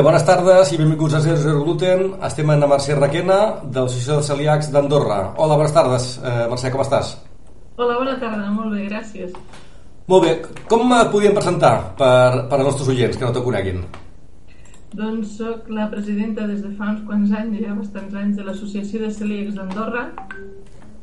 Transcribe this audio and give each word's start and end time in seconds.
Bé, 0.00 0.04
bones 0.06 0.22
tardes 0.24 0.70
i 0.72 0.78
benvinguts 0.80 1.12
a 1.12 1.18
Zero 1.20 1.36
Zero 1.36 1.58
Gluten. 1.60 2.14
Estem 2.24 2.48
amb 2.48 2.62
la 2.62 2.68
Mercè 2.70 2.94
Requena, 2.96 3.34
de 3.60 3.82
l'Associació 3.82 4.14
de 4.16 4.24
Celíacs 4.30 4.70
d'Andorra. 4.72 5.18
Hola, 5.36 5.58
bones 5.60 5.74
tardes. 5.76 6.06
Eh, 6.24 6.46
Mercè, 6.48 6.70
com 6.72 6.80
estàs? 6.80 7.10
Hola, 7.76 7.98
bona 7.98 8.14
tarda, 8.22 8.46
molt 8.48 8.72
bé, 8.72 8.86
gràcies. 8.86 9.34
Molt 10.08 10.24
bé, 10.24 10.30
com 10.70 10.94
et 10.96 11.10
podíem 11.12 11.36
presentar 11.36 11.72
per, 11.98 12.46
per 12.48 12.56
als 12.56 12.70
nostres 12.70 12.88
oients 12.94 13.18
que 13.18 13.26
no 13.26 13.34
te 13.36 13.42
coneguin? 13.44 13.84
Doncs 15.02 15.36
sóc 15.42 15.68
la 15.68 15.90
presidenta 15.92 16.48
des 16.48 16.64
de 16.64 16.72
fa 16.80 16.94
uns 16.94 17.04
quants 17.10 17.36
anys, 17.42 17.60
ja 17.60 17.76
bastants 17.82 18.16
anys, 18.22 18.40
de 18.40 18.48
l'Associació 18.48 19.02
de 19.04 19.12
Celíacs 19.18 19.60
d'Andorra 19.60 20.06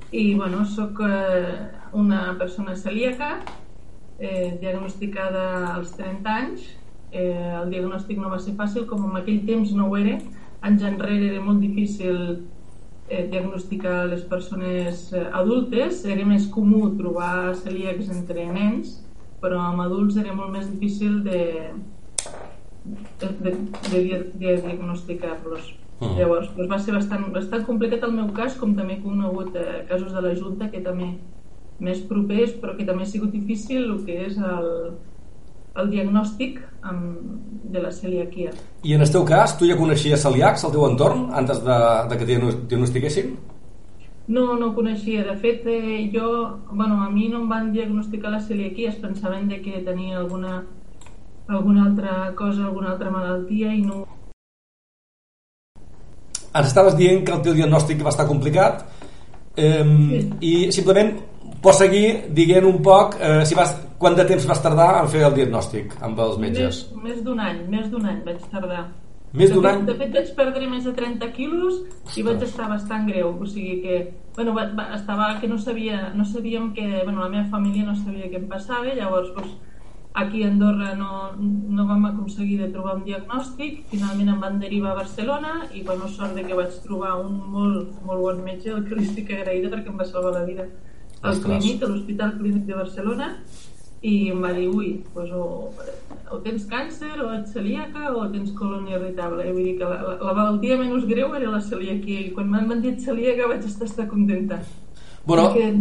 i, 0.09 0.33
bueno, 0.33 0.65
sóc 0.73 1.05
eh, 1.05 1.53
una 1.93 2.33
persona 2.41 2.73
celíaca 2.73 3.35
eh, 4.17 4.57
diagnosticada 4.57 5.47
als 5.75 5.93
30 6.01 6.41
anys 6.41 6.67
eh, 7.11 7.53
el 7.61 7.71
diagnòstic 7.71 8.19
no 8.21 8.31
va 8.33 8.39
ser 8.43 8.55
fàcil, 8.59 8.85
com 8.89 9.05
en 9.09 9.17
aquell 9.21 9.41
temps 9.47 9.73
no 9.77 9.87
ho 9.87 9.97
era, 9.97 10.17
anys 10.67 10.85
enrere 10.89 11.31
era 11.31 11.41
molt 11.43 11.61
difícil 11.63 12.19
eh, 13.09 13.25
diagnosticar 13.31 14.05
les 14.11 14.23
persones 14.27 15.07
eh, 15.13 15.25
adultes, 15.41 16.03
era 16.05 16.25
més 16.25 16.47
comú 16.51 16.89
trobar 16.97 17.55
celíacs 17.63 18.11
entre 18.15 18.47
nens, 18.51 18.99
però 19.41 19.61
amb 19.69 19.85
adults 19.85 20.17
era 20.17 20.33
molt 20.33 20.53
més 20.53 20.69
difícil 20.71 21.21
de, 21.23 21.41
de, 23.21 23.33
de, 23.43 23.57
de, 23.91 24.23
de 24.39 24.55
diagnosticar-los. 24.67 25.75
-huh. 25.99 26.17
Llavors, 26.17 26.49
doncs 26.55 26.69
va 26.71 26.79
ser 26.79 26.95
bastant, 26.95 27.27
bastant 27.33 27.65
complicat 27.65 28.05
el 28.07 28.15
meu 28.15 28.29
cas, 28.37 28.57
com 28.59 28.75
també 28.77 28.97
he 28.97 29.03
conegut 29.03 29.55
eh, 29.57 29.83
casos 29.89 30.13
de 30.13 30.23
la 30.23 30.33
Junta 30.37 30.69
que 30.73 30.83
també 30.85 31.13
més 31.79 32.01
propers, 32.09 32.55
però 32.61 32.75
que 32.77 32.85
també 32.85 33.05
ha 33.05 33.09
sigut 33.09 33.33
difícil 33.33 33.85
el 33.85 34.03
que 34.05 34.17
és 34.27 34.37
el, 34.37 34.69
el 35.77 35.91
diagnòstic 35.91 36.59
amb, 36.81 37.19
de 37.71 37.83
la 37.83 37.91
celiaquia. 37.91 38.53
I 38.83 38.95
en 38.95 39.03
el 39.03 39.11
teu 39.11 39.25
cas, 39.27 39.57
tu 39.59 39.67
ja 39.69 39.77
coneixies 39.79 40.23
celíacs 40.23 40.65
al 40.65 40.73
teu 40.73 40.87
entorn 40.87 41.27
antes 41.35 41.61
de, 41.65 41.77
de 42.09 42.17
que 42.17 42.27
diagnostiquessin? 42.29 43.35
No, 44.27 44.57
no 44.59 44.73
coneixia. 44.75 45.23
De 45.23 45.37
fet, 45.39 45.63
eh, 45.71 46.09
jo, 46.13 46.59
bueno, 46.71 47.01
a 47.03 47.09
mi 47.09 47.29
no 47.31 47.43
em 47.43 47.47
van 47.49 47.71
diagnosticar 47.71 48.31
la 48.31 48.41
celiaquia, 48.43 48.89
es 48.89 48.99
pensaven 48.99 49.47
de 49.47 49.61
que 49.61 49.79
tenia 49.85 50.17
alguna, 50.17 50.65
alguna 51.47 51.85
altra 51.85 52.33
cosa, 52.35 52.65
alguna 52.65 52.91
altra 52.91 53.11
malaltia 53.11 53.73
i 53.73 53.81
no... 53.85 54.03
Ens 56.57 56.67
estaves 56.67 56.95
dient 56.97 57.23
que 57.23 57.35
el 57.35 57.43
teu 57.45 57.53
diagnòstic 57.55 58.01
va 58.03 58.11
estar 58.11 58.25
complicat 58.27 58.81
eh, 59.55 59.83
sí. 59.85 60.21
i 60.41 60.53
simplement 60.73 61.13
pots 61.63 61.81
seguir 61.83 62.07
dient 62.37 62.65
un 62.67 62.79
poc 62.83 63.17
eh, 63.19 63.41
si 63.47 63.57
vas, 63.57 63.73
quant 63.97 64.15
de 64.17 64.25
temps 64.29 64.45
vas 64.49 64.61
tardar 64.63 64.91
en 65.01 65.11
fer 65.11 65.25
el 65.27 65.35
diagnòstic 65.35 65.97
amb 66.05 66.19
els 66.23 66.39
metges? 66.41 66.85
Més, 66.95 67.03
més 67.09 67.19
d'un 67.25 67.43
any, 67.43 67.61
més 67.71 67.91
d'un 67.91 68.05
any 68.05 68.23
vaig 68.25 68.41
tardar. 68.51 68.87
Més 69.37 69.51
d'un 69.51 69.65
any? 69.67 69.83
De 69.85 69.95
fet, 69.99 70.13
vaig 70.13 70.29
perdre 70.37 70.69
més 70.71 70.85
de 70.87 70.93
30 70.95 71.29
quilos 71.35 71.81
i 72.15 72.23
vaig 72.25 72.43
estar 72.45 72.69
bastant 72.71 73.07
greu. 73.09 73.33
O 73.35 73.47
sigui 73.49 73.81
que, 73.83 73.97
bueno, 74.37 74.53
va, 74.55 74.67
va, 74.77 74.87
estava 74.95 75.33
que 75.41 75.49
no 75.51 75.57
sabia, 75.59 76.07
no 76.15 76.25
sabíem 76.25 76.71
que, 76.77 76.87
bueno, 77.03 77.19
la 77.23 77.31
meva 77.33 77.47
família 77.51 77.85
no 77.85 77.95
sabia 77.97 78.31
què 78.31 78.39
em 78.39 78.47
passava, 78.49 78.95
llavors, 78.95 79.33
doncs, 79.35 79.57
aquí 80.17 80.41
a 80.41 80.47
Andorra 80.49 80.93
no, 80.97 81.33
no 81.37 81.85
vam 81.85 82.07
aconseguir 82.07 82.57
de 82.63 82.71
trobar 82.73 82.95
un 82.97 83.03
diagnòstic, 83.05 83.83
finalment 83.91 84.31
em 84.33 84.39
van 84.41 84.57
derivar 84.63 84.95
a 84.95 85.01
Barcelona 85.03 85.59
i, 85.73 85.83
bueno, 85.85 86.09
sort 86.09 86.33
de 86.37 86.47
que 86.47 86.57
vaig 86.57 86.79
trobar 86.87 87.17
un 87.21 87.37
molt, 87.53 87.91
molt 88.07 88.23
bon 88.23 88.41
metge, 88.47 88.71
el 88.73 88.87
que 88.87 88.97
li 88.97 89.05
estic 89.05 89.35
agraïda 89.35 89.69
perquè 89.75 89.93
em 89.93 89.99
va 89.99 90.07
salvar 90.09 90.33
la 90.39 90.47
vida 90.47 90.65
al 91.21 91.41
clínic, 91.41 91.81
a 91.81 91.89
l'Hospital 91.91 92.35
Clínic 92.37 92.65
de 92.67 92.77
Barcelona 92.77 93.31
i 94.05 94.29
em 94.29 94.41
va 94.43 94.51
dir, 94.53 94.67
ui, 94.69 94.91
pues, 95.13 95.31
o, 95.33 95.71
o 96.31 96.39
tens 96.43 96.67
càncer, 96.69 97.15
o 97.23 97.31
ets 97.33 97.55
celíaca, 97.55 98.11
o 98.13 98.27
tens 98.29 98.51
colònia 98.57 98.99
irritable. 98.99 99.47
I 99.47 99.53
vull 99.55 99.69
dir 99.71 99.77
que 99.79 99.87
la, 99.89 99.97
la, 100.03 100.17
la 100.21 100.35
malaltia 100.37 100.77
menys 100.77 101.07
greu 101.09 101.33
era 101.35 101.55
la 101.55 101.61
celiaquia, 101.65 102.27
i 102.27 102.33
quan 102.35 102.51
m'han 102.51 102.83
dit 102.83 103.01
celíaca 103.03 103.49
vaig 103.49 103.65
estar, 103.65 103.89
estar 103.89 104.05
contenta. 104.11 104.59
Bueno, 105.25 105.49
Perquè 105.49 105.71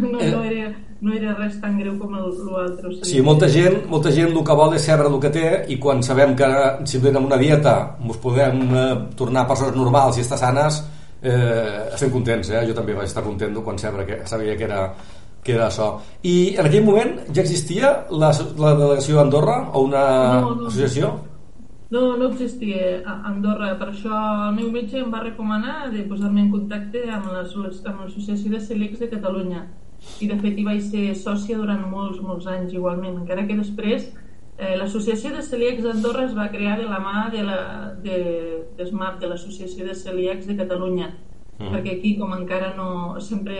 no, 0.00 0.20
eh, 0.20 0.30
no, 0.30 0.42
era, 0.42 0.72
no 1.00 1.12
era 1.12 1.34
res 1.36 1.58
tan 1.60 1.76
greu 1.78 1.98
com 2.00 2.16
l'altre. 2.16 2.88
O 2.88 2.94
sigui, 2.94 3.10
sí, 3.10 3.20
molta 3.24 3.50
gent, 3.52 3.82
molta 3.90 4.12
gent 4.14 4.32
el 4.32 4.40
que 4.46 4.56
vol 4.62 4.76
és 4.78 4.88
saber 4.88 5.10
el 5.10 5.18
que 5.22 5.32
té 5.34 5.46
i 5.68 5.78
quan 5.82 6.02
sabem 6.02 6.34
que 6.38 6.48
si 6.88 7.02
amb 7.02 7.26
una 7.26 7.38
dieta 7.40 7.76
ens 8.00 8.18
podem 8.22 8.64
eh, 8.72 8.88
tornar 9.18 9.46
persones 9.50 9.76
normals 9.76 10.18
i 10.18 10.24
estar 10.24 10.40
sanes, 10.40 10.80
eh, 11.22 11.88
estem 11.94 12.10
contents, 12.10 12.50
eh? 12.50 12.62
jo 12.68 12.76
també 12.76 12.94
vaig 12.98 13.10
estar 13.10 13.24
content 13.24 13.56
quan 13.62 13.78
sabia 13.78 14.06
que, 14.06 14.20
sabia 14.26 14.56
que 14.56 14.64
era 14.68 14.86
que 15.42 15.56
era 15.56 15.66
això. 15.66 15.88
I 16.22 16.54
en 16.54 16.68
aquell 16.68 16.84
moment 16.86 17.16
ja 17.34 17.42
existia 17.42 17.90
la, 18.10 18.30
la 18.62 18.72
delegació 18.78 19.18
d'Andorra 19.18 19.58
o 19.74 19.84
una 19.88 20.02
no, 20.40 20.54
no. 20.54 20.66
associació? 20.70 21.12
No, 21.92 22.16
no 22.16 22.30
existia 22.30 23.02
a 23.04 23.18
Andorra. 23.28 23.74
Per 23.80 23.90
això 23.90 24.18
el 24.48 24.54
meu 24.56 24.70
metge 24.72 25.00
em 25.02 25.10
va 25.12 25.24
recomanar 25.24 25.90
de 25.92 26.06
posar-me 26.08 26.46
en 26.46 26.52
contacte 26.54 27.02
amb 27.10 27.32
l'Associació 27.34 28.54
de 28.54 28.60
Celíacs 28.62 29.02
de 29.02 29.10
Catalunya. 29.12 29.66
I 30.22 30.30
de 30.30 30.38
fet 30.40 30.56
hi 30.58 30.64
vaig 30.66 30.80
ser 30.86 31.10
sòcia 31.18 31.58
durant 31.58 31.82
molts, 31.90 32.22
molts 32.22 32.46
anys 32.50 32.72
igualment, 32.74 33.20
encara 33.20 33.44
que 33.46 33.58
després 33.58 34.08
Eh, 34.62 34.76
L'Associació 34.78 35.32
de 35.34 35.42
Celíacs 35.42 35.82
d'Andorra 35.82 36.28
es 36.28 36.34
va 36.36 36.46
crear 36.52 36.76
de 36.78 36.86
la 36.86 37.00
mà 37.02 37.26
de 37.32 37.42
la, 37.42 37.58
de, 38.04 38.18
de 38.78 38.86
SMAP, 38.86 39.18
de 39.18 39.30
l'Associació 39.32 39.86
de 39.88 39.96
Celíacs 39.98 40.46
de 40.46 40.54
Catalunya, 40.60 41.08
mm. 41.58 41.72
perquè 41.72 41.96
aquí, 41.96 42.12
com 42.20 42.30
encara 42.36 42.70
no, 42.76 43.18
sempre, 43.18 43.56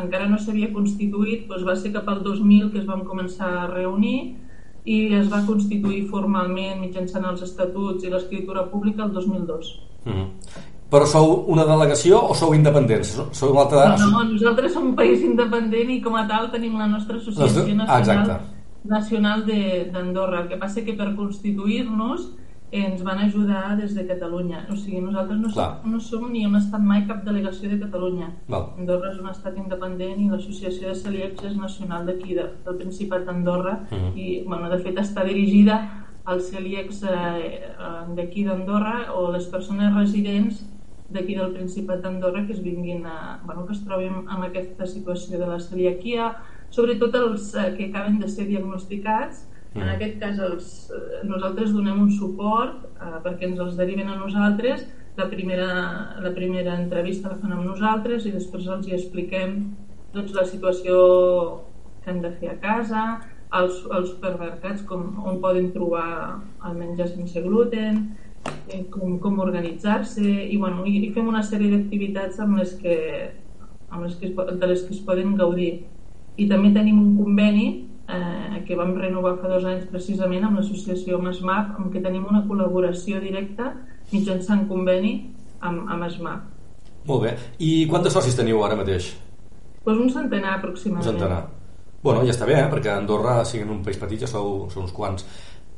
encara 0.00 0.30
no 0.30 0.38
s'havia 0.40 0.70
constituït, 0.72 1.44
doncs 1.50 1.66
va 1.68 1.76
ser 1.76 1.92
cap 1.92 2.08
al 2.08 2.22
2000 2.24 2.70
que 2.72 2.80
es 2.80 2.88
vam 2.88 3.04
començar 3.08 3.50
a 3.58 3.66
reunir 3.74 4.16
i 4.88 4.96
es 5.18 5.28
va 5.30 5.42
constituir 5.46 6.06
formalment 6.08 6.80
mitjançant 6.80 7.28
els 7.28 7.44
estatuts 7.44 8.06
i 8.06 8.14
l'escriptura 8.14 8.64
pública 8.72 9.04
el 9.04 9.12
2002. 9.18 9.74
Mm. 10.06 10.24
Però 10.92 11.04
sou 11.08 11.34
una 11.52 11.68
delegació 11.68 12.22
o 12.32 12.34
sou 12.36 12.56
independents? 12.56 13.14
Sou 13.36 13.52
una 13.52 13.66
altra... 13.66 13.84
No, 14.00 14.08
no, 14.16 14.24
nosaltres 14.32 14.72
som 14.72 14.88
un 14.94 14.96
país 14.96 15.20
independent 15.28 15.92
i 15.92 16.00
com 16.04 16.16
a 16.16 16.24
tal 16.28 16.48
tenim 16.56 16.80
la 16.80 16.88
nostra 16.88 17.20
associació 17.20 17.68
nacional 17.68 17.88
ah, 17.88 18.00
exacte 18.00 18.40
nacional 18.84 19.44
d'Andorra. 19.46 20.42
El 20.42 20.48
que 20.48 20.60
passa 20.60 20.84
que 20.86 20.94
per 20.98 21.12
constituir-nos 21.16 22.30
ens 22.72 23.02
van 23.04 23.18
ajudar 23.18 23.76
des 23.76 23.94
de 23.94 24.06
Catalunya. 24.08 24.66
O 24.72 24.76
sigui, 24.76 25.00
nosaltres 25.04 25.38
no, 25.38 25.50
som, 25.52 25.90
no 25.92 26.00
som 26.00 26.24
ni 26.32 26.46
hem 26.46 26.54
estat 26.56 26.80
mai 26.80 27.04
cap 27.06 27.20
delegació 27.26 27.68
de 27.68 27.78
Catalunya. 27.82 28.30
Val. 28.48 28.70
Andorra 28.80 29.10
és 29.12 29.18
un 29.20 29.28
estat 29.28 29.58
independent 29.60 30.22
i 30.24 30.30
l'Associació 30.30 30.88
de 30.88 30.96
Celíacs 30.96 31.44
és 31.50 31.58
nacional 31.58 32.08
d'aquí, 32.08 32.32
de, 32.38 32.46
del 32.64 32.78
Principat 32.80 33.26
d'Andorra, 33.28 33.74
uh 33.90 33.94
mhm. 33.94 34.08
-huh. 34.08 34.16
i, 34.16 34.44
bueno, 34.46 34.70
de 34.70 34.78
fet, 34.78 34.96
està 34.96 35.24
dirigida 35.24 35.82
als 36.24 36.50
celíacs 36.50 37.02
eh, 37.02 37.74
d'aquí 38.16 38.44
d'Andorra 38.44 39.12
o 39.12 39.30
les 39.32 39.46
persones 39.46 39.92
residents 39.94 40.62
d'aquí 41.10 41.34
del 41.34 41.52
Principat 41.52 42.00
d'Andorra 42.02 42.46
que 42.46 42.52
es 42.52 42.62
vinguin 42.62 43.06
a, 43.06 43.40
bueno, 43.44 43.66
que 43.66 43.74
es 43.74 43.84
trobin 43.84 44.24
en 44.30 44.42
aquesta 44.42 44.86
situació 44.86 45.38
de 45.38 45.46
la 45.46 45.60
celiaquia 45.60 46.36
sobretot 46.72 47.16
els 47.20 47.52
eh, 47.54 47.70
que 47.76 47.88
acaben 47.90 48.18
de 48.22 48.28
ser 48.28 48.48
diagnosticats. 48.50 49.48
Mm. 49.72 49.80
en 49.80 49.88
aquest 49.88 50.18
cas 50.20 50.38
els, 50.44 50.66
eh, 50.92 51.22
nosaltres 51.24 51.70
donem 51.72 52.02
un 52.02 52.10
suport 52.12 52.82
eh, 52.92 53.20
perquè 53.24 53.48
ens 53.48 53.60
els 53.60 53.78
deriven 53.78 54.10
a 54.12 54.18
nosaltres. 54.18 54.84
La 55.16 55.28
primera, 55.28 55.68
la 56.24 56.32
primera 56.32 56.74
entrevista 56.80 57.28
la 57.28 57.38
fan 57.40 57.52
amb 57.52 57.64
nosaltres 57.68 58.26
i 58.26 58.32
després 58.32 58.68
els 58.68 58.88
hi 58.88 58.96
expliquem 58.96 59.58
doncs, 60.12 60.32
la 60.36 60.44
situació 60.48 60.96
que 62.04 62.10
han 62.10 62.20
de 62.24 62.32
fer 62.40 62.50
a 62.52 62.58
casa 62.60 63.04
als, 63.52 63.80
als 63.92 64.10
supermercats 64.14 64.84
com, 64.88 65.08
on 65.24 65.40
poden 65.40 65.70
trobar 65.72 66.40
el 66.68 66.76
menjar 66.76 67.08
sense 67.10 67.40
gluten 67.44 68.02
eh, 68.68 68.82
com, 68.90 69.18
com 69.20 69.40
organitzar-se 69.44 70.24
i, 70.24 70.56
bueno, 70.56 70.86
i, 70.88 70.98
i 71.06 71.12
fem 71.16 71.28
una 71.28 71.44
sèrie 71.44 71.72
d'activitats 71.72 72.40
amb 72.44 72.60
les 72.60 72.74
que, 72.80 72.98
amb 73.90 74.06
les 74.06 74.16
que, 74.20 74.32
de 74.32 74.70
les 74.70 74.84
que 74.86 74.96
es 74.96 75.02
poden 75.04 75.36
gaudir 75.36 75.72
i 76.36 76.48
també 76.48 76.72
tenim 76.74 77.00
un 77.00 77.16
conveni 77.16 77.66
eh, 78.08 78.62
que 78.66 78.76
vam 78.78 78.94
renovar 78.98 79.36
fa 79.40 79.50
dos 79.52 79.66
anys 79.68 79.88
precisament 79.90 80.46
amb 80.46 80.60
l'associació 80.60 81.20
MASMAP 81.22 81.76
amb 81.78 81.92
què 81.92 82.02
tenim 82.04 82.26
una 82.30 82.44
col·laboració 82.48 83.20
directa 83.22 83.72
mitjançant 84.12 84.66
conveni 84.70 85.14
amb, 85.60 85.86
amb 85.88 86.08
SMAP. 86.10 86.48
Molt 87.08 87.24
bé. 87.26 87.36
I 87.58 87.72
quantes 87.90 88.14
socis 88.14 88.36
teniu 88.38 88.62
ara 88.64 88.78
mateix? 88.78 89.12
Pues 89.82 89.98
un 89.98 90.10
centenar 90.10 90.58
aproximadament. 90.58 91.08
Un 91.08 91.20
centenar. 91.20 91.42
Bueno, 92.02 92.22
ja 92.26 92.34
està 92.34 92.46
bé, 92.46 92.58
eh? 92.58 92.68
perquè 92.70 92.90
Andorra, 92.94 93.40
siguin 93.46 93.70
un 93.70 93.82
país 93.86 93.98
petit, 93.98 94.22
ja 94.24 94.30
sou, 94.30 94.68
sou 94.70 94.82
uns 94.82 94.94
quants. 94.94 95.26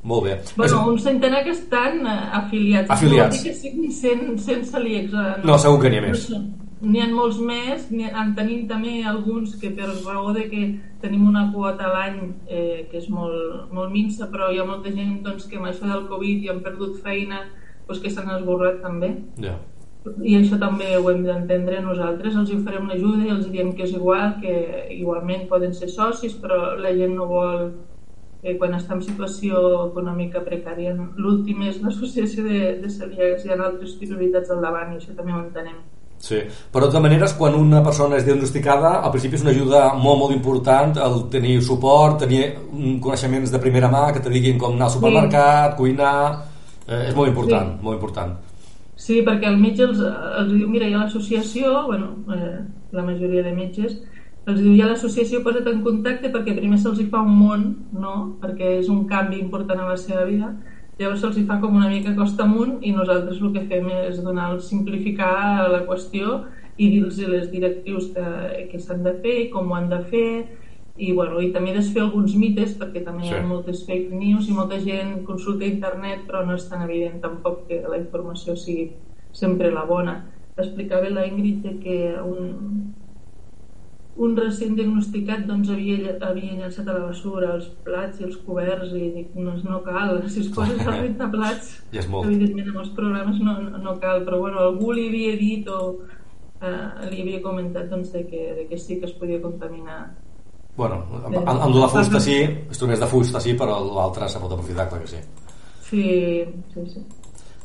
Molt 0.05 0.27
bé. 0.27 0.35
Bueno, 0.57 0.83
un 0.91 0.99
centenar 1.01 1.43
que 1.45 1.53
estan 1.53 2.03
eh, 2.05 2.17
afiliats. 2.41 2.91
Afiliats. 2.93 3.17
No 3.17 3.23
vol 3.23 3.39
dir 3.39 3.43
que 3.49 3.55
siguin 3.57 3.93
100, 3.93 4.39
100 4.45 4.67
celíacs. 4.69 5.13
Eh, 5.13 5.31
no, 5.41 5.53
no, 5.53 5.59
segur 5.61 5.81
que 5.81 5.93
n'hi 5.93 6.01
ha 6.01 6.05
més. 6.05 6.27
No, 6.33 6.43
n'hi 6.81 7.01
ha 7.01 7.09
molts 7.11 7.39
més, 7.39 7.87
en 7.93 8.33
tenim 8.37 8.67
també 8.71 9.03
alguns 9.07 9.55
que 9.61 9.71
per 9.77 9.91
raó 9.91 10.33
de 10.37 10.49
que 10.51 10.63
tenim 11.03 11.27
una 11.29 11.51
quota 11.53 11.87
a 11.89 11.93
l'any 11.93 12.19
eh, 12.49 12.87
que 12.91 12.99
és 12.99 13.11
molt, 13.13 13.71
molt 13.73 13.93
minsa, 13.93 14.31
però 14.33 14.51
hi 14.51 14.59
ha 14.59 14.67
molta 14.69 14.93
gent 14.95 15.21
doncs, 15.25 15.47
que 15.51 15.61
amb 15.61 15.71
això 15.71 15.87
del 15.91 16.09
Covid 16.11 16.43
i 16.45 16.51
han 16.53 16.65
perdut 16.65 16.99
feina 17.05 17.45
doncs, 17.87 18.03
que 18.03 18.11
s'han 18.11 18.33
esborrat 18.39 18.83
també. 18.83 19.15
Yeah. 19.41 19.61
I 20.05 20.35
això 20.37 20.59
també 20.61 20.91
ho 20.99 21.09
hem 21.09 21.23
d'entendre 21.25 21.81
nosaltres, 21.81 22.37
els 22.37 22.53
oferem 22.53 22.91
l'ajuda 22.91 23.25
i 23.25 23.33
els 23.33 23.49
diem 23.53 23.73
que 23.77 23.87
és 23.87 23.95
igual, 23.97 24.35
que 24.43 24.55
igualment 24.93 25.47
poden 25.49 25.73
ser 25.73 25.89
socis, 25.89 26.35
però 26.41 26.75
la 26.77 26.93
gent 26.93 27.17
no 27.17 27.29
vol 27.31 27.63
eh, 28.43 28.59
quan 28.61 28.77
està 28.77 28.99
en 28.99 29.03
situació 29.07 29.65
econòmica 29.87 30.45
precària. 30.45 30.93
L'últim 31.17 31.65
és 31.71 31.81
l'associació 31.81 32.45
de, 32.45 32.61
de 32.83 32.93
celíacs, 32.93 33.47
hi 33.47 33.55
ha 33.55 33.61
altres 33.65 33.97
prioritats 34.01 34.53
al 34.53 34.61
davant 34.65 34.93
i 34.93 35.01
això 35.01 35.17
també 35.17 35.33
ho 35.33 35.41
entenem. 35.41 35.81
Sí, 36.25 36.39
però 36.73 36.87
de 36.87 36.93
totes 36.95 37.05
maneres, 37.05 37.35
quan 37.37 37.57
una 37.59 37.83
persona 37.85 38.17
és 38.17 38.25
diagnosticada, 38.25 38.95
al 39.05 39.13
principi 39.13 39.37
és 39.37 39.43
una 39.45 39.53
ajuda 39.53 39.83
molt, 39.93 40.23
molt 40.23 40.33
important 40.33 40.97
el 41.05 41.19
tenir 41.35 41.59
suport, 41.67 42.23
tenir 42.23 42.47
coneixements 43.05 43.53
de 43.53 43.61
primera 43.61 43.91
mà 43.93 44.07
que 44.15 44.23
te 44.25 44.33
diguin 44.33 44.57
com 44.61 44.73
anar 44.73 44.89
al 44.89 44.97
supermercat, 44.97 45.75
sí. 45.75 45.79
cuinar... 45.83 46.17
Eh, 46.85 47.11
és 47.11 47.15
molt 47.17 47.29
important, 47.29 47.77
sí. 47.77 47.85
molt 47.85 47.99
important. 47.99 48.33
Sí, 49.05 49.21
perquè 49.27 49.51
el 49.51 49.61
metge 49.61 49.85
els, 49.85 50.01
els 50.01 50.51
diu, 50.55 50.69
mira, 50.71 50.89
hi 50.89 50.97
ha 50.97 51.03
l'associació, 51.03 51.75
bueno, 51.91 52.15
eh, 52.33 52.59
la 52.97 53.05
majoria 53.05 53.45
de 53.45 53.53
metges, 53.53 53.99
els 54.47 54.61
diu, 54.63 54.73
hi 54.73 54.81
ha 54.81 54.89
l'associació, 54.89 55.43
posa't 55.45 55.69
en 55.69 55.83
contacte 55.85 56.31
perquè 56.33 56.57
primer 56.57 56.81
se'ls 56.81 57.03
fa 57.13 57.21
un 57.25 57.37
món, 57.37 57.67
no? 57.93 58.15
perquè 58.41 58.79
és 58.79 58.89
un 58.93 59.05
canvi 59.11 59.43
important 59.45 59.81
en 59.81 59.93
la 59.93 60.01
seva 60.01 60.25
vida, 60.29 60.55
llavors 60.99 61.23
se'ls 61.23 61.41
fa 61.49 61.59
com 61.63 61.77
una 61.77 61.89
mica 61.91 62.15
costa 62.15 62.45
amunt 62.45 62.77
i 62.83 62.93
nosaltres 62.95 63.41
el 63.41 63.55
que 63.55 63.65
fem 63.71 63.89
és 63.95 64.21
donar 64.23 64.51
simplificar 64.63 65.69
la 65.73 65.85
qüestió 65.89 66.45
i 66.77 66.91
dir-los 66.91 67.19
les 67.31 67.49
directius 67.51 68.11
que, 68.15 68.27
que 68.71 68.83
s'han 68.83 69.03
de 69.07 69.15
fer 69.23 69.35
i 69.45 69.49
com 69.51 69.71
ho 69.71 69.79
han 69.79 69.89
de 69.91 70.01
fer 70.11 70.29
i, 70.97 71.11
bueno, 71.13 71.41
i 71.43 71.51
també 71.55 71.73
desfer 71.75 72.05
alguns 72.05 72.37
mites 72.39 72.77
perquè 72.79 73.03
també 73.03 73.27
sí. 73.27 73.33
hi 73.33 73.39
ha 73.41 73.47
moltes 73.47 73.83
fake 73.87 74.15
news 74.15 74.47
i 74.49 74.55
molta 74.55 74.79
gent 74.83 75.25
consulta 75.27 75.67
internet 75.67 76.23
però 76.29 76.45
no 76.47 76.55
és 76.55 76.69
tan 76.71 76.85
evident 76.87 77.19
tampoc 77.23 77.65
que 77.69 77.81
la 77.83 77.99
informació 77.99 78.55
sigui 78.55 78.93
sempre 79.35 79.73
la 79.75 79.83
bona 79.89 80.21
explicava 80.57 81.11
la 81.11 81.27
Ingrid 81.27 81.67
que 81.83 81.99
un, 82.23 82.95
un 84.17 84.37
recent 84.39 84.77
diagnosticat 84.79 85.43
doncs, 85.49 85.71
havia, 85.75 86.13
havia 86.23 86.59
llançat 86.61 86.87
a 86.87 86.95
la 86.95 87.07
basura 87.09 87.55
els 87.57 87.67
plats 87.87 88.21
i 88.21 88.27
els 88.29 88.37
coberts 88.47 88.93
i 88.95 89.09
dic, 89.17 89.33
no, 89.35 89.57
no 89.67 89.81
cal, 89.87 90.21
si 90.33 90.45
es 90.45 90.51
poses 90.55 90.83
a 90.87 90.95
rentar 90.95 91.31
plats 91.33 91.73
ja 91.95 92.05
evidentment 92.05 92.71
amb 92.71 92.83
els 92.85 92.93
programes 92.99 93.41
no, 93.43 93.57
no, 93.65 93.81
no 93.83 93.97
cal, 94.03 94.23
però 94.27 94.39
bueno, 94.45 94.61
algú 94.63 94.93
li 94.95 95.09
havia 95.11 95.35
dit 95.41 95.71
o 95.71 95.81
eh, 96.63 97.09
li 97.11 97.25
havia 97.25 97.43
comentat 97.43 97.91
doncs, 97.91 98.13
de, 98.15 98.23
que, 98.31 98.45
de 98.61 98.69
que 98.71 98.79
sí 98.79 99.01
que 99.01 99.11
es 99.11 99.17
podia 99.19 99.43
contaminar 99.43 100.05
Bueno, 100.75 101.05
amb, 101.23 101.37
amb, 101.47 101.75
la 101.79 101.87
fusta 101.87 102.19
sí, 102.19 102.41
instruments 102.67 103.03
de 103.05 103.07
fusta 103.07 103.39
sí, 103.43 103.53
però 103.55 103.77
l'altre 103.79 104.27
se 104.27 104.41
pot 104.43 104.57
aprofitar, 104.57 104.89
clar 104.91 105.05
que 105.05 105.11
sí. 105.13 105.21
Sí, 105.87 106.07
sí, 106.73 106.87
sí. 106.91 107.03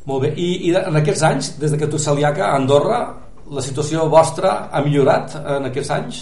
Molt 0.06 0.22
bé, 0.22 0.30
i, 0.38 0.68
i 0.68 0.74
en 0.78 0.98
aquests 1.00 1.24
anys, 1.26 1.48
des 1.58 1.74
de 1.74 1.80
que 1.80 1.88
tu 1.90 1.98
ets 1.98 2.06
celíaca, 2.06 2.52
a 2.52 2.60
Andorra, 2.60 3.00
la 3.50 3.64
situació 3.66 4.06
vostra 4.12 4.52
ha 4.70 4.82
millorat 4.86 5.34
en 5.40 5.66
aquests 5.72 5.90
anys? 5.96 6.20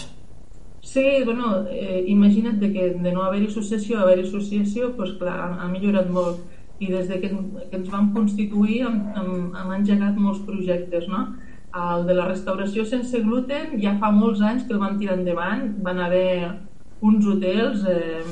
Sí, 0.89 1.23
bueno, 1.23 1.67
eh, 1.69 2.03
imagina't 2.07 2.59
de 2.59 2.73
que 2.73 2.83
de 2.95 3.11
no 3.13 3.21
haver-hi 3.21 3.45
associació 3.45 3.99
haver-hi 4.01 4.23
associació, 4.25 4.87
doncs 4.97 5.19
clar, 5.19 5.35
ha, 5.37 5.49
ha 5.61 5.67
millorat 5.69 6.07
molt 6.09 6.39
i 6.81 6.87
des 6.89 7.05
de 7.11 7.19
que, 7.21 7.29
que 7.69 7.77
ens 7.77 7.91
vam 7.93 8.07
constituir 8.15 8.79
hem, 8.87 8.95
hem, 9.19 9.35
hem 9.59 9.75
engegat 9.75 10.17
molts 10.17 10.39
projectes, 10.47 11.05
no? 11.11 11.19
El 11.77 12.07
de 12.07 12.15
la 12.17 12.25
restauració 12.31 12.87
sense 12.89 13.21
gluten 13.27 13.75
ja 13.83 13.93
fa 14.01 14.09
molts 14.15 14.41
anys 14.41 14.65
que 14.65 14.73
el 14.73 14.81
vam 14.81 14.97
tirar 14.97 15.19
endavant, 15.19 15.67
van 15.85 16.01
haver 16.07 16.31
uns 17.05 17.27
hotels, 17.35 17.85
eh, 17.85 18.23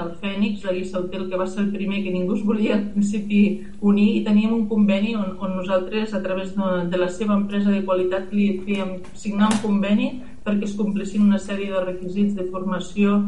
el 0.00 0.10
Fènix, 0.22 0.64
a 0.66 0.98
Hotel, 0.98 1.28
que 1.30 1.36
va 1.36 1.46
ser 1.46 1.62
el 1.64 1.70
primer 1.70 2.02
que 2.02 2.10
ningú 2.10 2.34
es 2.34 2.42
volia 2.46 2.74
al 2.74 2.84
principi 2.90 3.40
unir 3.80 4.08
i 4.16 4.24
teníem 4.26 4.52
un 4.54 4.66
conveni 4.66 5.14
on, 5.14 5.36
on 5.38 5.56
nosaltres 5.56 6.14
a 6.14 6.22
través 6.26 6.56
de, 6.56 6.68
de 6.90 6.98
la 6.98 7.08
seva 7.08 7.38
empresa 7.38 7.70
de 7.70 7.84
qualitat 7.84 8.34
li 8.34 8.50
fèiem 8.66 8.98
signar 9.14 9.50
un 9.52 9.62
conveni 9.62 10.10
perquè 10.44 10.66
es 10.68 10.76
complissin 10.78 11.26
una 11.26 11.38
sèrie 11.38 11.70
de 11.72 11.84
requisits 11.84 12.36
de 12.38 12.48
formació 12.50 13.20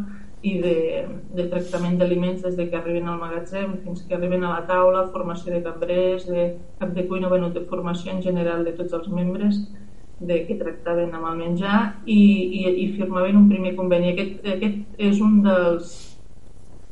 i 0.42 0.56
de, 0.58 0.76
de 1.36 1.44
tractament 1.50 1.98
d'aliments 2.00 2.42
des 2.42 2.56
de 2.58 2.66
que 2.70 2.76
arriben 2.78 3.06
al 3.08 3.20
magatzem 3.20 3.76
fins 3.84 4.02
que 4.08 4.16
arriben 4.16 4.42
a 4.42 4.56
la 4.56 4.64
taula, 4.66 5.06
formació 5.14 5.54
de 5.54 5.62
cambrers, 5.62 6.26
de 6.26 6.48
cap 6.80 6.94
de 6.96 7.06
cuina, 7.06 7.30
bueno, 7.30 7.50
de 7.54 7.62
formació 7.70 8.10
en 8.12 8.22
general 8.22 8.64
de 8.66 8.74
tots 8.78 8.96
els 8.98 9.08
membres 9.08 9.60
de 10.22 10.40
que 10.46 10.58
tractaven 10.58 11.14
amb 11.14 11.28
el 11.30 11.38
menjar 11.38 11.78
i, 12.06 12.18
i, 12.62 12.64
i 12.84 12.88
firmaven 12.96 13.38
un 13.38 13.48
primer 13.50 13.74
conveni. 13.78 14.12
Aquest, 14.12 14.42
aquest 14.56 15.06
és 15.10 15.22
un 15.22 15.40
dels 15.46 15.94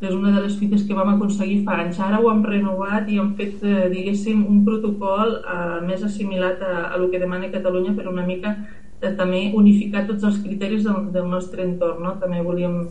és 0.00 0.14
una 0.16 0.30
de 0.32 0.40
les 0.40 0.54
fites 0.56 0.86
que 0.88 0.96
vam 0.96 1.10
aconseguir 1.12 1.58
fa 1.66 1.74
anys. 1.82 1.98
Ara 2.00 2.20
ho 2.22 2.30
hem 2.30 2.40
renovat 2.46 3.08
i 3.12 3.18
hem 3.20 3.34
fet, 3.36 3.60
eh, 3.62 3.88
diguéssim, 3.92 4.46
un 4.48 4.62
protocol 4.64 5.34
eh, 5.40 5.80
més 5.84 6.04
assimilat 6.06 6.62
a, 6.64 6.76
a 6.86 6.94
el 6.96 7.10
que 7.12 7.20
demana 7.20 7.50
Catalunya 7.52 7.92
per 7.98 8.08
una 8.08 8.24
mica 8.24 8.54
de 9.00 9.12
també 9.16 9.46
unificar 9.56 10.06
tots 10.08 10.26
els 10.28 10.40
criteris 10.44 10.84
del, 10.84 11.08
del 11.14 11.28
nostre 11.30 11.64
entorn. 11.64 12.02
No? 12.04 12.16
També 12.20 12.42
volíem 12.44 12.82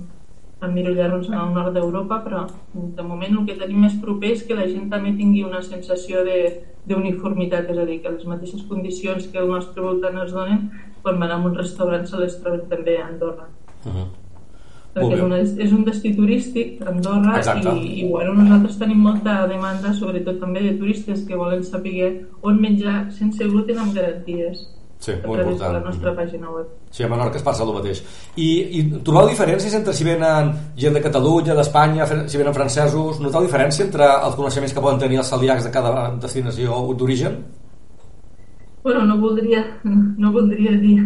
emmirallar-nos 0.61 1.29
en 1.29 1.37
el 1.39 1.53
nord 1.55 1.73
d'Europa, 1.75 2.19
però 2.25 2.43
de 2.73 3.03
moment 3.03 3.37
el 3.37 3.45
que 3.47 3.57
tenim 3.59 3.85
més 3.85 3.95
proper 4.01 4.33
és 4.35 4.43
que 4.47 4.57
la 4.57 4.67
gent 4.67 4.89
també 4.91 5.13
tingui 5.15 5.45
una 5.47 5.61
sensació 5.63 6.25
d'uniformitat, 6.89 7.69
és 7.71 7.79
a 7.79 7.85
dir, 7.87 7.99
que 8.03 8.11
les 8.15 8.25
mateixes 8.27 8.65
condicions 8.67 9.29
que 9.31 9.39
al 9.39 9.51
nostre 9.53 9.83
voltant 9.85 10.17
es 10.25 10.33
donen 10.35 10.65
quan 11.03 11.19
van 11.21 11.31
a 11.31 11.37
un 11.37 11.55
restaurant 11.55 12.03
se 12.07 12.19
les 12.19 12.35
troben 12.41 12.65
també 12.71 12.97
a 12.99 13.07
Andorra. 13.07 13.47
Uh 13.85 13.91
-huh. 13.93 14.07
Perquè 14.93 15.13
és, 15.13 15.21
una, 15.21 15.37
és 15.37 15.71
un 15.71 15.85
destí 15.85 16.15
turístic, 16.15 16.81
Andorra, 16.81 17.37
Exacte. 17.37 17.69
i, 17.77 18.01
i 18.01 18.09
bueno, 18.09 18.33
nosaltres 18.33 18.79
tenim 18.79 18.97
molta 18.97 19.47
demanda, 19.47 19.93
sobretot 19.93 20.39
també 20.39 20.59
de 20.61 20.77
turistes 20.77 21.23
que 21.27 21.35
volen 21.35 21.63
saber 21.63 22.25
on 22.41 22.59
menjar 22.59 23.11
sense 23.11 23.43
gluten 23.45 23.77
amb 23.77 23.93
garanties 23.93 24.78
Sí, 24.99 25.13
molt 25.25 25.39
important. 25.39 25.77
la 25.77 25.79
nostra 25.79 26.11
pàgina 26.11 26.49
web. 26.51 26.67
Sí, 26.91 27.03
a 27.03 27.07
Menorca 27.07 27.39
es 27.39 27.43
passa 27.43 27.63
el 27.63 27.71
mateix. 27.71 28.01
I, 28.35 28.49
i 28.79 28.81
trobeu 29.07 29.29
diferències 29.29 29.77
entre 29.77 29.93
si 29.95 30.03
venen 30.03 30.51
gent 30.75 30.97
de 30.97 31.03
Catalunya, 31.05 31.55
d'Espanya, 31.55 32.07
si 32.27 32.41
venen 32.41 32.57
francesos? 32.57 33.21
Noteu 33.23 33.47
diferència 33.47 33.85
entre 33.85 34.09
els 34.09 34.35
coneixements 34.35 34.75
que 34.75 34.83
poden 34.83 34.99
tenir 34.99 35.21
els 35.21 35.31
celíacs 35.31 35.63
de 35.63 35.71
cada 35.71 35.93
destinació 36.19 36.81
d'origen? 36.99 37.39
Bueno, 38.83 39.05
no 39.07 39.17
voldria, 39.23 39.63
no 39.83 40.33
voldria 40.35 40.75
dir 40.83 40.97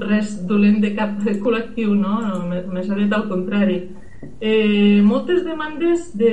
res 0.00 0.38
dolent 0.48 0.80
de 0.80 0.94
cap 0.96 1.20
col·lectiu, 1.44 1.92
no? 1.94 2.18
no 2.24 2.40
més 2.48 2.88
aviat 2.88 3.12
al 3.12 3.28
contrari. 3.28 3.82
Eh, 4.40 5.02
moltes 5.04 5.44
demandes 5.44 6.08
de, 6.16 6.32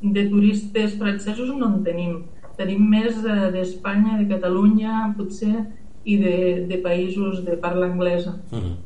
de 0.00 0.28
turistes 0.30 0.94
francesos 0.94 1.50
no 1.56 1.74
en 1.74 1.82
tenim 1.84 2.20
tenim 2.60 2.84
més 2.92 3.16
eh, 3.24 3.48
d'Espanya, 3.54 4.20
de 4.20 4.28
Catalunya, 4.34 5.08
potser, 5.16 5.56
i 6.04 6.16
de, 6.20 6.36
de 6.68 6.78
països 6.84 7.42
de 7.46 7.56
parla 7.60 7.88
anglesa. 7.90 8.36
Mm 8.52 8.60
-hmm. 8.60 8.78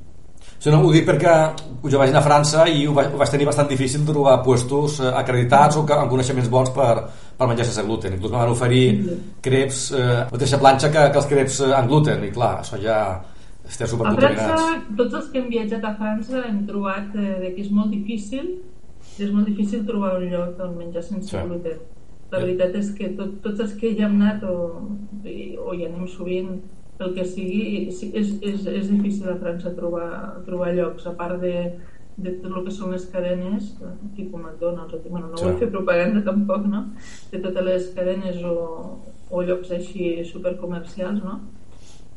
Sí, 0.58 0.70
no, 0.70 0.78
ho 0.80 0.92
dic 0.92 1.04
perquè 1.04 1.32
jo 1.90 1.98
vaig 1.98 2.10
anar 2.10 2.20
a 2.20 2.28
França 2.28 2.64
i 2.68 2.86
ho 2.86 2.92
vaig, 2.96 3.12
ho 3.12 3.18
vaig 3.20 3.30
tenir 3.30 3.46
bastant 3.46 3.68
difícil 3.68 4.04
trobar 4.06 4.42
puestos 4.42 5.00
eh, 5.00 5.10
acreditats 5.22 5.76
o 5.76 5.84
que, 5.84 5.92
amb 5.92 6.10
coneixements 6.10 6.48
bons 6.48 6.70
per, 6.70 6.94
per 7.38 7.48
menjar 7.48 7.66
sense 7.66 7.84
gluten. 7.86 8.14
Inclús 8.14 8.32
em 8.32 8.38
van 8.38 8.50
oferir 8.50 8.92
mm 8.92 9.04
-hmm. 9.04 9.18
creps, 9.40 9.92
eh, 9.92 10.24
mateixa 10.32 10.58
planxa 10.58 10.88
que, 10.94 11.10
que 11.10 11.18
els 11.18 11.26
creps 11.26 11.60
eh, 11.60 11.78
amb 11.78 11.88
gluten, 11.88 12.24
i 12.24 12.30
clar, 12.30 12.54
això 12.62 12.76
ja 12.82 12.98
estem 13.68 13.86
supercontaminats. 13.86 14.42
A 14.42 14.56
França, 14.56 14.82
tots 14.96 15.14
els 15.14 15.26
que 15.30 15.38
hem 15.38 15.48
viatjat 15.48 15.84
a 15.84 15.94
França 16.00 16.36
hem 16.48 16.66
trobat 16.66 17.08
eh, 17.14 17.52
que 17.54 17.60
és 17.62 17.70
molt 17.70 17.90
difícil 17.90 18.44
és 19.18 19.30
molt 19.30 19.46
difícil 19.46 19.84
trobar 19.86 20.16
un 20.18 20.30
lloc 20.30 20.60
on 20.60 20.76
menjar 20.78 21.02
sense 21.02 21.28
sí. 21.30 21.36
gluten 21.36 21.78
la 22.32 22.40
veritat 22.40 22.76
és 22.80 22.92
que 22.96 23.10
tot, 23.18 23.40
tots 23.44 23.60
els 23.64 23.74
que 23.80 23.90
hi 23.92 24.02
hem 24.02 24.16
anat 24.20 24.44
o, 24.48 24.54
o 25.24 25.74
hi 25.74 25.84
anem 25.86 26.06
sovint 26.10 26.54
pel 26.98 27.14
que 27.16 27.24
sigui, 27.26 27.88
és, 27.90 28.02
és, 28.14 28.66
és 28.70 28.90
difícil 28.90 29.28
a 29.30 29.38
França 29.40 29.74
trobar, 29.74 30.08
trobar 30.46 30.72
llocs, 30.76 31.06
a 31.10 31.14
part 31.18 31.40
de, 31.42 31.54
de 32.16 32.36
tot 32.38 32.52
el 32.52 32.66
que 32.66 32.74
són 32.74 32.94
les 32.94 33.06
cadenes, 33.10 33.72
tipus 34.14 34.40
McDonald's, 34.40 34.94
o, 34.94 35.00
bueno, 35.08 35.30
no 35.32 35.40
sí. 35.40 35.48
vull 35.48 35.58
fer 35.62 35.70
propaganda 35.72 36.22
tampoc, 36.26 36.68
no? 36.70 36.84
de 37.32 37.42
totes 37.42 37.66
les 37.66 37.90
cadenes 37.96 38.38
o, 38.46 38.54
o 39.30 39.42
llocs 39.42 39.74
així 39.74 40.22
supercomercials, 40.30 41.22
no? 41.24 41.40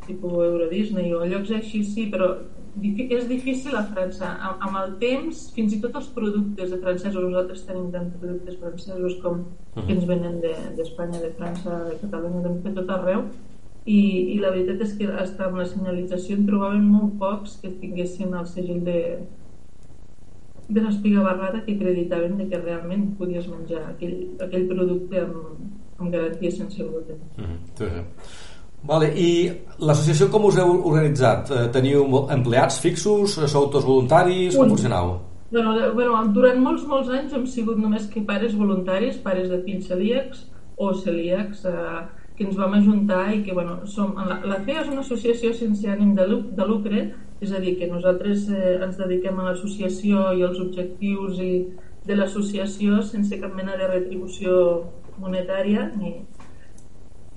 tipus 0.06 0.46
Euro 0.46 0.70
Disney 0.70 1.12
o 1.14 1.26
llocs 1.26 1.52
així, 1.58 1.82
sí, 1.84 2.08
però 2.14 2.36
és 2.84 3.28
difícil 3.30 3.76
a 3.76 3.84
França. 3.92 4.30
Amb, 4.50 4.64
amb 4.68 4.80
el 4.82 4.96
temps, 5.02 5.48
fins 5.56 5.74
i 5.74 5.82
tot 5.84 5.96
els 6.00 6.10
productes 6.16 6.72
de 6.74 6.80
francesos, 6.84 7.24
nosaltres 7.24 7.66
tenim 7.68 7.92
tant 7.94 8.12
productes 8.20 8.60
francesos 8.62 9.18
com 9.24 9.46
que 9.76 9.94
ens 9.94 10.06
venen 10.10 10.40
d'Espanya, 10.42 11.22
de, 11.22 11.30
de 11.30 11.36
França, 11.40 11.84
de 11.90 11.98
Catalunya, 12.04 12.56
de 12.66 12.74
tot 12.80 12.94
arreu, 12.98 13.26
i, 13.88 14.00
i 14.36 14.38
la 14.44 14.52
veritat 14.52 14.84
és 14.84 14.94
que 15.00 15.08
fins 15.08 15.48
amb 15.48 15.62
la 15.62 15.66
senyalització 15.70 16.36
en 16.38 16.48
trobàvem 16.50 16.88
molt 16.92 17.16
pocs 17.22 17.56
que 17.62 17.72
tinguessin 17.82 18.36
el 18.36 18.48
segell 18.52 18.84
de, 18.84 19.00
de 20.68 20.84
l'espiga 20.84 21.24
barrada 21.24 21.64
que 21.64 21.78
acreditaven 21.78 22.36
de 22.38 22.50
que 22.52 22.60
realment 22.60 23.14
podies 23.20 23.48
menjar 23.48 23.86
aquell, 23.94 24.18
aquell 24.44 24.68
producte 24.74 25.24
amb, 25.24 25.64
amb 25.98 26.12
garantia 26.12 26.52
sense 26.52 26.84
gluten. 26.84 27.24
Mm 27.38 27.46
-hmm. 27.46 28.12
Vale, 28.88 29.10
I 29.20 29.30
l'associació 29.84 30.30
com 30.32 30.46
us 30.48 30.58
heu 30.62 30.70
organitzat? 30.90 31.50
Eh, 31.52 31.64
teniu 31.76 32.06
empleats 32.32 32.80
fixos? 32.84 33.36
Eh, 33.38 33.50
sou 33.52 33.68
tots 33.74 33.86
voluntaris? 33.86 34.56
Un. 34.56 34.62
Com 34.62 34.78
funcionau? 34.78 35.18
Bueno, 35.52 35.74
bueno, 35.96 36.22
durant 36.36 36.62
molts, 36.64 36.86
molts 36.88 37.12
anys 37.12 37.34
hem 37.36 37.44
sigut 37.48 37.80
només 37.80 38.08
que 38.12 38.24
pares 38.28 38.56
voluntaris, 38.56 39.20
pares 39.24 39.50
de 39.52 39.60
fills 39.66 39.88
celíacs 39.92 40.46
o 40.78 40.94
celíacs, 40.96 41.66
eh, 41.68 42.02
que 42.38 42.46
ens 42.46 42.56
vam 42.60 42.76
ajuntar 42.78 43.26
i 43.34 43.42
que, 43.44 43.56
bueno, 43.58 43.80
som, 43.90 44.14
la, 44.30 44.40
la 44.46 44.60
CEA 44.64 44.84
és 44.84 44.92
una 44.92 45.04
associació 45.04 45.54
sense 45.58 45.88
ànim 45.92 46.14
de, 46.16 46.28
de 46.60 46.68
lucre, 46.70 47.04
és 47.42 47.52
a 47.52 47.62
dir, 47.64 47.76
que 47.80 47.90
nosaltres 47.92 48.48
eh, 48.52 48.78
ens 48.86 49.00
dediquem 49.00 49.40
a 49.40 49.50
l'associació 49.50 50.30
i 50.38 50.46
els 50.48 50.60
objectius 50.64 51.42
i 51.44 51.52
de 52.08 52.16
l'associació 52.16 53.02
sense 53.04 53.40
cap 53.42 53.56
mena 53.56 53.76
de 53.80 53.92
retribució 53.92 54.60
monetària 55.20 55.90
ni, 55.98 56.14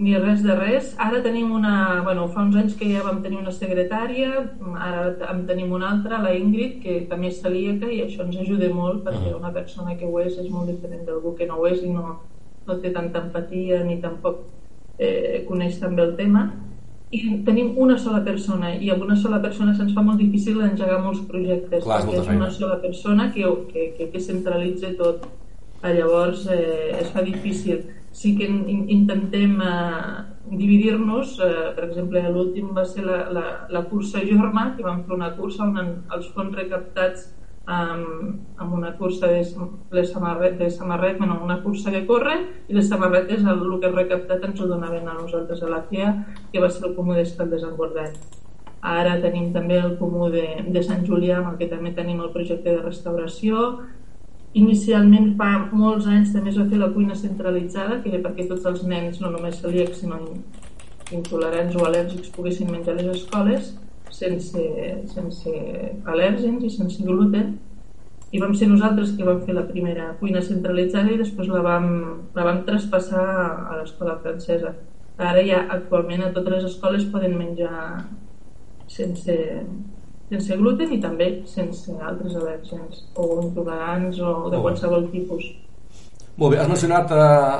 ni 0.00 0.14
res 0.16 0.40
de 0.42 0.54
res. 0.56 0.94
Ara 0.98 1.20
tenim 1.22 1.50
una... 1.52 2.00
Bueno, 2.06 2.26
fa 2.32 2.42
uns 2.46 2.56
anys 2.56 2.76
que 2.78 2.88
ja 2.88 3.02
vam 3.04 3.20
tenir 3.24 3.38
una 3.42 3.52
secretària, 3.52 4.30
ara 4.80 5.32
en 5.32 5.42
tenim 5.48 5.74
una 5.76 5.90
altra, 5.92 6.22
la 6.24 6.32
Ingrid, 6.36 6.78
que 6.82 6.94
també 7.10 7.28
és 7.28 7.42
celíaca 7.42 7.90
i 7.92 8.00
això 8.06 8.24
ens 8.24 8.38
ajuda 8.40 8.70
molt 8.74 9.04
perquè 9.04 9.34
una 9.36 9.52
persona 9.52 9.96
que 10.00 10.08
ho 10.08 10.22
és 10.22 10.38
és 10.40 10.48
molt 10.48 10.70
diferent 10.72 11.04
d'algú 11.08 11.34
que 11.36 11.48
no 11.50 11.60
ho 11.60 11.68
és 11.68 11.84
i 11.84 11.92
no, 11.92 12.16
no 12.66 12.78
té 12.80 12.94
tanta 12.96 13.26
empatia 13.26 13.82
ni 13.84 14.00
tampoc 14.00 14.40
eh, 14.98 15.44
coneix 15.48 15.78
també 15.82 16.06
el 16.06 16.16
tema 16.16 16.46
i 17.10 17.20
tenim 17.44 17.74
una 17.82 17.96
sola 17.98 18.20
persona 18.24 18.70
i 18.78 18.88
amb 18.94 19.02
una 19.02 19.16
sola 19.18 19.40
persona 19.42 19.74
se'ns 19.74 19.92
fa 19.96 20.04
molt 20.06 20.20
difícil 20.22 20.60
engegar 20.62 21.00
molts 21.02 21.24
projectes 21.28 21.84
Clar, 21.84 22.00
és 22.00 22.06
perquè 22.06 22.20
és 22.20 22.28
feina. 22.28 22.44
una 22.44 22.50
sola 22.54 22.80
persona 22.80 23.28
que, 23.34 23.44
que, 23.72 23.86
que, 23.98 24.08
que 24.14 24.22
centralitza 24.22 24.94
tot 24.98 25.26
Ah, 25.82 25.94
llavors 25.96 26.46
eh, 26.52 26.92
es 27.00 27.08
fa 27.08 27.22
difícil 27.24 27.78
sí 28.12 28.36
que 28.36 28.44
in, 28.44 28.88
intentem 28.90 29.60
eh, 29.62 30.24
dividir-nos 30.50 31.38
eh, 31.40 31.72
per 31.76 31.84
exemple 31.86 32.22
l'últim 32.28 32.72
va 32.74 32.84
ser 32.84 33.04
la, 33.06 33.20
la, 33.30 33.44
la 33.70 33.84
cursa 33.90 34.22
Jorma 34.26 34.72
que 34.76 34.86
vam 34.86 35.04
fer 35.06 35.14
una 35.14 35.34
cursa 35.36 35.62
on 35.68 35.78
en, 35.78 35.92
els 36.16 36.32
fons 36.34 36.56
recaptats 36.56 37.28
amb, 37.70 38.40
amb 38.58 38.74
una 38.74 38.96
cursa 38.98 39.30
de, 39.30 39.44
les 39.94 40.10
samarret, 40.10 40.58
de 40.58 40.70
samarret, 40.70 41.18
bueno, 41.18 41.38
una 41.44 41.60
cursa 41.62 41.90
de 41.94 42.02
córrer 42.06 42.38
i 42.68 42.74
les 42.74 42.88
samarretes 42.88 43.44
el, 43.44 43.62
el 43.62 43.78
que 43.78 43.90
hem 43.90 43.96
recaptat 44.02 44.44
ens 44.48 44.60
ho 44.60 44.66
donaven 44.66 45.06
a 45.06 45.14
nosaltres 45.20 45.62
a 45.62 45.70
la 45.70 45.84
FIA 45.86 46.12
que 46.50 46.60
va 46.60 46.70
ser 46.70 46.88
el 46.88 46.98
comú 46.98 47.14
d'Escaldes 47.14 47.66
Engordat 47.68 48.18
ara 48.80 49.18
tenim 49.20 49.52
també 49.52 49.78
el 49.78 49.96
comú 50.00 50.30
de, 50.32 50.64
de 50.66 50.82
Sant 50.82 51.04
Julià 51.06 51.38
amb 51.38 51.52
el 51.52 51.58
que 51.60 51.68
també 51.70 51.92
tenim 51.94 52.20
el 52.24 52.32
projecte 52.34 52.72
de 52.72 52.82
restauració 52.82 53.80
inicialment 54.58 55.36
fa 55.38 55.50
molts 55.72 56.08
anys 56.10 56.32
també 56.34 56.50
es 56.50 56.58
va 56.58 56.66
fer 56.70 56.78
la 56.80 56.90
cuina 56.94 57.14
centralitzada 57.14 58.00
que 58.02 58.10
era 58.10 58.22
perquè 58.24 58.48
tots 58.48 58.66
els 58.66 58.82
nens, 58.82 59.20
no 59.20 59.30
només 59.30 59.60
celíacs 59.62 60.02
sinó 60.02 60.18
intolerants 61.14 61.76
o 61.76 61.86
al·lèrgics 61.86 62.32
poguessin 62.34 62.70
menjar 62.70 62.96
a 62.96 62.98
les 62.98 63.12
escoles 63.14 63.74
sense, 64.10 64.62
sense 65.14 65.52
al·lèrgens 66.04 66.64
i 66.66 66.70
sense 66.70 67.02
gluten. 67.06 67.58
I 68.30 68.38
vam 68.38 68.52
ser 68.54 68.68
nosaltres 68.70 69.16
que 69.16 69.26
vam 69.26 69.40
fer 69.46 69.56
la 69.56 69.66
primera 69.66 70.12
cuina 70.20 70.42
centralitzada 70.42 71.10
i 71.10 71.18
després 71.18 71.48
la 71.50 71.62
vam, 71.66 71.88
la 72.36 72.46
vam 72.46 72.62
traspassar 72.66 73.24
a 73.70 73.78
l'escola 73.80 74.20
francesa. 74.22 74.74
Ara 75.18 75.42
ja 75.46 75.64
actualment 75.74 76.22
a 76.24 76.30
totes 76.34 76.54
les 76.54 76.68
escoles 76.68 77.08
poden 77.10 77.34
menjar 77.38 78.04
sense, 78.90 79.34
sense 80.30 80.56
gluten 80.56 80.92
i 80.94 81.00
també 81.02 81.30
sense 81.50 81.92
altres 81.98 82.36
al·lèrgens 82.38 83.02
o 83.18 83.26
intolerants 83.42 84.20
o 84.22 84.50
de 84.52 84.60
qualsevol 84.62 85.10
tipus 85.10 85.50
Molt 86.40 86.54
bé, 86.54 86.60
has 86.62 86.68
mencionat 86.70 87.10
eh, 87.12 87.16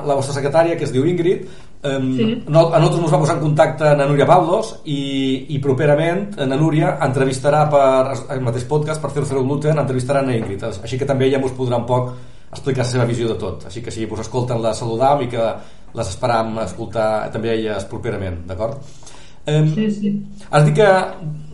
la 0.09 0.15
vostra 0.17 0.33
secretària, 0.33 0.77
que 0.79 0.87
es 0.87 0.93
diu 0.95 1.05
Ingrid. 1.05 1.43
Um, 1.83 2.07
Sí. 2.17 2.27
no, 2.47 2.67
a 2.69 2.79
nosaltres 2.79 3.03
ens 3.03 3.13
va 3.13 3.19
posar 3.21 3.35
en 3.37 3.43
contacte 3.43 3.91
na 3.97 4.07
Núria 4.07 4.27
Pablos 4.29 4.71
i, 4.85 5.47
i 5.49 5.59
properament 5.65 6.37
na 6.47 6.57
Núria 6.57 6.95
entrevistarà 7.07 7.63
per 7.73 8.35
el 8.37 8.41
mateix 8.45 8.65
podcast, 8.69 9.01
per 9.03 9.11
fer 9.11 9.25
Zero 9.25 9.43
Gluten, 9.45 9.77
entrevistarà 9.81 10.23
na 10.23 10.37
Ingrid. 10.37 10.65
Així 10.71 10.99
que 11.01 11.09
també 11.09 11.27
ella 11.29 11.41
us 11.45 11.57
podrà 11.57 11.77
un 11.81 11.87
poc 11.89 12.13
explicar 12.53 12.85
la 12.85 12.91
seva 12.91 13.05
visió 13.09 13.29
de 13.29 13.37
tot. 13.41 13.67
Així 13.67 13.83
que 13.83 13.91
si 13.91 14.05
us 14.07 14.21
escolten 14.21 14.61
la 14.63 14.75
saludam 14.75 15.23
i 15.25 15.29
que 15.29 15.45
les 15.95 16.09
esperam 16.09 16.59
escoltar 16.65 17.31
també 17.33 17.53
elles 17.57 17.85
properament, 17.91 18.45
d'acord? 18.47 18.81
Um, 19.49 19.69
sí, 19.75 19.87
sí. 19.91 20.11
Has 20.51 20.67
dit 20.67 20.77
que 20.77 20.89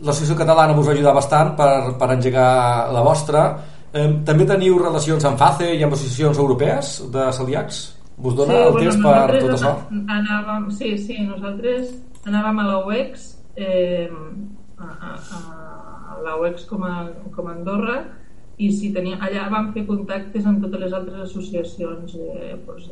l'associació 0.03 0.35
catalana 0.35 0.75
us 0.75 0.87
va 0.87 0.93
ajudar 0.95 1.13
bastant 1.15 1.53
per, 1.57 1.71
per 1.99 2.09
engegar 2.17 2.49
la 2.93 3.03
vostra. 3.05 3.45
Eh, 3.93 4.09
també 4.27 4.45
teniu 4.45 4.77
relacions 4.81 5.23
amb 5.25 5.39
FACE 5.39 5.71
i 5.77 5.85
amb 5.85 5.95
associacions 5.95 6.41
europees 6.43 6.97
de 7.13 7.29
celíacs? 7.37 7.79
Vos 8.17 8.35
dona 8.35 8.53
sí, 8.53 8.59
el 8.65 8.75
bueno, 8.75 8.83
temps 8.83 8.99
per 9.05 9.39
tot 9.39 9.55
això? 9.55 9.73
Anàvem, 10.17 10.69
sí, 10.75 10.93
sí, 10.99 11.17
nosaltres 11.23 11.93
anàvem 12.27 12.59
a 12.59 12.67
la 12.67 12.77
UEX, 12.85 13.27
eh, 13.55 14.09
a, 14.77 14.87
a, 15.09 15.41
a 16.11 16.21
la 16.25 16.37
UEX 16.41 16.65
com 16.69 16.83
a, 16.83 16.95
com 17.35 17.47
a 17.47 17.53
Andorra, 17.55 17.99
i 18.57 18.71
si 18.73 18.89
tenia, 18.93 19.19
allà 19.21 19.45
vam 19.53 19.69
fer 19.75 19.85
contactes 19.85 20.47
amb 20.49 20.63
totes 20.65 20.81
les 20.81 20.95
altres 20.97 21.27
associacions 21.27 22.17
de, 22.17 22.55
pues, 22.65 22.89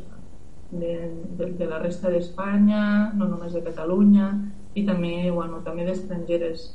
de, 0.70 0.92
de, 1.38 1.50
de 1.58 1.66
la 1.66 1.82
resta 1.82 2.12
d'Espanya, 2.12 2.84
no 3.18 3.26
només 3.32 3.52
de 3.52 3.64
Catalunya, 3.66 4.30
i 4.76 4.84
també, 4.84 5.30
bueno, 5.32 5.62
també 5.64 5.86
d'estrangeres. 5.88 6.66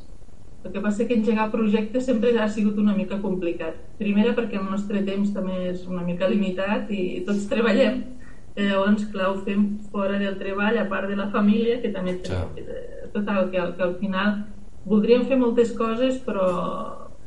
El 0.63 0.71
que 0.73 0.81
passa 0.81 1.05
que 1.09 1.15
engegar 1.17 1.47
projectes 1.53 2.05
sempre 2.05 2.33
ha 2.37 2.47
sigut 2.49 2.77
una 2.77 2.93
mica 2.93 3.17
complicat. 3.21 3.77
Primera 3.97 4.35
perquè 4.37 4.59
el 4.59 4.67
nostre 4.69 5.01
temps 5.07 5.31
també 5.33 5.69
és 5.71 5.87
una 5.89 6.03
mica 6.05 6.27
limitat 6.29 6.89
i 6.93 7.21
tots 7.25 7.47
treballem. 7.49 8.03
Eh, 8.55 8.67
Llavors, 8.67 9.05
clar, 9.13 9.29
ho 9.31 9.37
fem 9.45 9.79
fora 9.91 10.17
del 10.19 10.37
treball, 10.37 10.77
a 10.77 10.87
part 10.89 11.07
de 11.09 11.15
la 11.15 11.29
família, 11.31 11.79
que 11.81 11.89
també 11.93 12.17
té, 12.19 12.29
eh, 12.57 13.09
total, 13.13 13.49
que, 13.49 13.57
al- 13.57 13.75
que 13.77 13.83
al 13.83 13.95
final 14.01 14.33
voldríem 14.85 15.25
fer 15.25 15.37
moltes 15.37 15.71
coses, 15.77 16.17
però 16.25 16.45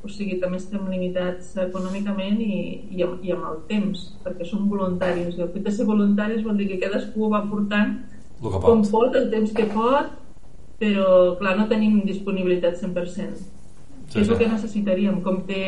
o 0.04 0.08
sigui, 0.08 0.38
també 0.38 0.58
estem 0.58 0.82
limitats 0.90 1.54
econòmicament 1.56 2.38
i, 2.44 2.88
i, 2.92 3.02
amb, 3.02 3.22
i 3.24 3.30
amb 3.32 3.46
el 3.50 3.62
temps, 3.70 4.02
perquè 4.22 4.44
som 4.44 4.68
voluntaris. 4.68 5.38
I 5.38 5.42
el 5.46 5.48
fet 5.54 5.64
de 5.64 5.72
ser 5.72 5.86
voluntaris 5.88 6.44
vol 6.44 6.58
dir 6.58 6.68
que 6.68 6.78
cadascú 6.82 7.24
ho 7.24 7.30
va 7.32 7.40
portant 7.48 8.02
com 8.68 8.82
pot, 8.90 9.16
el 9.16 9.30
temps 9.32 9.52
que 9.56 9.64
pot, 9.72 10.12
però 10.80 11.36
clar, 11.40 11.54
no 11.58 11.68
tenim 11.70 12.02
disponibilitat 12.06 12.80
100%. 12.80 13.46
Sí, 14.08 14.20
és 14.20 14.28
el 14.28 14.38
que 14.38 14.50
necessitaríem, 14.50 15.22
com 15.24 15.40
té, 15.48 15.62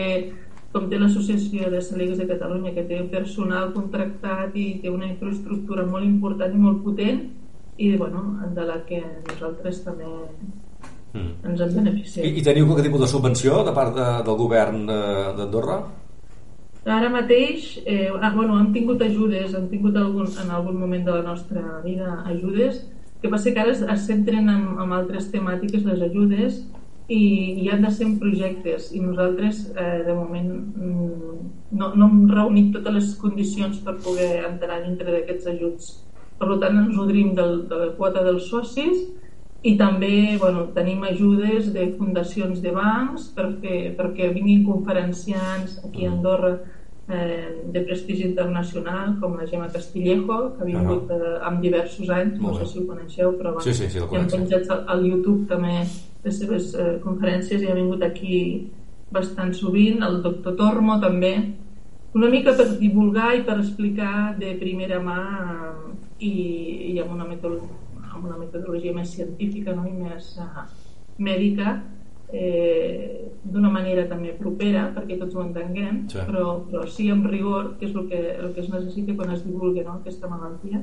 com 0.75 0.91
té 0.91 0.99
l'Associació 1.01 1.71
de 1.73 1.81
Celíacs 1.83 2.21
de 2.21 2.29
Catalunya, 2.29 2.75
que 2.77 2.85
té 2.89 3.01
personal 3.11 3.73
contractat 3.75 4.55
i 4.55 4.69
té 4.83 4.93
una 4.93 5.09
infraestructura 5.09 5.87
molt 5.89 6.05
important 6.05 6.53
i 6.53 6.61
molt 6.61 6.85
potent, 6.85 7.25
i 7.77 7.97
bueno, 7.97 8.29
de 8.57 8.65
la 8.65 8.83
que 8.89 9.03
nosaltres 9.03 9.83
també 9.85 10.13
Mm. 11.17 11.51
ens 11.51 11.61
en 11.61 11.71
I, 11.71 11.75
beneficiem. 11.75 12.27
I 12.27 12.43
teniu 12.45 12.67
qualque 12.69 12.85
tipus 12.87 13.05
de 13.05 13.09
subvenció 13.11 13.63
de 13.65 13.73
part 13.77 13.95
de, 13.97 14.09
del 14.27 14.37
govern 14.41 14.83
eh, 14.91 15.31
d'Andorra? 15.39 15.79
Ara 16.97 17.09
mateix, 17.11 17.81
eh, 17.85 18.11
ah, 18.15 18.31
bueno, 18.35 18.61
hem 18.61 18.71
tingut 18.75 19.01
ajudes, 19.03 19.55
hem 19.55 19.67
tingut 19.73 19.97
algun, 19.99 20.29
en 20.43 20.53
algun 20.55 20.77
moment 20.79 21.07
de 21.07 21.17
la 21.17 21.23
nostra 21.23 21.81
vida 21.85 22.21
ajudes, 22.31 22.85
que 23.20 23.30
passa 23.32 23.52
que 23.52 23.61
ara 23.61 23.73
es, 23.73 23.82
es 23.82 24.06
centren 24.08 24.49
en, 24.52 24.64
en 24.82 24.92
altres 24.96 25.30
temàtiques 25.32 25.85
les 25.87 26.02
ajudes 26.08 26.61
i, 27.08 27.20
i 27.62 27.68
han 27.70 27.85
de 27.87 27.90
ser 27.94 28.08
projectes. 28.20 28.90
I 28.94 29.02
nosaltres 29.02 29.66
eh, 29.75 30.02
de 30.06 30.14
moment 30.14 30.50
mm, 30.52 31.37
no, 31.78 31.92
no 31.94 32.08
hem 32.08 32.25
reunit 32.30 32.73
totes 32.75 32.99
les 32.99 33.12
condicions 33.20 33.78
per 33.85 33.96
poder 34.04 34.46
entrar 34.49 34.82
dintre 34.85 35.12
d'aquests 35.12 35.52
ajuts. 35.54 35.92
Per 36.37 36.58
tant 36.61 36.82
ens 36.82 36.96
nodrim 36.96 37.32
del, 37.37 37.62
de 37.70 37.85
la 37.85 37.92
quota 37.96 38.25
dels 38.26 38.50
socis 38.50 39.06
i 39.66 39.75
també 39.78 40.37
bueno, 40.38 40.66
tenim 40.76 41.02
ajudes 41.08 41.73
de 41.75 41.88
fundacions 41.96 42.61
de 42.62 42.73
bancs 42.76 43.30
per 43.35 43.49
fer, 43.62 43.78
perquè 43.99 44.28
vinguin 44.35 44.66
conferenciants 44.66 45.80
aquí 45.87 46.06
a 46.06 46.12
Andorra 46.12 46.58
eh, 47.09 47.63
de 47.73 47.81
prestigi 47.87 48.25
internacional 48.27 49.17
com 49.21 49.37
la 49.39 49.47
Gemma 49.47 49.69
Castillejo 49.73 50.39
que 50.57 50.65
ha 50.65 50.69
vingut 50.69 51.11
eh, 51.15 51.37
amb 51.49 51.63
diversos 51.63 52.11
anys 52.11 52.41
Molt 52.41 52.59
no 52.59 52.59
bé. 52.59 52.65
sé 52.65 52.73
si 52.73 52.83
ho 52.83 52.87
coneixeu 52.89 53.37
però 53.39 53.55
bueno, 53.55 53.67
Sí, 53.67 53.75
sí, 53.75 53.91
sí, 53.91 54.03
hem 54.03 54.27
penjat 54.33 54.71
al, 54.71 54.83
al 54.95 55.07
YouTube 55.07 55.47
també 55.51 55.77
les 56.25 56.41
seves 56.41 56.75
eh, 56.75 56.97
conferències 57.05 57.63
i 57.63 57.71
ha 57.71 57.79
vingut 57.79 58.03
aquí 58.03 58.41
bastant 59.13 59.55
sovint 59.55 60.03
el 60.03 60.21
doctor 60.25 60.57
Tormo 60.59 60.99
també 61.01 61.37
una 62.17 62.31
mica 62.33 62.55
per 62.57 62.67
divulgar 62.81 63.35
i 63.37 63.43
per 63.47 63.59
explicar 63.61 64.35
de 64.41 64.55
primera 64.59 64.99
mà 65.05 65.21
eh, 65.45 65.91
i, 66.27 66.33
i 66.95 66.99
amb, 67.03 67.13
una 67.15 67.27
metodologia, 67.29 67.77
amb 68.15 68.25
una 68.25 68.39
metodologia 68.41 68.95
més 68.97 69.13
científica 69.15 69.77
no? 69.77 69.85
i 69.87 69.93
més 69.93 70.33
uh, 70.41 70.65
mèdica 71.19 71.77
eh, 72.33 73.26
d'una 73.45 73.71
manera 73.71 74.06
també 74.11 74.33
propera 74.38 74.88
perquè 74.95 75.18
tots 75.21 75.37
ho 75.37 75.45
entenguem 75.45 76.06
Sí. 76.11 76.18
però, 76.26 76.56
però 76.71 76.87
sí 76.90 77.11
amb 77.11 77.28
rigor 77.30 77.76
que 77.78 77.87
és 77.87 77.95
el 77.95 78.09
que, 78.09 78.23
el 78.38 78.54
que 78.54 78.61
es 78.61 78.73
necessita 78.73 79.14
quan 79.14 79.30
es 79.35 79.45
divulgui 79.45 79.85
no? 79.85 80.00
aquesta 80.00 80.28
malaltia 80.28 80.83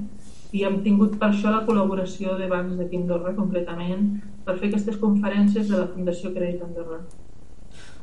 i 0.53 0.63
hem 0.63 0.81
tingut 0.85 1.17
per 1.19 1.31
això 1.31 1.51
la 1.51 1.65
col·laboració 1.67 2.37
de 2.39 2.47
bancs 2.47 2.79
a 2.79 2.87
Andorra 3.01 3.35
completament 3.35 4.21
per 4.45 4.57
fer 4.57 4.69
aquestes 4.69 4.97
conferències 4.97 5.67
de 5.69 5.77
la 5.77 5.87
Fundació 5.87 6.31
Crèdit 6.31 6.63
Andorra 6.63 7.01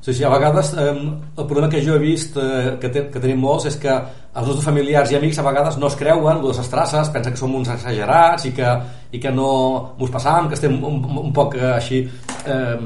Sí, 0.00 0.14
sí, 0.14 0.24
a 0.24 0.30
vegades 0.30 0.72
eh, 0.80 0.94
el 1.36 1.46
problema 1.46 1.68
que 1.68 1.82
jo 1.84 1.94
he 1.94 1.98
vist 2.00 2.36
eh, 2.40 2.78
que, 2.80 2.88
te, 2.88 3.02
que 3.12 3.20
tenim 3.20 3.42
molts 3.44 3.66
és 3.68 3.76
que 3.76 3.92
els 3.92 4.46
nostres 4.46 4.64
familiars 4.64 5.10
i 5.12 5.18
amics 5.18 5.38
a 5.38 5.44
vegades 5.44 5.76
no 5.76 5.90
es 5.90 5.96
creuen 6.00 6.40
de 6.40 6.54
les 6.56 6.70
traces, 6.72 7.10
pensen 7.12 7.34
que 7.34 7.38
som 7.38 7.54
uns 7.54 7.68
exagerats 7.68 8.46
i 8.48 8.52
que, 8.56 8.70
i 9.12 9.20
que 9.20 9.32
no 9.34 9.50
mos 9.98 10.10
passam, 10.14 10.48
que 10.48 10.56
estem 10.56 10.78
un, 10.80 11.04
un 11.04 11.34
poc 11.36 11.58
eh, 11.58 11.66
així 11.74 12.00
eh, 12.46 12.78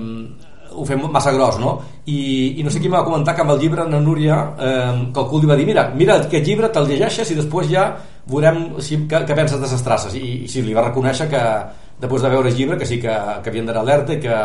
ho 0.74 0.84
fem 0.88 1.02
massa 1.12 1.32
gros, 1.32 1.58
no? 1.62 1.76
I, 2.06 2.60
i 2.60 2.64
no 2.66 2.72
sé 2.72 2.82
qui 2.82 2.90
m'ha 2.92 3.04
comentat 3.06 3.36
que 3.36 3.44
amb 3.44 3.54
el 3.54 3.62
llibre 3.62 3.86
na 3.88 4.00
Núria 4.02 4.40
eh, 4.58 4.90
que 5.14 5.22
algú 5.22 5.40
li 5.40 5.50
va 5.50 5.56
dir, 5.58 5.66
mira, 5.68 5.86
mira 5.94 6.18
aquest 6.18 6.46
llibre 6.46 6.70
te'l 6.72 6.90
llegeixes 6.90 7.30
i 7.30 7.38
després 7.38 7.70
ja 7.70 7.88
veurem 8.30 8.80
si, 8.82 9.02
que, 9.08 9.22
que 9.28 9.36
penses 9.36 9.60
de 9.60 9.70
les 9.70 9.84
traces 9.86 10.16
i, 10.18 10.24
i 10.44 10.48
sí, 10.50 10.62
li 10.64 10.76
va 10.76 10.86
reconèixer 10.88 11.28
que 11.30 11.42
després 12.00 12.24
de 12.24 12.32
veure 12.32 12.50
el 12.50 12.56
llibre 12.58 12.78
que 12.80 12.88
sí 12.88 12.98
que, 13.00 13.14
que 13.42 13.52
havien 13.52 13.68
d'anar 13.68 13.84
alerta 13.84 14.16
i 14.16 14.20
que, 14.20 14.40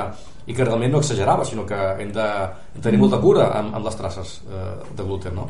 i 0.47 0.55
que 0.55 0.65
realment 0.65 0.93
no 0.93 1.01
exagerava, 1.03 1.45
sinó 1.45 1.65
que 1.65 1.79
hem 2.03 2.13
de, 2.15 2.27
hem 2.75 2.79
de 2.79 2.85
tenir 2.85 3.01
molta 3.01 3.19
cura 3.23 3.49
amb, 3.59 3.75
amb 3.75 3.89
les 3.89 3.99
traces 3.99 4.39
eh, 4.45 4.71
de 4.95 5.03
gluten, 5.03 5.35
no? 5.41 5.49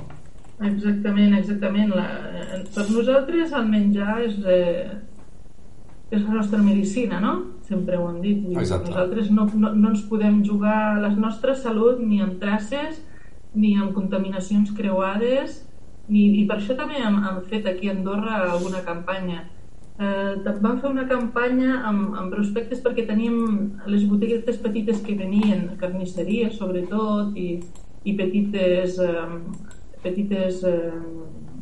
Exactament, 0.60 1.38
exactament. 1.38 1.94
La, 1.96 2.08
per 2.76 2.86
nosaltres 2.90 3.54
el 3.56 3.70
menjar 3.72 4.18
és, 4.26 4.36
eh, 4.44 4.90
és 6.12 6.26
la 6.26 6.36
nostra 6.42 6.60
medicina, 6.64 7.22
no? 7.24 7.38
Sempre 7.70 7.98
ho 7.98 8.08
hem 8.10 8.20
dit. 8.24 8.46
Exacte. 8.58 8.90
Nosaltres 8.90 9.30
no, 9.30 9.46
no, 9.54 9.72
no 9.78 9.94
ens 9.94 10.02
podem 10.10 10.42
jugar 10.46 10.98
la 11.04 11.12
nostra 11.14 11.54
salut 11.56 12.02
ni 12.02 12.18
amb 12.26 12.40
traces, 12.42 12.98
ni 13.54 13.76
amb 13.78 13.94
contaminacions 13.94 14.74
creuades, 14.78 15.62
ni, 16.10 16.26
i 16.42 16.48
per 16.50 16.58
això 16.58 16.76
també 16.78 16.98
hem, 16.98 17.22
hem 17.30 17.40
fet 17.52 17.70
aquí 17.70 17.90
a 17.90 17.94
Andorra 17.94 18.42
alguna 18.50 18.82
campanya. 18.86 19.46
Eh, 20.00 20.52
vam 20.64 20.80
fer 20.80 20.90
una 20.90 21.06
campanya 21.10 21.82
amb, 21.90 22.16
amb 22.18 22.34
prospectes 22.34 22.82
perquè 22.82 23.04
teníem 23.06 23.40
les 23.92 24.06
botiguetes 24.10 24.58
petites 24.64 25.04
que 25.06 25.18
venien, 25.20 25.68
carnisseries 25.82 26.56
sobretot, 26.58 27.36
i, 27.38 27.60
i 28.08 28.16
petites, 28.18 28.98
eh, 29.04 29.98
petites 30.02 30.64
eh, 30.66 30.94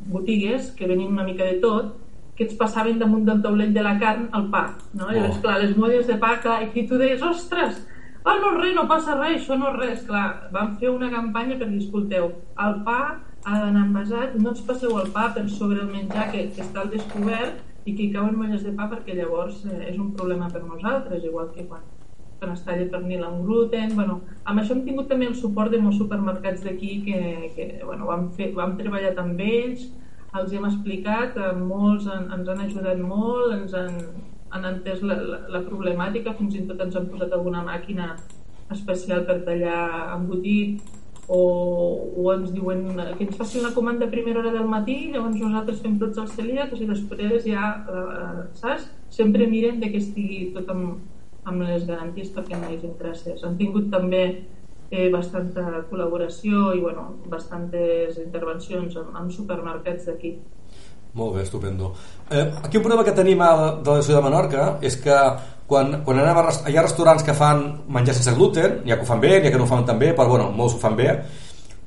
botigues 0.07 0.71
que 0.77 0.87
venien 0.87 1.11
una 1.17 1.25
mica 1.27 1.49
de 1.49 1.57
tot, 1.63 1.95
que 2.37 2.45
ens 2.45 2.57
passaven 2.57 2.99
damunt 3.01 3.25
del 3.25 3.41
taulell 3.41 3.73
de 3.73 3.83
la 3.83 3.95
carn 3.99 4.27
al 4.37 4.49
pa, 4.53 4.63
no? 4.93 5.07
Oh. 5.07 5.11
Llavors, 5.11 5.39
clar, 5.41 5.59
les 5.63 5.77
molles 5.77 6.07
de 6.09 6.17
pa, 6.21 6.35
clar, 6.43 6.59
i 6.69 6.85
tu 6.87 6.99
deies, 7.01 7.23
ostres, 7.25 7.79
ah, 8.23 8.35
no 8.43 8.53
res, 8.59 8.75
no 8.77 8.85
passa 8.89 9.17
res, 9.17 9.41
això 9.41 9.57
no 9.57 9.73
res, 9.75 10.03
clar, 10.05 10.27
vam 10.53 10.75
fer 10.81 10.91
una 10.93 11.09
campanya 11.13 11.57
per 11.57 11.71
dir, 11.71 11.81
escolteu, 11.81 12.29
el 12.67 12.77
pa 12.85 12.99
ha 13.47 13.59
d'anar 13.63 13.85
envasat, 13.87 14.35
no 14.37 14.51
ens 14.53 14.63
passeu 14.67 14.97
el 15.01 15.09
pa 15.15 15.29
per 15.35 15.47
sobre 15.49 15.81
el 15.81 15.91
menjar 15.91 16.29
que, 16.33 16.47
que 16.53 16.65
està 16.65 16.83
al 16.83 16.91
descobert 16.93 17.63
i 17.87 17.93
que 17.95 18.03
hi 18.05 18.13
cauen 18.13 18.35
molles 18.35 18.65
de 18.67 18.73
pa 18.75 18.89
perquè 18.91 19.15
llavors 19.15 19.61
eh, 19.65 19.85
és 19.91 19.95
un 19.97 20.11
problema 20.17 20.49
per 20.51 20.65
nosaltres, 20.65 21.23
igual 21.23 21.53
que 21.53 21.63
quan, 21.69 21.85
quan 22.39 22.51
es 22.53 22.65
talla 22.65 22.89
pernil 22.91 23.23
amb 23.23 23.45
gluten, 23.47 23.93
bueno, 23.95 24.19
amb 24.43 24.61
això 24.61 24.75
hem 24.75 24.83
tingut 24.85 25.07
també 25.11 25.29
el 25.31 25.37
suport 25.39 25.71
de 25.71 25.79
molts 25.81 26.01
supermercats 26.01 26.65
d'aquí 26.67 26.97
que, 27.05 27.21
que 27.55 27.69
bueno, 27.85 28.09
vam, 28.09 28.27
fer, 28.35 28.51
vam 28.57 28.75
treballar 28.81 29.15
amb 29.23 29.39
ells, 29.45 29.87
els 30.41 30.53
hem 30.53 30.65
explicat, 30.69 31.37
eh, 31.37 31.53
molts 31.59 32.07
en, 32.13 32.27
ens 32.35 32.49
han 32.53 32.63
ajudat 32.65 33.01
molt, 33.01 33.53
ens 33.57 33.75
han, 33.77 33.97
han 34.55 34.67
entès 34.71 35.03
la, 35.05 35.17
la, 35.31 35.39
la 35.57 35.63
problemàtica, 35.65 36.35
fins 36.37 36.55
i 36.55 36.65
tot 36.69 36.81
ens 36.85 36.95
han 36.95 37.09
posat 37.11 37.33
alguna 37.35 37.63
màquina 37.67 38.13
especial 38.75 39.25
per 39.27 39.41
tallar 39.47 40.13
embotit 40.17 40.81
o, 41.27 41.39
o 42.15 42.31
ens 42.33 42.51
diuen 42.55 42.85
que 43.17 43.25
ens 43.25 43.35
faci 43.39 43.59
una 43.59 43.73
comanda 43.75 44.07
a 44.07 44.11
primera 44.11 44.39
hora 44.39 44.51
del 44.55 44.67
matí 44.71 44.95
llavors 45.11 45.35
nosaltres 45.39 45.81
fem 45.83 45.97
tots 45.99 46.19
els 46.23 46.35
celíacs 46.39 46.79
i 46.79 46.87
després 46.87 47.43
ja, 47.47 47.69
eh, 47.91 48.43
saps? 48.59 48.87
Sempre 49.11 49.47
miren 49.47 49.81
de 49.83 49.91
que 49.91 49.99
estigui 50.03 50.51
tot 50.55 50.71
amb, 50.71 51.01
amb 51.47 51.63
les 51.63 51.87
garanties 51.87 52.31
perquè 52.35 52.59
no 52.59 52.69
hi 52.69 52.77
hagi 52.77 52.93
traces. 52.99 53.43
Han 53.43 53.57
tingut 53.59 53.91
també 53.91 54.23
eh, 54.91 55.09
bastanta 55.11 55.83
col·laboració 55.89 56.71
i 56.77 56.81
bueno, 56.83 57.09
bastantes 57.31 58.17
intervencions 58.21 58.95
amb, 58.99 59.15
amb 59.21 59.33
supermercats 59.33 60.07
d'aquí. 60.07 60.37
Molt 61.17 61.35
bé, 61.35 61.43
estupendo. 61.43 61.93
Eh, 62.29 62.45
aquí 62.63 62.77
un 62.77 62.83
problema 62.83 63.03
que 63.03 63.15
tenim 63.15 63.41
a, 63.41 63.51
de 63.81 63.89
la 63.91 64.01
ciutat 64.05 64.21
de 64.21 64.25
Menorca 64.27 64.65
és 64.85 64.97
que 65.01 65.17
quan, 65.67 65.97
quan 66.05 66.21
anem 66.21 66.39
a, 66.39 66.53
hi 66.69 66.77
ha 66.77 66.85
restaurants 66.85 67.25
que 67.25 67.35
fan 67.35 67.63
menjar 67.91 68.15
sense 68.15 68.35
gluten, 68.37 68.81
hi 68.85 68.93
ha 68.93 68.99
que 68.99 69.07
ho 69.07 69.09
fan 69.09 69.23
bé, 69.23 69.37
hi 69.39 69.47
ha 69.47 69.51
que 69.51 69.59
no 69.59 69.65
ho 69.65 69.71
fan 69.71 69.85
tan 69.87 69.99
bé, 69.99 70.13
però 70.15 70.29
bueno, 70.31 70.51
molts 70.55 70.77
ho 70.77 70.81
fan 70.83 70.95
bé, 70.99 71.09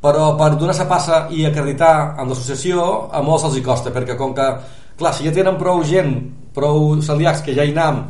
però 0.02 0.34
per 0.40 0.50
donar-se 0.56 0.88
passa 0.88 1.22
i 1.30 1.44
acreditar 1.46 1.94
amb 2.18 2.32
l'associació 2.32 2.84
a 3.12 3.22
molts 3.24 3.46
els 3.48 3.56
hi 3.56 3.64
costa, 3.64 3.92
perquè 3.94 4.16
com 4.18 4.34
que, 4.36 4.48
clar, 4.98 5.14
si 5.14 5.28
ja 5.28 5.32
tenen 5.36 5.60
prou 5.60 5.84
gent, 5.86 6.16
prou 6.56 6.96
celíacs 7.04 7.44
que 7.46 7.56
ja 7.56 7.64
hi 7.64 7.72
anam, 7.76 8.04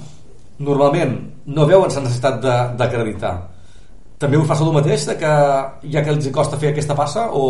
normalment 0.58 1.16
no 1.50 1.66
veuen 1.66 1.90
la 1.90 2.02
necessitat 2.06 2.42
d'acreditar 2.78 3.34
també 4.20 4.36
us 4.36 4.48
passa 4.48 4.66
el 4.66 4.76
mateix 4.76 5.06
de 5.08 5.16
que 5.16 5.32
ja 5.94 6.04
que 6.04 6.12
els 6.12 6.28
costa 6.34 6.58
fer 6.60 6.74
aquesta 6.74 6.96
passa 6.96 7.26
o, 7.32 7.44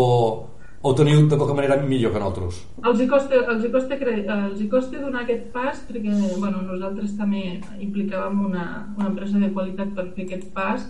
o 0.81 0.93
teniu 0.95 1.25
de 1.27 1.37
qualque 1.37 1.57
manera 1.59 1.81
millor 1.83 2.15
que 2.15 2.23
nosaltres? 2.23 2.61
Els 2.85 3.03
hi 3.03 3.09
costa, 3.11 3.43
els 3.55 3.67
hi 3.67 3.73
costa, 3.75 3.99
els 4.37 4.63
hi 4.63 4.69
costa 4.71 5.03
donar 5.03 5.25
aquest 5.25 5.51
pas 5.55 5.83
perquè 5.89 6.15
bueno, 6.39 6.63
nosaltres 6.69 7.17
també 7.19 7.59
implicàvem 7.83 8.45
una, 8.47 8.67
una 8.97 9.11
empresa 9.11 9.43
de 9.43 9.51
qualitat 9.57 9.91
per 9.97 10.07
fer 10.15 10.29
aquest 10.29 10.47
pas 10.55 10.87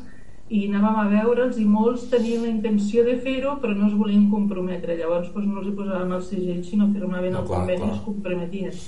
i 0.51 0.67
anàvem 0.67 1.01
a 1.01 1.07
veure'ls 1.15 1.59
i 1.63 1.65
molts 1.65 2.09
tenien 2.13 2.45
la 2.45 2.53
intenció 2.53 3.07
de 3.07 3.17
fer-ho 3.25 3.57
però 3.63 3.73
no 3.73 3.89
es 3.89 3.97
volien 3.97 4.29
comprometre 4.31 4.99
llavors 4.99 5.33
doncs, 5.33 5.49
no 5.49 5.63
els 5.63 5.71
hi 5.71 5.77
posàvem 5.79 6.17
el 6.17 6.25
segell 6.29 6.63
sinó 6.67 6.91
firmaven 6.93 7.33
no, 7.33 7.45
el 7.45 7.49
clar, 7.49 7.63
conveni 7.63 7.87
i 7.87 7.95
es 7.95 8.05
comprometien 8.05 8.81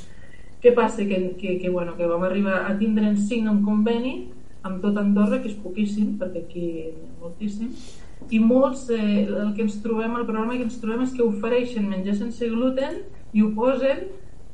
què 0.62 0.70
passa? 0.76 1.02
Que, 1.02 1.34
que, 1.40 1.56
que, 1.58 1.70
bueno, 1.70 1.96
que 1.96 2.06
vam 2.06 2.22
arribar 2.22 2.60
a 2.68 2.76
tindre 2.78 3.08
en 3.08 3.16
cinc 3.18 3.48
un 3.50 3.64
conveni 3.66 4.14
amb 4.62 4.80
tot 4.82 4.98
Andorra, 5.00 5.40
que 5.42 5.50
és 5.50 5.58
poquíssim, 5.58 6.16
perquè 6.20 6.44
aquí 6.44 6.66
ha 6.86 7.22
moltíssim, 7.22 7.72
i 8.30 8.38
molts, 8.38 8.88
eh, 8.94 9.26
el 9.26 9.52
que 9.56 9.64
ens 9.66 9.80
trobem, 9.82 10.14
el 10.16 10.26
problema 10.26 10.56
que 10.56 10.66
ens 10.68 10.78
trobem 10.80 11.02
és 11.02 11.14
que 11.16 11.26
ofereixen 11.26 11.88
menjar 11.90 12.14
sense 12.18 12.48
gluten 12.48 13.00
i 13.32 13.42
ho 13.42 13.50
posen, 13.56 14.06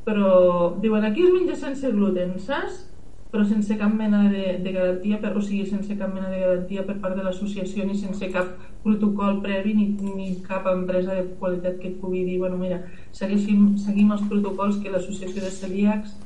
però 0.08 0.76
diuen 0.80 1.04
aquí 1.04 1.26
es 1.26 1.34
menja 1.34 1.56
sense 1.56 1.90
gluten, 1.92 2.38
saps? 2.40 2.88
però 3.28 3.44
sense 3.44 3.76
cap 3.76 3.92
mena 3.92 4.22
de, 4.32 4.56
de 4.64 4.70
garantia, 4.72 5.18
per, 5.20 5.34
o 5.36 5.42
sigui, 5.44 5.66
sense 5.68 5.92
cap 6.00 6.12
mena 6.14 6.30
de 6.32 6.38
garantia 6.40 6.84
per 6.86 6.96
part 7.02 7.16
de 7.18 7.26
l'associació 7.26 7.84
ni 7.84 7.96
sense 7.98 8.30
cap 8.32 8.54
protocol 8.84 9.42
previ 9.44 9.74
ni, 9.76 9.88
ni 10.16 10.30
cap 10.46 10.64
empresa 10.70 11.12
de 11.18 11.26
qualitat 11.40 11.76
que 11.82 11.90
et 11.90 11.98
pugui 12.00 12.24
dir, 12.24 12.38
bueno, 12.40 12.56
mira, 12.56 12.80
seguim, 13.12 13.74
seguim 13.84 14.14
els 14.16 14.24
protocols 14.30 14.80
que 14.80 14.92
l'associació 14.94 15.44
de 15.44 15.52
celíacs 15.52 16.16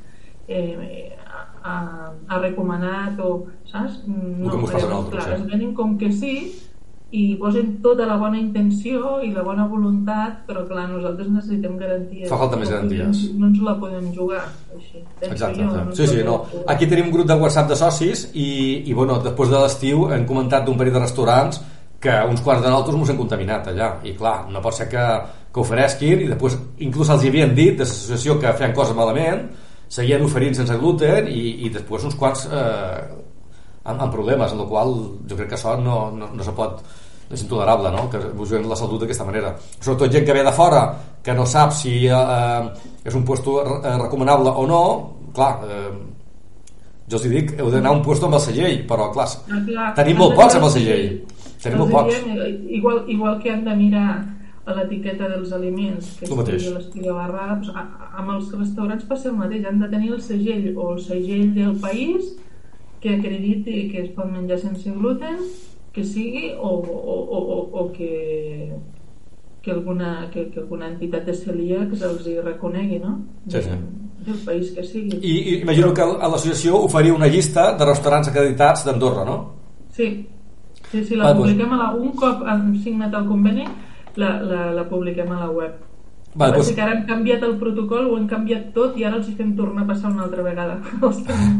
eh, 0.47 1.11
ha, 1.63 2.11
ha 2.27 2.41
recomanat 2.43 3.19
o, 3.23 3.39
saps? 3.71 4.03
No, 4.07 4.51
com 4.51 4.67
us 4.67 4.75
passa 4.75 4.91
clar, 5.09 5.25
es 5.37 5.47
venen 5.49 5.73
com 5.77 5.97
que 5.99 6.11
sí 6.11 6.35
i 7.13 7.35
posen 7.37 7.75
tota 7.83 8.07
la 8.09 8.15
bona 8.17 8.39
intenció 8.39 9.19
i 9.21 9.29
la 9.35 9.43
bona 9.45 9.67
voluntat, 9.69 10.39
però 10.47 10.63
clar, 10.65 10.87
nosaltres 10.89 11.27
necessitem 11.29 11.75
garanties. 11.77 12.25
Fa 12.31 12.39
falta 12.41 12.57
més 12.57 12.71
garanties. 12.73 13.19
No, 13.27 13.43
no 13.43 13.49
ens 13.51 13.59
la 13.67 13.75
podem 13.77 14.07
jugar 14.15 14.41
així. 14.73 15.03
Exacte. 15.27 15.59
Jo, 15.59 15.67
no 15.69 15.93
sí, 15.93 16.07
sí, 16.09 16.23
no. 16.25 16.39
Aquí 16.73 16.89
tenim 16.89 17.11
un 17.11 17.13
grup 17.13 17.29
de 17.29 17.37
WhatsApp 17.37 17.69
de 17.69 17.77
socis 17.77 18.25
i, 18.33 18.47
i 18.89 18.97
bueno, 18.97 19.19
després 19.21 19.53
de 19.53 19.61
l'estiu 19.61 20.07
hem 20.15 20.25
comentat 20.29 20.65
d'un 20.65 20.79
parell 20.79 20.97
de 20.97 21.03
restaurants 21.05 21.61
que 22.03 22.15
uns 22.31 22.41
quants 22.41 22.65
de 22.65 22.71
nosaltres 22.71 22.97
ens 22.97 23.13
hem 23.13 23.21
contaminat 23.21 23.69
allà 23.71 23.91
i 24.09 24.15
clar, 24.17 24.39
no 24.49 24.63
pot 24.65 24.75
ser 24.75 24.89
que, 24.91 25.05
que 25.53 25.61
oferesquin 25.61 26.25
i 26.25 26.31
després 26.31 26.57
inclús 26.83 27.13
els 27.13 27.23
hi 27.23 27.29
havien 27.29 27.53
dit 27.53 27.77
de 27.77 27.85
l'associació 27.85 28.39
que 28.41 28.57
feien 28.57 28.73
coses 28.73 28.97
malament 28.97 29.45
seguien 29.93 30.25
oferint 30.25 30.57
sense 30.57 30.75
gluten 30.81 31.29
i, 31.29 31.65
i 31.67 31.71
després 31.73 32.07
uns 32.09 32.17
quants 32.17 32.47
eh, 32.49 32.99
amb, 33.83 33.99
amb 33.99 34.11
problemes, 34.13 34.53
en 34.53 34.63
el 34.63 34.69
qual 34.69 34.93
jo 35.29 35.37
crec 35.37 35.51
que 35.51 35.59
això 35.59 35.75
no, 35.79 36.07
no, 36.15 36.31
no 36.33 36.45
se 36.45 36.53
pot 36.57 36.81
és 37.33 37.41
intolerable 37.41 37.91
no? 37.93 38.07
que 38.11 38.19
us 38.19 38.49
juguem 38.49 38.67
la 38.69 38.77
salut 38.77 39.03
d'aquesta 39.03 39.25
manera. 39.25 39.53
Sobretot 39.79 40.11
gent 40.13 40.25
que 40.27 40.35
ve 40.35 40.43
de 40.45 40.53
fora 40.53 40.83
que 41.23 41.35
no 41.37 41.45
sap 41.49 41.73
si 41.77 41.93
eh, 42.07 42.63
és 43.03 43.15
un 43.15 43.25
puesto 43.25 43.59
eh, 43.63 43.95
recomanable 44.01 44.53
o 44.53 44.65
no 44.69 44.81
clar, 45.33 45.53
eh, 45.65 45.93
jo 47.09 47.19
els 47.19 47.29
dic 47.31 47.55
heu 47.59 47.71
d'anar 47.73 47.93
a 47.93 47.97
un 47.97 48.03
puesto 48.05 48.29
amb 48.29 48.37
el 48.39 48.43
segell 48.43 48.77
però 48.89 49.09
clar, 49.13 49.27
ah, 49.27 49.63
clar. 49.67 49.89
tenim 49.97 50.21
molt 50.21 50.37
pocs 50.39 50.59
amb 50.59 50.69
el 50.69 50.73
segell. 50.77 51.09
tenim 51.63 51.83
molt 51.83 51.91
pocs. 51.91 52.21
igual, 52.79 53.03
igual 53.07 53.41
que 53.41 53.51
han 53.51 53.65
de 53.65 53.75
mirar 53.75 54.11
a 54.65 54.73
l'etiqueta 54.77 55.27
dels 55.27 55.51
aliments 55.51 56.13
que 56.19 56.29
estigui 56.29 56.69
a 56.69 56.77
l'estigui 56.77 57.11
barrada 57.11 57.57
doncs, 57.57 57.73
amb 58.21 58.33
els 58.37 58.53
restaurants 58.55 59.05
passa 59.09 59.29
el 59.31 59.37
mateix 59.41 59.67
han 59.67 59.81
de 59.83 59.89
tenir 59.91 60.13
el 60.15 60.21
segell 60.23 60.69
o 60.77 60.93
el 60.93 61.03
segell 61.03 61.51
del 61.57 61.75
país 61.83 62.31
que 63.03 63.17
acrediti 63.17 63.89
que 63.91 64.05
es 64.05 64.09
pot 64.15 64.31
menjar 64.31 64.61
sense 64.61 64.95
gluten 64.95 65.41
que 65.93 66.03
sigui 66.07 66.53
o, 66.55 66.69
o, 66.79 67.17
o, 67.37 67.59
o 67.81 67.91
que 67.91 68.11
que 69.63 69.71
alguna, 69.71 70.29
que, 70.29 70.49
que 70.51 70.59
alguna 70.59 70.89
entitat 70.91 71.23
de 71.23 71.33
celíacs 71.33 72.01
els 72.03 72.25
hi 72.27 72.33
reconegui 72.43 72.97
no? 72.99 73.13
sí, 73.47 73.61
sí. 73.63 73.77
del 74.27 74.39
país 74.43 74.71
que 74.75 74.83
sigui 74.83 75.19
i, 75.19 75.35
i 75.53 75.53
imagino 75.61 75.93
que 75.95 76.03
a 76.03 76.27
l'associació 76.27 76.81
oferia 76.83 77.15
una 77.15 77.29
llista 77.31 77.69
de 77.79 77.87
restaurants 77.87 78.31
acreditats 78.31 78.83
d'Andorra 78.87 79.23
no? 79.27 79.37
sí 79.95 80.09
sí, 80.89 81.03
sí 81.03 81.15
la 81.15 81.31
ah, 81.31 81.37
publiquem 81.37 81.71
doncs... 81.71 81.79
a 81.79 81.83
la, 81.83 81.93
un 81.95 82.11
cop 82.19 82.43
han 82.43 82.73
signat 82.83 83.15
el 83.19 83.29
conveni 83.29 83.67
la, 84.19 84.35
la, 84.41 84.67
la 84.75 84.85
publiquem 84.89 85.31
a 85.31 85.39
la 85.45 85.49
web 85.51 85.81
Vale, 86.35 86.57
doncs... 86.57 86.71
que 86.73 86.81
ara 86.81 86.95
hem 86.95 87.03
canviat 87.05 87.43
el 87.45 87.57
protocol, 87.61 88.07
ho 88.09 88.17
hem 88.17 88.27
canviat 88.29 88.71
tot 88.73 88.97
i 88.97 89.05
ara 89.05 89.19
els 89.19 89.29
hi 89.29 89.35
fem 89.37 89.53
tornar 89.57 89.83
a 89.83 89.89
passar 89.91 90.09
una 90.11 90.23
altra 90.25 90.45
vegada. 90.45 90.79
els 91.07 91.19
tenim, 91.27 91.59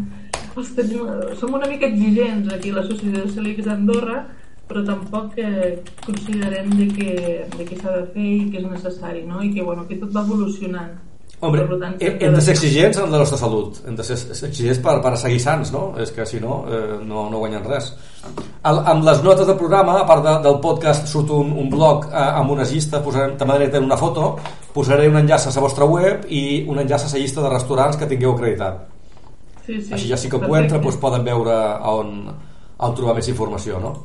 els 0.57 0.71
tenim, 0.77 1.11
som 1.37 1.53
una 1.53 1.69
mica 1.69 1.85
exigents 1.91 2.49
aquí 2.53 2.73
a 2.73 2.79
l'Associació 2.79 3.21
de 3.21 3.33
Celíacs 3.35 3.69
d'Andorra, 3.69 4.23
però 4.69 4.81
tampoc 4.87 5.37
eh, 5.37 5.75
considerem 6.05 6.71
de 6.79 6.87
que, 6.95 7.13
de 7.57 7.67
que 7.69 7.77
s'ha 7.77 7.93
de 7.99 8.05
fer 8.15 8.29
i 8.31 8.49
que 8.49 8.63
és 8.63 8.69
necessari, 8.69 9.25
no? 9.29 9.43
I 9.45 9.51
que, 9.53 9.61
bueno, 9.61 9.85
que 9.89 9.99
tot 10.01 10.15
va 10.15 10.25
evolucionant. 10.25 10.95
Hombre, 11.43 11.63
tant, 11.75 11.97
hem 11.99 12.35
de 12.37 12.41
ser 12.41 12.53
exigents 12.53 12.97
en 13.03 13.11
la 13.11 13.19
nostra 13.19 13.37
salut, 13.41 13.81
hem 13.83 13.97
de 13.99 14.03
ser 14.07 14.15
exigents 14.47 14.79
per, 14.83 14.93
per 15.03 15.11
seguir 15.19 15.41
sants, 15.43 15.73
no? 15.75 15.81
És 15.99 16.13
que 16.15 16.23
si 16.29 16.39
no, 16.39 16.61
eh, 16.71 16.99
no, 17.03 17.25
no 17.33 17.41
guanyen 17.41 17.65
res. 17.67 17.89
Al, 18.69 18.79
amb 18.93 19.03
les 19.03 19.19
notes 19.25 19.49
del 19.49 19.57
programa, 19.59 19.97
a 19.99 20.05
part 20.07 20.23
de, 20.23 20.37
del 20.45 20.61
podcast, 20.63 21.09
surt 21.11 21.33
un, 21.35 21.51
un 21.59 21.67
blog 21.73 22.07
eh, 22.07 22.21
amb 22.23 22.53
unes 22.55 22.71
llistes, 22.71 23.03
posarem, 23.03 23.35
també 23.39 23.57
tenir 23.65 23.83
una 23.83 23.99
foto, 23.99 24.29
posaré 24.71 25.09
un 25.11 25.19
enllaç 25.19 25.49
a 25.49 25.53
la 25.57 25.63
vostra 25.65 25.87
web 25.89 26.23
i 26.31 26.63
un 26.71 26.79
enllaç 26.79 27.09
a 27.09 27.11
la 27.11 27.23
llista 27.25 27.43
de 27.43 27.51
restaurants 27.51 27.99
que 27.99 28.07
tingueu 28.07 28.37
acreditat. 28.37 28.85
Sí, 29.65 29.81
sí, 29.81 29.93
Així 29.97 30.07
ja 30.13 30.19
sí 30.19 30.31
que 30.31 30.39
ho 30.39 30.55
entra, 30.55 30.79
doncs 30.79 30.99
poden 31.01 31.27
veure 31.27 31.57
on, 31.91 32.13
on 32.79 32.95
trobar 32.95 33.17
més 33.19 33.27
informació, 33.31 33.83
no? 33.83 33.97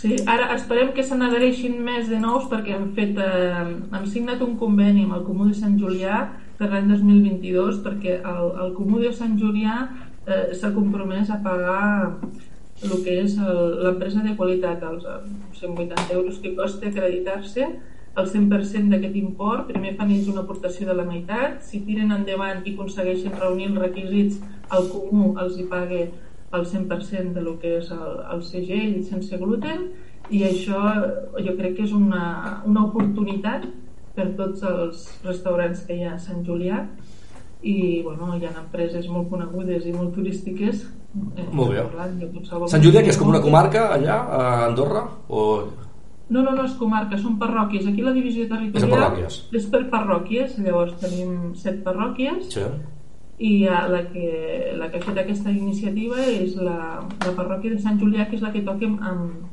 Sí, 0.00 0.16
ara 0.28 0.48
esperem 0.56 0.94
que 0.96 1.04
se 1.04 1.16
n'adhereixin 1.16 1.76
més 1.84 2.08
de 2.08 2.16
nous 2.20 2.48
perquè 2.50 2.74
hem 2.76 2.88
fet 2.96 3.20
eh, 3.20 3.60
hem 3.60 4.08
signat 4.10 4.40
un 4.44 4.56
conveni 4.60 5.04
amb 5.04 5.18
el 5.20 5.22
Comú 5.28 5.46
de 5.48 5.54
Sant 5.56 5.76
Julià 5.80 6.24
per 6.58 6.70
l'any 6.70 6.90
2022 6.90 7.80
perquè 7.84 8.18
el, 8.20 8.50
el 8.64 8.74
Comú 8.76 9.00
de 9.02 9.12
Sant 9.16 9.38
Julià 9.40 9.78
eh, 10.26 10.52
s'ha 10.54 10.72
compromès 10.74 11.30
a 11.30 11.40
pagar 11.44 12.20
el 12.84 13.00
que 13.04 13.16
és 13.22 13.36
l'empresa 13.38 14.22
de 14.24 14.34
qualitat, 14.36 14.82
els 14.82 15.04
180 15.60 16.12
euros 16.12 16.40
que 16.42 16.54
costa 16.56 16.90
acreditar-se, 16.90 17.68
el 18.14 18.26
100% 18.30 18.92
d'aquest 18.92 19.16
import, 19.18 19.66
primer 19.70 19.94
fan 19.98 20.12
ells 20.14 20.28
una 20.30 20.44
aportació 20.44 20.86
de 20.86 20.94
la 20.98 21.06
meitat, 21.06 21.62
si 21.66 21.80
tiren 21.86 22.12
endavant 22.14 22.62
i 22.62 22.74
aconsegueixen 22.74 23.34
reunir 23.40 23.70
els 23.72 23.80
requisits, 23.82 24.42
el 24.74 24.90
comú 24.92 25.32
els 25.42 25.56
hi 25.58 25.66
paga 25.70 26.02
el 26.54 26.66
100% 26.70 27.34
de 27.34 27.42
lo 27.42 27.56
que 27.58 27.78
és 27.80 27.90
el, 27.94 28.18
el 28.34 28.42
segell 28.46 29.00
sense 29.08 29.38
gluten 29.40 29.88
i 30.30 30.44
això 30.46 30.82
jo 31.46 31.56
crec 31.58 31.74
que 31.78 31.88
és 31.88 31.94
una, 31.96 32.60
una 32.68 32.84
oportunitat 32.86 33.66
per 34.14 34.30
tots 34.38 34.62
els 34.68 35.06
restaurants 35.24 35.84
que 35.86 35.98
hi 35.98 36.04
ha 36.06 36.14
a 36.14 36.22
Sant 36.22 36.44
Julià. 36.46 36.84
I 37.64 38.02
bueno, 38.04 38.34
hi 38.36 38.44
ha 38.44 38.52
empreses 38.60 39.08
molt 39.08 39.30
conegudes 39.30 39.86
i 39.88 39.92
molt 39.94 40.12
turístiques 40.12 40.82
eh, 40.84 41.46
molt 41.52 41.72
bé. 41.72 41.84
Sant 42.68 42.84
Julià 42.84 43.00
que 43.00 43.12
és 43.14 43.18
com 43.20 43.30
una 43.32 43.40
comarca 43.40 43.86
allà 43.94 44.18
a 44.20 44.42
Andorra 44.66 45.06
o 45.28 45.46
no, 46.24 46.40
no, 46.40 46.54
no 46.56 46.64
és 46.64 46.74
comarca, 46.80 47.18
són 47.20 47.36
parròquies. 47.40 47.84
Aquí 47.88 48.02
la 48.02 48.14
divisió 48.16 48.46
territorial 48.48 49.18
és, 49.20 49.42
és 49.52 49.66
per 49.70 49.82
parròquies, 49.92 50.56
llavors 50.64 50.96
tenim 51.02 51.52
set 51.60 51.82
parròquies. 51.84 52.48
Sí. 52.54 52.68
i 53.44 53.64
la 53.66 54.00
que, 54.12 54.28
la 54.78 54.86
que 54.90 55.00
ha 55.00 55.02
fet 55.02 55.16
aquesta 55.18 55.50
iniciativa 55.50 56.22
és 56.22 56.54
la, 56.54 57.02
la 57.02 57.32
parròquia 57.34 57.74
de 57.74 57.80
Sant 57.82 57.98
Julià, 57.98 58.28
que 58.30 58.38
és 58.38 58.44
la 58.44 58.52
que 58.54 58.62
toquem 58.62 58.94
amb, 59.02 59.48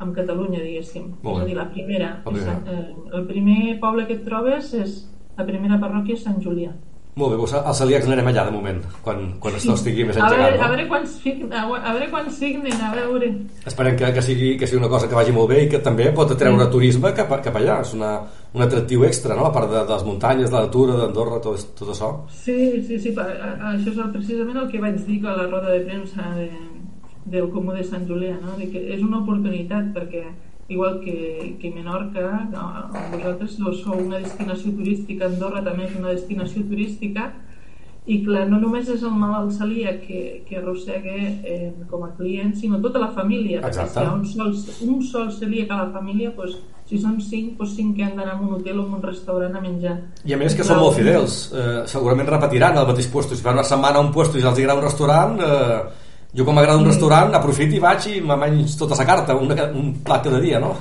amb 0.00 0.14
Catalunya, 0.16 0.60
diguéssim. 0.64 1.08
És 1.22 1.40
a 1.40 1.46
dir, 1.48 1.56
la 1.56 1.68
primera. 1.70 2.12
Sant, 2.26 2.68
eh, 2.68 2.84
el 3.18 3.26
primer 3.28 3.78
poble 3.82 4.06
que 4.08 4.16
et 4.18 4.24
trobes 4.26 4.72
és 4.74 5.02
la 5.36 5.48
primera 5.48 5.80
parròquia 5.82 6.16
és 6.16 6.24
Sant 6.24 6.40
Julià. 6.42 6.72
Molt 7.18 7.32
bé, 7.32 7.38
doncs 7.40 7.52
als 7.58 7.80
celíacs 7.82 8.06
anirem 8.06 8.28
allà 8.30 8.44
de 8.46 8.52
moment, 8.54 8.76
quan, 9.04 9.24
quan 9.42 9.56
això 9.58 9.74
estigui 9.74 10.04
més 10.06 10.16
engegat. 10.16 10.30
A 10.30 10.44
veure, 10.44 10.58
no? 10.60 10.62
a 10.62 10.68
veure, 10.70 10.84
quan, 10.88 11.06
signen, 11.10 11.50
a 11.58 11.94
veure 11.96 12.06
quan 12.12 12.28
signen, 12.32 12.76
a 12.86 12.90
veure. 12.94 13.30
Esperem 13.66 13.96
que, 13.98 14.12
que, 14.14 14.22
sigui, 14.24 14.50
que 14.60 14.68
sigui 14.70 14.78
una 14.78 14.92
cosa 14.92 15.08
que 15.10 15.18
vagi 15.18 15.34
molt 15.34 15.50
bé 15.50 15.64
i 15.64 15.68
que 15.72 15.82
també 15.84 16.06
pot 16.16 16.30
atreure 16.32 16.68
sí. 16.68 16.72
turisme 16.76 17.12
cap, 17.18 17.34
cap 17.44 17.58
allà. 17.58 17.80
És 17.82 17.92
una, 17.98 18.12
un 18.54 18.64
atractiu 18.64 19.04
extra, 19.08 19.34
no? 19.36 19.48
a 19.50 19.52
part 19.52 19.68
de, 19.72 19.82
de 19.82 19.92
les 19.92 20.06
muntanyes, 20.06 20.48
de 20.48 20.56
la 20.56 20.64
natura, 20.68 20.96
d'Andorra, 21.02 21.42
tot, 21.42 21.66
tot 21.82 21.92
això. 21.96 22.12
Sí, 22.44 22.56
sí, 22.86 23.00
sí, 23.02 23.12
això 23.12 23.90
és 23.90 24.00
precisament 24.14 24.62
el 24.62 24.70
que 24.70 24.84
vaig 24.86 25.02
dir 25.04 25.20
a 25.26 25.36
la 25.42 25.48
roda 25.50 25.74
de 25.74 25.82
premsa 25.90 26.30
de, 26.38 26.46
del 27.24 27.50
Comú 27.50 27.74
de 27.76 27.84
Sant 27.84 28.06
Julià, 28.08 28.36
no? 28.40 28.56
de 28.58 28.70
que 28.72 28.86
és 28.94 29.02
una 29.02 29.20
oportunitat 29.20 29.92
perquè 29.96 30.24
igual 30.70 31.00
que, 31.02 31.56
que 31.60 31.70
Menorca, 31.74 32.46
no, 32.52 32.64
vosaltres 33.10 33.56
sou 33.58 33.96
una 33.98 34.20
destinació 34.22 34.70
turística, 34.78 35.26
Andorra 35.26 35.64
també 35.66 35.88
és 35.88 35.96
una 35.98 36.14
destinació 36.14 36.62
turística, 36.62 37.32
i 38.10 38.20
clar, 38.24 38.46
no 38.48 38.58
només 38.62 38.88
és 38.90 39.02
el 39.04 39.12
malalt 39.18 39.52
celíac 39.54 40.00
que, 40.06 40.20
que 40.46 40.56
arrossega 40.58 41.14
eh, 41.44 41.70
com 41.90 42.06
a 42.06 42.10
client, 42.16 42.54
sinó 42.56 42.80
tota 42.82 43.02
la 43.02 43.10
família. 43.14 43.60
Exacte. 43.66 43.92
Si 43.92 44.00
hi 44.00 44.06
ha 44.06 44.14
un 44.14 44.24
sol, 44.26 44.54
un 44.88 45.02
sol 45.06 45.28
celíac 45.36 45.70
a 45.74 45.82
la 45.82 45.88
família, 45.94 46.32
doncs, 46.36 46.56
si 46.90 46.98
són 46.98 47.18
cinc, 47.22 47.58
doncs 47.58 47.76
cinc 47.76 47.98
que 47.98 48.06
han 48.06 48.16
d'anar 48.16 48.38
a 48.38 48.40
un 48.40 48.56
hotel 48.56 48.80
o 48.80 48.86
a 48.86 48.96
un 48.96 49.02
restaurant 49.04 49.54
a 49.54 49.62
menjar. 49.62 49.96
I 50.26 50.34
a 50.34 50.40
més 50.40 50.56
que 50.58 50.66
són 50.66 50.80
molt 50.80 50.96
fidels, 50.96 51.40
eh, 51.52 51.82
segurament 51.92 52.30
repetiran 52.30 52.80
el 52.80 52.88
mateix 52.88 53.10
lloc. 53.12 53.28
Si 53.30 53.42
fan 53.44 53.60
una 53.60 53.66
setmana 53.68 54.00
a 54.00 54.06
un 54.06 54.14
lloc 54.14 54.34
i 54.34 54.42
els 54.42 54.54
agrada 54.54 54.78
un 54.80 54.86
restaurant, 54.88 55.36
eh, 55.44 56.08
jo 56.36 56.46
com 56.46 56.54
m'agrada 56.54 56.78
un 56.78 56.86
restaurant 56.86 57.34
aprofito 57.34 57.76
i 57.76 57.82
vaig 57.82 58.06
i 58.12 58.20
m'amenys 58.22 58.76
tota 58.78 58.98
la 58.98 59.06
carta 59.06 59.36
un, 59.36 59.50
un 59.50 59.92
plat 60.04 60.24
cada 60.24 60.40
dia 60.40 60.60
no? 60.62 60.74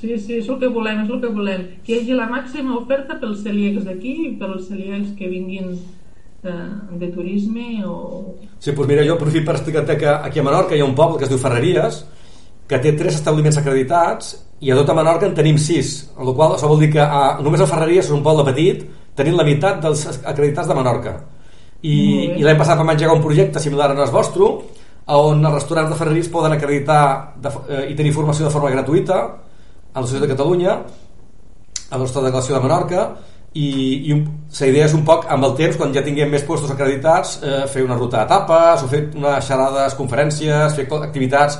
Sí, 0.00 0.16
sí, 0.16 0.38
és 0.40 0.46
el 0.48 0.56
que 0.56 0.68
volem, 0.72 1.02
és 1.04 1.10
el 1.12 1.18
que 1.20 1.28
volem. 1.28 1.64
Que 1.84 1.92
hi 1.92 1.96
hagi 1.98 2.14
la 2.16 2.26
màxima 2.30 2.72
oferta 2.78 3.18
pels 3.20 3.42
celíacs 3.44 3.84
d'aquí 3.84 4.14
i 4.24 4.30
pels 4.40 4.70
celíacs 4.70 5.10
que 5.18 5.28
vinguin 5.28 5.74
eh, 5.74 6.52
de 7.02 7.10
turisme 7.12 7.82
o... 7.84 8.32
Sí, 8.58 8.72
doncs 8.72 8.88
mira, 8.88 9.04
jo 9.04 9.18
aprofito 9.18 9.44
per 9.50 9.58
explicar-te 9.58 9.98
que 10.00 10.08
aquí 10.08 10.40
a 10.40 10.46
Menorca 10.46 10.76
hi 10.76 10.80
ha 10.80 10.88
un 10.88 10.96
poble 10.96 11.18
que 11.18 11.28
es 11.28 11.32
diu 11.32 11.40
Ferreries 11.42 12.00
que 12.70 12.78
té 12.80 12.94
tres 12.96 13.18
establiments 13.18 13.58
acreditats 13.60 14.32
i 14.64 14.72
a 14.72 14.78
tota 14.78 14.96
Menorca 14.96 15.28
en 15.28 15.36
tenim 15.36 15.60
sis 15.60 15.92
amb 16.16 16.30
la 16.30 16.34
qual 16.38 16.56
això 16.56 16.70
vol 16.70 16.80
dir 16.80 16.92
que 16.94 17.04
a, 17.04 17.36
només 17.44 17.60
a 17.60 17.68
Ferreries 17.68 18.08
és 18.08 18.16
un 18.16 18.24
poble 18.24 18.46
petit 18.48 18.86
tenim 19.18 19.36
la 19.36 19.44
meitat 19.44 19.82
dels 19.84 20.06
acreditats 20.22 20.70
de 20.70 20.78
Menorca 20.80 21.14
i, 21.82 21.96
i 22.36 22.44
l'any 22.44 22.58
passat 22.60 22.78
vam 22.78 22.92
engegar 22.92 23.16
un 23.16 23.24
projecte 23.24 23.60
similar 23.62 23.90
al 23.90 24.12
vostre 24.12 24.48
on 25.10 25.44
els 25.44 25.54
restaurants 25.54 25.90
de 25.90 25.96
Ferreries 25.98 26.28
poden 26.30 26.52
acreditar 26.52 27.34
de, 27.40 27.50
eh, 27.68 27.84
i 27.90 27.96
tenir 27.96 28.12
formació 28.12 28.46
de 28.46 28.52
forma 28.52 28.70
gratuïta 28.70 29.16
a 29.92 30.00
la 30.00 30.06
Societat 30.06 30.28
de 30.28 30.34
Catalunya 30.34 30.76
a 31.90 31.96
la 31.96 32.02
nostra 32.04 32.22
delegació 32.22 32.54
de 32.54 32.62
Menorca 32.62 33.08
i, 33.54 33.70
i 34.12 34.14
la 34.14 34.66
idea 34.70 34.86
és 34.86 34.94
un 34.94 35.02
poc 35.04 35.24
amb 35.26 35.44
el 35.48 35.56
temps, 35.58 35.76
quan 35.76 35.90
ja 35.94 36.04
tinguem 36.06 36.30
més 36.30 36.44
puestos 36.46 36.70
acreditats 36.70 37.40
eh, 37.42 37.64
fer 37.66 37.82
una 37.82 37.98
ruta 37.98 38.20
d'etapes 38.20 38.84
o 38.84 38.90
fer 38.92 39.02
unes 39.16 39.46
xerrades, 39.48 39.96
conferències 39.98 40.76
fer 40.76 40.86
activitats 41.00 41.58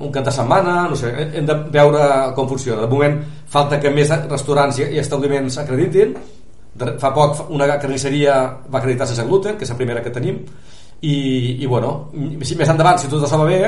un 0.00 0.12
cap 0.12 0.24
de 0.24 0.32
setmana 0.32 0.88
no 0.88 0.96
sé, 0.96 1.12
hem 1.12 1.46
de 1.46 1.56
veure 1.72 2.02
com 2.36 2.48
funciona. 2.48 2.82
De 2.82 2.88
moment 2.92 3.18
falta 3.48 3.80
que 3.80 3.92
més 3.92 4.12
restaurants 4.28 4.80
i 4.80 5.00
establiments 5.00 5.58
acreditin 5.60 6.14
fa 6.78 7.10
poc 7.14 7.50
una 7.50 7.66
carnisseria 7.78 8.36
va 8.70 8.78
acreditar 8.78 9.08
sense 9.08 9.26
gluten, 9.26 9.56
que 9.56 9.66
és 9.66 9.72
la 9.72 9.78
primera 9.78 10.02
que 10.02 10.12
tenim 10.14 10.38
i, 11.00 11.16
i 11.62 11.66
bueno, 11.66 12.10
si 12.44 12.56
més 12.56 12.68
endavant 12.68 13.00
si 13.00 13.08
tot 13.08 13.24
això 13.24 13.40
va 13.40 13.48
bé 13.48 13.62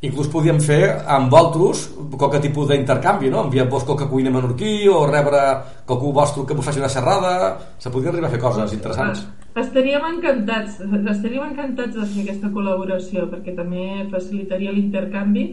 inclús 0.00 0.30
podíem 0.32 0.56
fer 0.64 0.84
amb 1.12 1.28
vosaltres 1.32 1.82
qualque 2.16 2.40
tipus 2.40 2.70
d'intercanvi, 2.70 3.28
no? 3.28 3.44
enviar-vos 3.44 3.84
qualque 3.84 4.08
cuina 4.08 4.32
menorquí 4.32 4.88
o 4.88 5.04
rebre 5.06 5.40
qualcú 5.84 6.12
vostre 6.16 6.46
que 6.48 6.56
vos 6.56 6.64
faci 6.64 6.80
una 6.80 6.88
xerrada 6.88 7.58
se 7.78 7.90
podria 7.90 8.10
arribar 8.10 8.30
a 8.30 8.32
fer 8.32 8.40
coses 8.40 8.72
interessants 8.72 9.26
ah, 9.26 9.60
estaríem 9.60 10.06
encantats 10.14 10.80
estaríem 10.80 11.50
encantats 11.50 11.98
de 11.98 12.06
fer 12.14 12.24
aquesta 12.24 12.48
col·laboració 12.54 13.28
perquè 13.28 13.54
també 13.56 14.06
facilitaria 14.12 14.72
l'intercanvi 14.72 15.44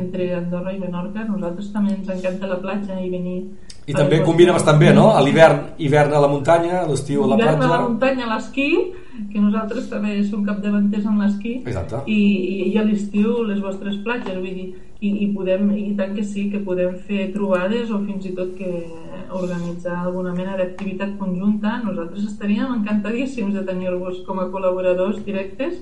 entre 0.00 0.30
Andorra 0.38 0.72
i 0.72 0.80
Menorca 0.80 1.26
nosaltres 1.28 1.68
també 1.74 1.98
ens 1.98 2.08
encanta 2.08 2.48
la 2.48 2.60
platja 2.62 2.96
i 3.02 3.10
venir 3.12 3.40
i 3.90 3.94
també 3.96 4.20
combina 4.24 4.54
bastant 4.54 4.78
bé, 4.80 4.92
no? 4.94 5.08
A 5.16 5.22
l'hivern, 5.24 5.72
hivern 5.82 6.14
a 6.14 6.20
la 6.22 6.28
muntanya, 6.30 6.82
a 6.82 6.88
l'estiu 6.88 7.24
a 7.24 7.30
la 7.32 7.38
platja. 7.40 7.56
Hivern 7.56 7.66
a 7.66 7.72
la 7.74 7.80
muntanya, 7.88 8.26
a 8.26 8.30
l'esquí, 8.34 8.68
que 9.32 9.42
nosaltres 9.42 9.88
també 9.90 10.20
som 10.28 10.44
capdavanters 10.46 11.08
en 11.10 11.18
l'esquí. 11.24 11.56
Exacte. 11.64 12.04
I, 12.06 12.20
i 12.70 12.78
a 12.78 12.86
l'estiu 12.86 13.42
les 13.48 13.60
vostres 13.64 13.98
platges, 14.06 14.38
vull 14.38 14.54
dir, 14.62 14.68
i, 15.00 15.10
i, 15.10 15.28
podem, 15.34 15.70
i 15.76 15.90
tant 15.98 16.14
que 16.16 16.24
sí, 16.24 16.46
que 16.52 16.62
podem 16.64 16.94
fer 17.08 17.30
trobades 17.34 17.90
o 17.90 18.02
fins 18.04 18.28
i 18.30 18.34
tot 18.36 18.52
que 18.58 18.70
organitzar 19.36 19.96
alguna 20.04 20.34
mena 20.36 20.58
d'activitat 20.58 21.16
conjunta. 21.18 21.78
Nosaltres 21.84 22.28
estaríem 22.30 22.76
encantadíssims 22.80 23.56
de 23.56 23.64
tenir-vos 23.66 24.22
com 24.26 24.42
a 24.42 24.50
col·laboradors 24.52 25.24
directes 25.26 25.80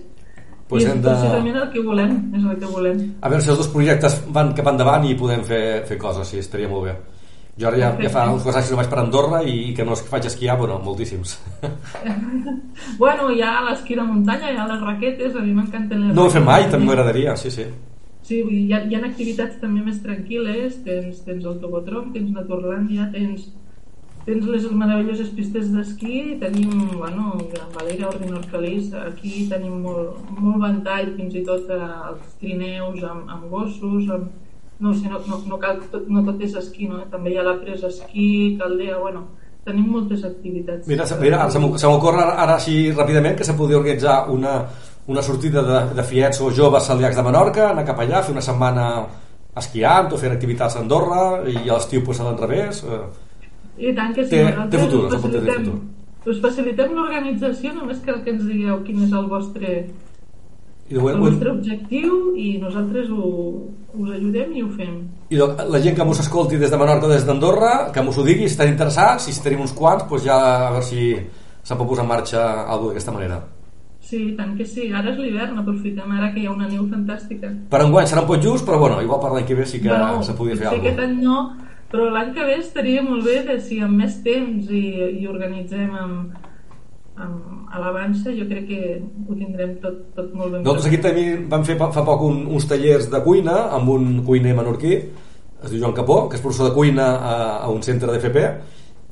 pues 0.68 0.84
I 0.84 0.90
és 0.90 0.98
de... 1.00 1.08
precisament 1.08 1.56
el 1.56 1.70
que 1.72 1.80
volem, 1.80 2.10
és 2.36 2.42
el 2.44 2.58
que 2.60 2.68
volem. 2.68 2.98
A 3.24 3.30
veure 3.32 3.40
si 3.40 3.48
els 3.54 3.60
dos 3.62 3.70
projectes 3.72 4.18
van 4.36 4.52
cap 4.56 4.68
endavant 4.68 5.06
i 5.08 5.14
podem 5.16 5.40
fer, 5.48 5.62
fer 5.88 5.96
coses, 6.00 6.28
sí, 6.28 6.42
estaria 6.44 6.68
molt 6.68 6.90
bé. 6.90 6.96
Jo 7.58 7.66
ara 7.68 7.78
ja, 7.80 7.88
ja 7.98 8.10
fa 8.14 8.24
uns 8.30 8.44
quants 8.46 8.60
anys 8.60 8.68
que 8.68 8.74
no 8.74 8.78
vaig 8.78 8.90
per 8.92 8.98
Andorra 9.02 9.38
i 9.42 9.72
que 9.74 9.84
no 9.86 9.96
que 9.98 10.06
faig 10.12 10.28
esquiar, 10.30 10.54
bueno, 10.60 10.78
moltíssims. 10.84 11.34
bueno, 13.02 13.32
hi 13.34 13.42
ha 13.42 13.56
l'esquí 13.66 13.96
de 13.98 14.04
muntanya, 14.06 14.52
hi 14.52 14.60
ha 14.62 14.66
les 14.68 14.84
raquetes, 14.84 15.34
a 15.34 15.42
mi 15.42 15.56
m'encanten 15.56 16.04
les 16.04 16.14
No 16.14 16.28
ho 16.28 16.30
he 16.30 16.36
fet 16.36 16.46
mai, 16.46 16.68
també 16.70 16.86
m'agradaria, 16.86 17.34
sí, 17.40 17.50
sí. 17.50 17.66
Sí, 18.28 18.42
vull 18.44 18.54
dir, 18.54 18.64
hi 18.68 18.76
ha, 18.76 18.82
hi 18.86 18.94
ha 18.94 19.02
activitats 19.08 19.58
també 19.58 19.82
més 19.82 19.98
tranquil·les, 20.04 20.78
tens, 20.86 21.24
tens 21.26 21.50
el 21.50 21.58
Tobotrom, 21.58 22.12
tens 22.14 22.30
Naturlàndia, 22.36 23.08
tens, 23.10 23.48
tens 24.28 24.46
les 24.54 24.70
meravelloses 24.70 25.34
pistes 25.34 25.72
d'esquí, 25.74 26.36
tenim, 26.38 26.74
bueno, 26.94 27.40
Gran 27.50 27.72
Valera, 27.74 28.12
Ordinor 28.12 28.44
Calís, 28.52 28.92
aquí 29.02 29.48
tenim 29.50 29.80
molt, 29.82 30.28
molt 30.38 30.62
ventall, 30.62 31.16
fins 31.18 31.34
i 31.40 31.46
tot 31.48 31.72
eh, 31.74 31.86
els 32.12 32.36
trineus 32.38 33.02
amb, 33.02 33.32
amb 33.34 33.50
gossos, 33.50 34.12
amb, 34.14 34.30
no 34.80 34.94
sé, 34.94 35.08
no, 35.08 35.18
no, 35.26 35.40
no, 35.46 35.58
cal, 35.58 35.80
tot, 35.90 36.06
no 36.08 36.22
tot 36.26 36.42
és 36.46 36.54
esquí, 36.58 36.86
no? 36.88 37.02
també 37.10 37.32
hi 37.32 37.38
ha 37.38 37.46
la 37.46 37.56
presa 37.60 37.90
esquí, 37.90 38.56
caldea, 38.60 38.98
bueno, 39.02 39.24
tenim 39.66 39.88
moltes 39.90 40.24
activitats. 40.24 40.86
Mira, 40.88 41.06
mira 41.20 41.48
se 41.50 41.60
m'ocorre 41.60 42.22
ara, 42.24 42.54
així 42.54 42.92
ràpidament 42.92 43.36
que 43.38 43.46
se 43.46 43.56
podria 43.58 43.80
organitzar 43.80 44.20
una, 44.30 44.60
una 45.08 45.22
sortida 45.22 45.64
de, 45.66 45.80
de 45.98 46.04
fiets 46.06 46.40
o 46.40 46.52
joves 46.54 46.86
celiacs 46.86 47.18
de 47.18 47.26
Menorca, 47.26 47.70
anar 47.72 47.86
cap 47.88 48.04
allà, 48.04 48.22
fer 48.22 48.36
una 48.36 48.44
setmana 48.44 48.88
esquiant 49.58 50.12
o 50.14 50.18
fer 50.20 50.30
activitats 50.32 50.76
a 50.76 50.84
Andorra 50.84 51.22
i 51.50 51.58
a 51.64 51.74
l'estiu 51.74 52.04
pues, 52.06 52.20
a 52.22 52.28
l'enrevés. 52.28 52.84
Eh. 52.84 53.04
I 53.88 53.94
tant 53.96 54.14
que 54.14 54.26
sí. 54.26 54.36
Té, 54.36 54.66
té 54.70 54.82
futur, 54.84 55.06
us 55.08 55.22
facilitem, 55.22 55.72
us 56.28 56.42
facilitem 56.44 56.94
l'organització, 56.94 57.74
només 57.74 58.04
cal 58.06 58.22
que 58.22 58.36
ens 58.36 58.44
digueu 58.46 58.82
quin 58.86 59.02
és 59.06 59.14
el 59.16 59.26
vostre 59.30 59.80
i 60.88 60.96
el 60.96 61.18
nostre 61.20 61.50
objectiu 61.52 62.14
i 62.36 62.54
nosaltres 62.62 63.10
ho, 63.12 63.32
us 63.92 64.14
ajudem 64.16 64.54
i 64.56 64.62
ho 64.64 64.70
fem. 64.72 64.94
I 65.28 65.36
la 65.40 65.82
gent 65.84 65.98
que 65.98 66.06
mos 66.08 66.22
escolti 66.22 66.56
des 66.56 66.72
de 66.72 66.80
Menorca 66.80 67.06
o 67.06 67.12
des 67.12 67.26
d'Andorra, 67.28 67.90
que 67.92 68.02
mos 68.02 68.16
ho 68.16 68.24
digui, 68.24 68.46
si 68.46 68.56
estan 68.56 68.72
interessats, 68.72 69.28
i 69.28 69.36
si 69.36 69.44
tenim 69.44 69.60
uns 69.66 69.76
quants, 69.76 70.06
doncs 70.08 70.24
ja 70.24 70.38
a 70.38 70.72
veure 70.72 70.88
si 70.88 71.12
se 71.62 71.76
pot 71.76 71.84
posar 71.84 72.06
en 72.06 72.12
marxa 72.14 72.48
alguna 72.64 72.94
d'aquesta 72.94 73.12
manera. 73.12 73.42
Sí, 74.08 74.32
tant 74.38 74.54
que 74.56 74.64
sí. 74.64 74.86
Ara 74.88 75.12
és 75.12 75.18
l'hivern, 75.20 75.58
aprofitem 75.60 76.12
ara 76.16 76.30
que 76.32 76.40
hi 76.40 76.46
ha 76.48 76.54
una 76.54 76.68
neu 76.70 76.86
fantàstica. 76.88 77.50
Per 77.68 77.80
enguany 77.84 78.08
serà 78.08 78.22
un 78.24 78.30
pot 78.30 78.40
just, 78.40 78.64
però 78.64 78.78
bueno, 78.80 79.02
igual 79.04 79.20
per 79.20 79.34
l'any 79.34 79.44
que 79.44 79.58
ve 79.58 79.66
sí 79.68 79.82
que 79.82 79.90
bueno, 79.92 80.22
se 80.24 80.36
podia 80.38 80.56
fer 80.56 80.70
alguna 80.70 80.94
aquest 80.94 81.02
any 81.04 81.18
no, 81.20 81.42
però 81.92 82.08
l'any 82.14 82.32
que 82.32 82.46
ve 82.48 82.56
estaria 82.62 83.02
molt 83.04 83.28
bé 83.28 83.42
de 83.44 83.58
si 83.60 83.82
amb 83.84 84.00
més 84.00 84.16
temps 84.24 84.70
i, 84.72 84.84
i 85.20 85.28
organitzem 85.28 85.92
amb, 85.92 86.47
amb 87.18 87.68
a 87.68 87.80
l'avança 87.82 88.32
jo 88.32 88.46
crec 88.48 88.66
que 88.68 88.82
ho 88.98 89.36
tindrem 89.36 89.76
tot, 89.82 89.98
tot 90.16 90.32
molt 90.34 90.54
ben 90.54 90.62
Nosaltres 90.62 90.88
aquí 90.88 91.00
també 91.04 91.24
vam 91.50 91.64
fer 91.66 91.76
fa 91.78 92.04
poc 92.06 92.24
un, 92.24 92.44
uns 92.54 92.68
tallers 92.70 93.10
de 93.12 93.20
cuina 93.24 93.56
amb 93.76 93.90
un 93.94 94.10
cuiner 94.26 94.54
menorquí 94.56 94.94
es 95.58 95.72
diu 95.72 95.80
Joan 95.82 95.94
Capó, 95.94 96.28
que 96.28 96.38
és 96.38 96.42
professor 96.42 96.70
de 96.70 96.74
cuina 96.76 97.06
a, 97.18 97.36
a 97.66 97.70
un 97.74 97.82
centre 97.82 98.12
d'FP 98.12 98.44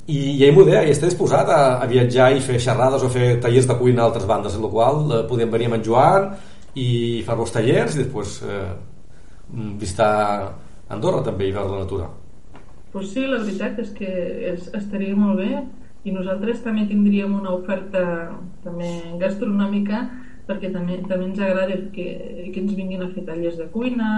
i, 0.07 0.19
i 0.38 0.45
ell 0.47 0.55
m'ho 0.55 0.66
deia, 0.66 0.85
i 0.87 0.92
està 0.95 1.09
disposat 1.09 1.49
a, 1.51 1.62
a 1.83 1.87
viatjar 1.90 2.31
i 2.37 2.42
fer 2.45 2.61
xerrades 2.62 3.03
o 3.03 3.11
fer 3.11 3.33
tallers 3.42 3.66
de 3.66 3.79
cuina 3.81 4.05
a 4.05 4.11
altres 4.11 4.29
bandes, 4.29 4.55
en 4.55 4.62
la 4.62 4.71
qual 4.71 5.01
eh, 5.09 5.25
podem 5.31 5.51
venir 5.51 5.66
amb 5.71 5.81
en 5.81 5.87
Joan 5.87 6.29
i 6.79 7.25
fer 7.27 7.38
els 7.40 7.55
tallers 7.55 7.97
i 7.97 8.05
després 8.05 8.37
eh, 8.47 8.69
visitar 9.81 10.12
Andorra 10.95 11.25
també 11.27 11.49
i 11.49 11.55
veure 11.57 11.73
la 11.73 11.83
natura. 11.83 12.07
Pues 12.92 13.11
sí, 13.12 13.27
la 13.27 13.40
veritat 13.42 13.81
és 13.83 13.90
que 13.97 14.12
és, 14.53 14.71
estaria 14.79 15.16
molt 15.19 15.42
bé 15.42 15.64
i 16.07 16.14
nosaltres 16.14 16.62
també 16.62 16.87
tindríem 16.87 17.35
una 17.35 17.53
oferta 17.57 18.05
també 18.64 18.92
gastronòmica 19.21 20.05
perquè 20.47 20.71
també, 20.71 21.01
també 21.09 21.27
ens 21.27 21.40
agrada 21.42 21.77
que, 21.95 22.07
que 22.55 22.61
ens 22.62 22.75
vinguin 22.79 23.03
a 23.03 23.11
fer 23.11 23.25
tallers 23.27 23.59
de 23.59 23.66
cuina 23.73 24.11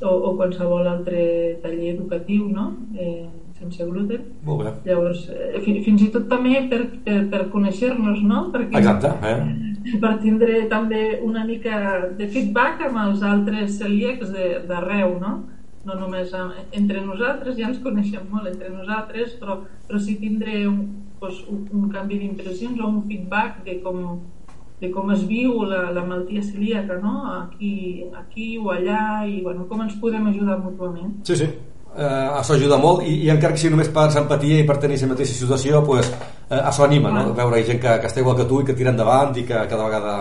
o, 0.00 0.08
o 0.08 0.32
qualsevol 0.38 0.88
altre 0.88 1.22
taller 1.60 1.92
educatiu 1.92 2.48
no? 2.48 2.70
eh, 2.96 3.28
sense 3.58 3.84
gluten 3.84 4.24
Molt 4.46 4.64
bé. 4.64 4.72
llavors 4.88 5.26
eh, 5.28 5.60
fins 5.60 6.06
i 6.06 6.08
tot 6.14 6.30
també 6.32 6.64
per, 6.72 6.80
per, 7.04 7.18
per 7.32 7.42
conèixer-nos 7.52 8.24
no? 8.24 8.46
perquè, 8.54 8.80
Exacte 8.80 9.12
eh? 9.28 9.98
per 10.00 10.16
tindre 10.24 10.64
també 10.72 11.04
una 11.26 11.44
mica 11.44 12.08
de 12.16 12.28
feedback 12.32 12.86
amb 12.88 13.04
els 13.04 13.24
altres 13.34 13.76
celíacs 13.82 14.32
d'arreu 14.68 15.18
no? 15.20 15.36
no 15.84 15.96
només 15.96 16.32
entre 16.76 17.00
nosaltres, 17.04 17.56
ja 17.56 17.70
ens 17.70 17.78
coneixem 17.84 18.26
molt 18.32 18.50
entre 18.50 18.68
nosaltres, 18.72 19.36
però, 19.40 19.62
però 19.88 20.00
sí 20.02 20.18
tindré 20.20 20.66
un, 20.68 20.82
doncs, 21.20 21.40
un, 21.52 21.64
un 21.76 21.88
canvi 21.92 22.18
d'impressions 22.20 22.80
o 22.80 22.88
un 22.88 23.02
feedback 23.08 23.62
de 23.66 23.78
com, 23.84 24.18
de 24.80 24.90
com 24.90 25.10
es 25.14 25.24
viu 25.28 25.62
la, 25.68 25.90
la 25.94 26.04
malaltia 26.04 26.42
celíaca 26.42 26.98
no? 27.02 27.16
aquí, 27.34 28.04
aquí 28.16 28.56
o 28.58 28.72
allà 28.72 29.26
i 29.28 29.40
bueno, 29.44 29.66
com 29.68 29.84
ens 29.84 29.98
podem 30.00 30.30
ajudar 30.32 30.58
mútuament. 30.62 31.18
Sí, 31.28 31.36
sí, 31.36 31.48
eh, 31.96 32.28
això 32.40 32.56
ajuda 32.56 32.78
molt 32.80 33.04
i, 33.06 33.16
i 33.26 33.32
encara 33.32 33.54
que 33.54 33.62
sigui 33.62 33.74
només 33.76 33.90
per 33.94 34.08
empatia 34.22 34.60
i 34.60 34.68
per 34.68 34.78
tenir 34.82 35.00
la 35.02 35.12
mateixa 35.14 35.36
situació 35.36 35.82
pues, 35.86 36.12
eh, 36.48 36.60
això 36.60 36.86
anima, 36.86 37.12
no? 37.14 37.34
veure 37.36 37.64
gent 37.66 37.82
que, 37.82 37.98
que 38.00 38.10
està 38.10 38.22
igual 38.22 38.38
que 38.38 38.48
tu 38.48 38.62
i 38.62 38.70
que 38.70 38.78
tira 38.78 38.94
endavant 38.94 39.36
i 39.36 39.44
que 39.44 39.66
cada 39.66 39.84
vegada 39.84 40.14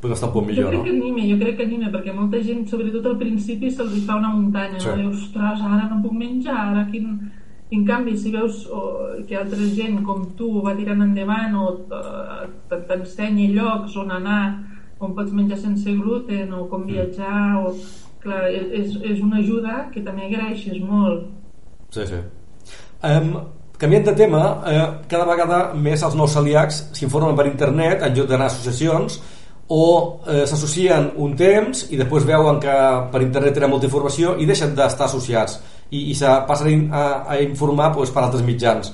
podem 0.00 0.14
estar 0.14 0.28
un 0.28 0.34
poc 0.34 0.46
millor, 0.46 0.68
jo 0.68 0.70
crec 0.70 0.78
no? 0.78 0.84
que 0.84 0.94
anime, 0.94 1.26
jo 1.30 1.38
crec 1.40 1.56
que 1.56 1.66
anime, 1.66 1.90
perquè 1.94 2.14
molta 2.14 2.42
gent, 2.44 2.66
sobretot 2.70 3.08
al 3.10 3.16
principi, 3.18 3.70
se'ls 3.72 4.04
fa 4.06 4.18
una 4.20 4.34
muntanya, 4.34 4.78
sí. 4.78 4.90
no? 4.90 4.96
Dius, 5.00 5.24
ostres, 5.28 5.64
ara 5.64 5.88
no 5.88 6.02
puc 6.04 6.14
menjar, 6.20 6.58
ara 6.70 6.86
quin... 6.92 7.16
En 7.74 7.82
canvi, 7.82 8.14
si 8.14 8.30
veus 8.30 8.60
que 9.26 9.34
altra 9.34 9.64
gent 9.74 9.98
com 10.06 10.22
tu 10.38 10.60
va 10.62 10.76
tirant 10.78 11.02
endavant 11.02 11.56
o 11.58 11.64
uh, 11.90 12.44
t'ensenya 12.70 13.48
llocs 13.56 13.96
on 13.98 14.12
anar, 14.14 14.42
on 15.02 15.16
pots 15.16 15.34
menjar 15.34 15.58
sense 15.58 15.96
gluten 15.98 16.52
o 16.54 16.66
com 16.70 16.84
mm. 16.84 16.92
viatjar, 16.92 17.40
o, 17.66 17.74
clar, 18.22 18.44
és, 18.54 18.94
és 19.02 19.22
una 19.22 19.40
ajuda 19.42 19.88
que 19.92 20.04
també 20.06 20.28
agraeixes 20.28 20.78
molt. 20.84 21.26
Sí, 21.90 22.06
sí. 22.06 22.22
Um, 23.06 23.34
canviant 23.78 24.06
de 24.06 24.14
tema, 24.16 24.42
eh, 24.66 24.84
cada 25.10 25.26
vegada 25.28 25.58
més 25.74 26.02
els 26.06 26.14
nous 26.16 26.32
celíacs 26.32 26.84
s'informen 26.96 27.36
per 27.36 27.46
internet 27.50 28.06
en 28.06 28.14
lloc 28.16 28.30
d'anar 28.30 28.48
a 28.48 28.54
associacions 28.54 29.18
o 29.68 29.84
eh, 30.22 30.44
s'associen 30.46 31.10
un 31.22 31.34
temps 31.36 31.84
i 31.90 31.98
després 31.98 32.26
veuen 32.26 32.60
que 32.62 32.76
per 33.12 33.22
internet 33.22 33.58
tenen 33.58 33.74
molta 33.74 33.90
informació 33.90 34.36
i 34.38 34.46
deixen 34.48 34.74
d'estar 34.78 35.10
associats 35.10 35.58
i, 35.90 36.10
i 36.10 36.14
se 36.18 36.32
passen 36.48 36.88
a, 36.92 37.04
a 37.28 37.38
informar 37.42 37.92
doncs, 37.94 38.14
per 38.14 38.24
altres 38.24 38.44
mitjans 38.46 38.90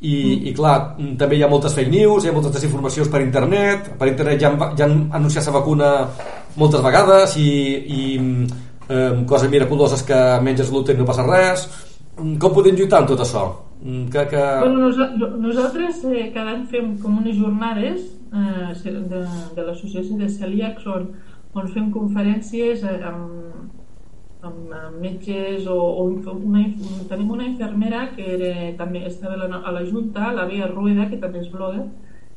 i, 0.00 0.14
mm. 0.14 0.48
i 0.48 0.54
clar, 0.56 0.76
també 1.20 1.36
hi 1.36 1.44
ha 1.44 1.50
moltes 1.52 1.76
fake 1.76 1.92
news 1.92 2.24
hi 2.24 2.30
ha 2.30 2.36
moltes 2.36 2.54
desinformacions 2.56 3.10
per 3.12 3.20
internet 3.24 3.92
per 4.00 4.08
internet 4.08 4.40
ja 4.40 4.52
han, 4.52 4.76
ja 4.78 4.88
han 4.88 4.98
anunciat 5.20 5.50
la 5.50 5.58
vacuna 5.58 5.92
moltes 6.56 6.82
vegades 6.84 7.36
i, 7.36 7.50
i 8.00 8.02
eh, 8.88 9.22
coses 9.28 9.52
miraculoses 9.52 10.02
que 10.08 10.20
menges 10.44 10.72
gluten 10.72 10.98
no 11.00 11.08
passa 11.08 11.26
res 11.28 11.68
com 12.20 12.54
podem 12.54 12.76
lluitar 12.76 13.00
amb 13.00 13.10
tot 13.12 13.22
això? 13.24 13.44
Que, 13.80 14.26
que... 14.28 14.40
Bueno, 14.60 14.88
nos, 14.88 14.98
nosaltres 15.40 16.02
eh, 16.04 16.26
cada 16.34 16.52
any 16.52 16.66
fem 16.68 16.92
com 17.00 17.16
unes 17.22 17.38
jornades 17.38 18.02
eh, 18.28 18.74
de, 18.84 19.22
de 19.56 19.64
l'associació 19.64 20.18
de 20.20 20.28
celíacs 20.28 20.84
on, 20.90 21.06
on 21.56 21.70
fem 21.72 21.88
conferències 21.94 22.84
eh, 22.84 22.98
amb, 23.08 23.49
amb, 24.42 24.72
amb 24.72 25.00
metges 25.02 25.66
o, 25.68 25.76
o 25.76 26.06
una, 26.34 26.64
tenim 27.10 27.30
una 27.30 27.46
infermera 27.48 28.08
que 28.16 28.26
era, 28.36 28.52
també 28.78 29.04
estava 29.06 29.36
a 29.36 29.72
la, 29.72 29.84
Junta, 29.84 30.32
la 30.32 30.46
Via 30.50 30.68
Rueda, 30.70 31.08
que 31.10 31.20
també 31.20 31.42
és 31.44 31.50
blogger, 31.52 31.86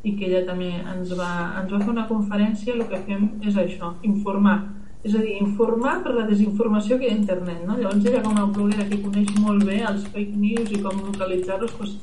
i 0.03 0.15
que 0.17 0.27
ella 0.27 0.43
també 0.47 0.69
ens 0.77 1.13
va, 1.15 1.33
ens 1.61 1.71
va 1.71 1.81
fer 1.81 1.91
una 1.93 2.07
conferència 2.09 2.73
el 2.75 2.87
que 2.91 2.99
fem 3.07 3.29
és 3.47 3.59
això, 3.59 3.93
informar 4.03 4.57
és 5.03 5.15
a 5.15 5.19
dir, 5.19 5.37
informar 5.43 5.97
per 6.03 6.13
la 6.15 6.25
desinformació 6.27 6.97
que 6.99 7.07
hi 7.07 7.11
ha 7.11 7.15
a 7.15 7.19
internet 7.21 7.63
no? 7.67 7.77
llavors 7.79 8.05
ella 8.07 8.23
com 8.23 8.39
a 8.39 8.49
bloguera 8.57 8.87
que 8.89 8.99
coneix 9.03 9.31
molt 9.39 9.63
bé 9.67 9.79
els 9.87 10.03
fake 10.11 10.35
news 10.39 10.75
i 10.75 10.81
com 10.83 10.99
localitzar-los 11.07 11.77
doncs, 11.79 11.95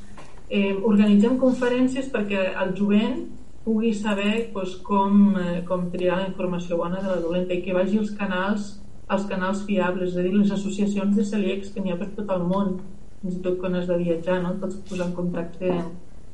eh, 0.49 0.73
organitzem 0.73 1.37
conferències 1.41 2.09
perquè 2.13 2.51
el 2.63 2.73
jovent 2.77 3.23
pugui 3.65 3.93
saber 3.93 4.49
doncs, 4.53 4.79
com, 4.85 5.37
eh, 5.37 5.61
com 5.69 5.89
triar 5.93 6.23
la 6.23 6.29
informació 6.29 6.81
bona 6.81 7.01
de 7.01 7.09
la 7.09 7.21
dolenta 7.21 7.53
i 7.53 7.61
que 7.61 7.77
vagi 7.77 8.01
als 8.01 8.13
canals 8.17 8.71
als 9.11 9.27
canals 9.27 9.65
fiables, 9.67 10.13
és 10.13 10.17
a 10.17 10.23
dir, 10.23 10.33
les 10.37 10.51
associacions 10.55 11.15
de 11.17 11.25
celíacs 11.27 11.73
que 11.73 11.83
n'hi 11.83 11.93
ha 11.93 11.99
per 11.99 12.09
tot 12.15 12.31
el 12.31 12.45
món 12.47 12.77
fins 13.21 13.37
i 13.37 13.43
tot 13.45 13.59
quan 13.61 13.75
has 13.77 13.87
de 13.89 13.97
viatjar 13.99 14.39
no? 14.41 14.55
et 14.55 14.61
pots 14.61 14.79
posar 14.89 15.09
en 15.09 15.13
contacte 15.17 15.75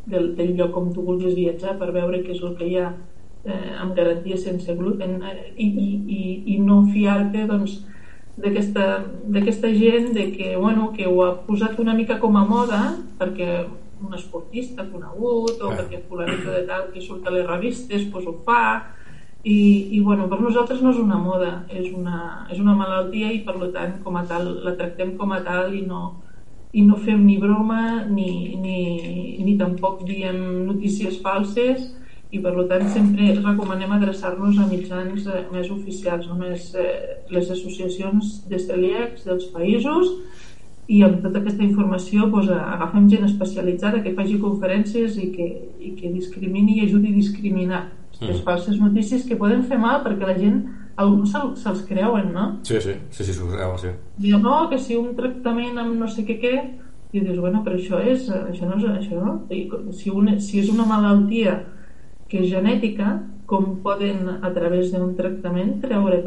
del, 0.07 0.31
del 0.37 0.55
lloc 0.55 0.77
on 0.79 0.93
tu 0.95 1.03
vulguis 1.03 1.35
viatjar 1.35 1.75
per 1.79 1.91
veure 1.95 2.21
què 2.23 2.35
és 2.35 2.43
el 2.43 2.55
que 2.59 2.67
hi 2.69 2.77
ha 2.79 2.91
eh, 3.43 3.73
amb 3.81 3.95
garantia 3.97 4.37
sense 4.39 4.75
gluten 4.77 5.17
eh, 5.19 5.35
i, 5.55 5.67
i, 5.67 5.89
i, 6.19 6.21
i 6.55 6.59
no 6.63 6.83
fiar-te 6.93 7.43
doncs, 7.49 7.81
d'aquesta 8.37 9.71
gent 9.73 10.11
de 10.13 10.27
que, 10.35 10.51
bueno, 10.55 10.91
que 10.93 11.07
ho 11.09 11.23
ha 11.25 11.31
posat 11.47 11.79
una 11.81 11.95
mica 11.97 12.19
com 12.21 12.37
a 12.37 12.45
moda 12.45 12.81
perquè 13.19 13.65
un 13.97 14.13
esportista 14.13 14.85
conegut 14.91 15.57
o 15.57 15.71
eh. 15.71 15.77
perquè 15.79 16.03
fulanito 16.07 16.53
de 16.53 16.63
tal 16.69 16.91
que 16.93 17.01
surt 17.01 17.27
a 17.27 17.33
les 17.33 17.47
revistes 17.47 18.05
pues 18.13 18.29
ho 18.29 18.37
fa 18.45 18.61
i, 19.47 19.95
i 19.95 19.99
bueno, 20.01 20.27
per 20.27 20.41
nosaltres 20.43 20.81
no 20.83 20.91
és 20.91 20.97
una 20.99 21.17
moda 21.23 21.51
és 21.71 21.91
una, 21.95 22.47
és 22.51 22.59
una 22.59 22.73
malaltia 22.75 23.29
i 23.31 23.43
per 23.47 23.55
tant 23.75 23.99
com 24.03 24.17
a 24.19 24.25
tal 24.27 24.49
la 24.65 24.73
tractem 24.79 25.13
com 25.19 25.31
a 25.31 25.39
tal 25.45 25.71
i 25.77 25.85
no, 25.87 26.01
i 26.75 26.83
no 26.83 26.97
fem 26.99 27.23
ni 27.23 27.37
broma 27.39 28.03
ni, 28.09 28.57
ni, 28.59 28.81
ni 29.39 29.53
tampoc 29.61 30.01
diem 30.09 30.41
notícies 30.67 31.21
falses 31.23 31.85
i 32.35 32.41
per 32.43 32.51
tant 32.67 32.89
sempre 32.91 33.29
recomanem 33.37 33.93
adreçar-nos 33.95 34.59
a 34.59 34.67
mitjans 34.67 35.29
eh, 35.31 35.45
més 35.53 35.69
oficials 35.71 36.27
només 36.27 36.73
eh, 36.75 36.89
les 37.31 37.47
associacions 37.55 38.41
de 38.51 38.59
celíacs 38.59 39.23
dels 39.29 39.47
països 39.53 40.11
i 40.91 40.99
amb 41.07 41.21
tota 41.23 41.39
aquesta 41.39 41.63
informació 41.63 42.27
doncs, 42.33 42.51
agafem 42.51 43.07
gent 43.11 43.23
especialitzada 43.29 44.03
que 44.03 44.15
faci 44.19 44.35
conferències 44.43 45.15
i 45.23 45.31
que, 45.31 45.47
i 45.79 45.93
que 45.95 46.11
discrimini 46.11 46.81
i 46.81 46.83
ajudi 46.87 47.13
a 47.13 47.15
discriminar. 47.15 47.81
Les 48.21 48.41
falses 48.43 48.79
notícies 48.81 49.25
que 49.27 49.37
poden 49.37 49.63
fer 49.69 49.77
mal 49.81 50.01
perquè 50.05 50.25
la 50.25 50.37
gent 50.37 50.61
alguns 50.97 51.31
se'ls 51.31 51.61
se 51.63 51.85
creuen, 51.85 52.31
no? 52.33 52.47
Sí, 52.65 52.81
sí, 52.81 52.97
sí, 53.13 53.23
sí, 53.23 53.33
s'ho 53.33 53.51
creuen, 53.51 53.77
sí. 53.77 53.93
Diu, 54.17 54.39
no, 54.41 54.65
que 54.71 54.79
si 54.81 54.97
un 54.97 55.13
tractament 55.15 55.77
amb 55.77 55.99
no 55.99 56.09
sé 56.09 56.25
què 56.25 56.39
què, 56.41 56.53
i 57.13 57.21
dius, 57.21 57.37
bueno, 57.39 57.61
però 57.63 57.77
això 57.77 58.01
és, 58.01 58.27
això 58.29 58.67
no 58.67 58.79
és 58.81 58.87
això, 58.89 59.21
no? 59.21 59.35
I 59.53 59.67
si, 59.95 60.09
una, 60.09 60.39
si 60.43 60.59
és 60.63 60.71
una 60.73 60.87
malaltia 60.89 61.59
que 62.27 62.41
és 62.41 62.49
genètica, 62.51 63.13
com 63.47 63.77
poden 63.83 64.27
a 64.43 64.49
través 64.51 64.89
d'un 64.91 65.13
tractament 65.15 65.77
treure't 65.79 66.25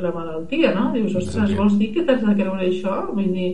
la 0.00 0.12
malaltia, 0.14 0.72
no? 0.72 0.88
Dius, 0.94 1.18
ostres, 1.20 1.52
vols 1.58 1.76
dir 1.76 1.90
que 1.92 2.06
t'has 2.06 2.22
de 2.24 2.36
creure 2.38 2.64
això? 2.64 2.94
Vull 3.10 3.28
dir, 3.34 3.50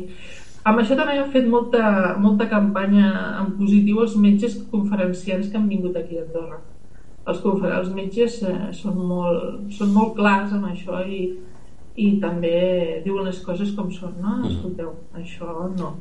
amb 0.62 0.84
això 0.84 0.94
també 0.94 1.16
hem 1.18 1.32
fet 1.34 1.48
molta, 1.50 2.12
molta 2.22 2.46
campanya 2.52 3.08
en 3.40 3.56
positiu 3.58 4.04
els 4.04 4.14
metges 4.20 4.54
conferenciants 4.70 5.50
que 5.50 5.58
han 5.58 5.66
vingut 5.72 5.98
aquí 5.98 6.20
a 6.20 6.28
Andorra. 6.28 6.60
Els, 7.26 7.42
els 7.78 7.90
metges 7.94 8.40
eh, 8.42 8.54
són, 8.74 8.96
molt, 9.06 9.66
són 9.76 9.92
molt 9.94 10.16
clars 10.16 10.54
amb 10.56 10.70
això 10.72 11.02
i, 11.06 11.28
i 11.96 12.08
també 12.22 13.02
diuen 13.04 13.28
les 13.28 13.38
coses 13.44 13.70
com 13.76 13.92
són, 13.94 14.16
no? 14.20 14.40
Mhm. 14.40 14.50
Escolteu, 14.50 14.96
això 15.20 15.52
no 15.76 15.94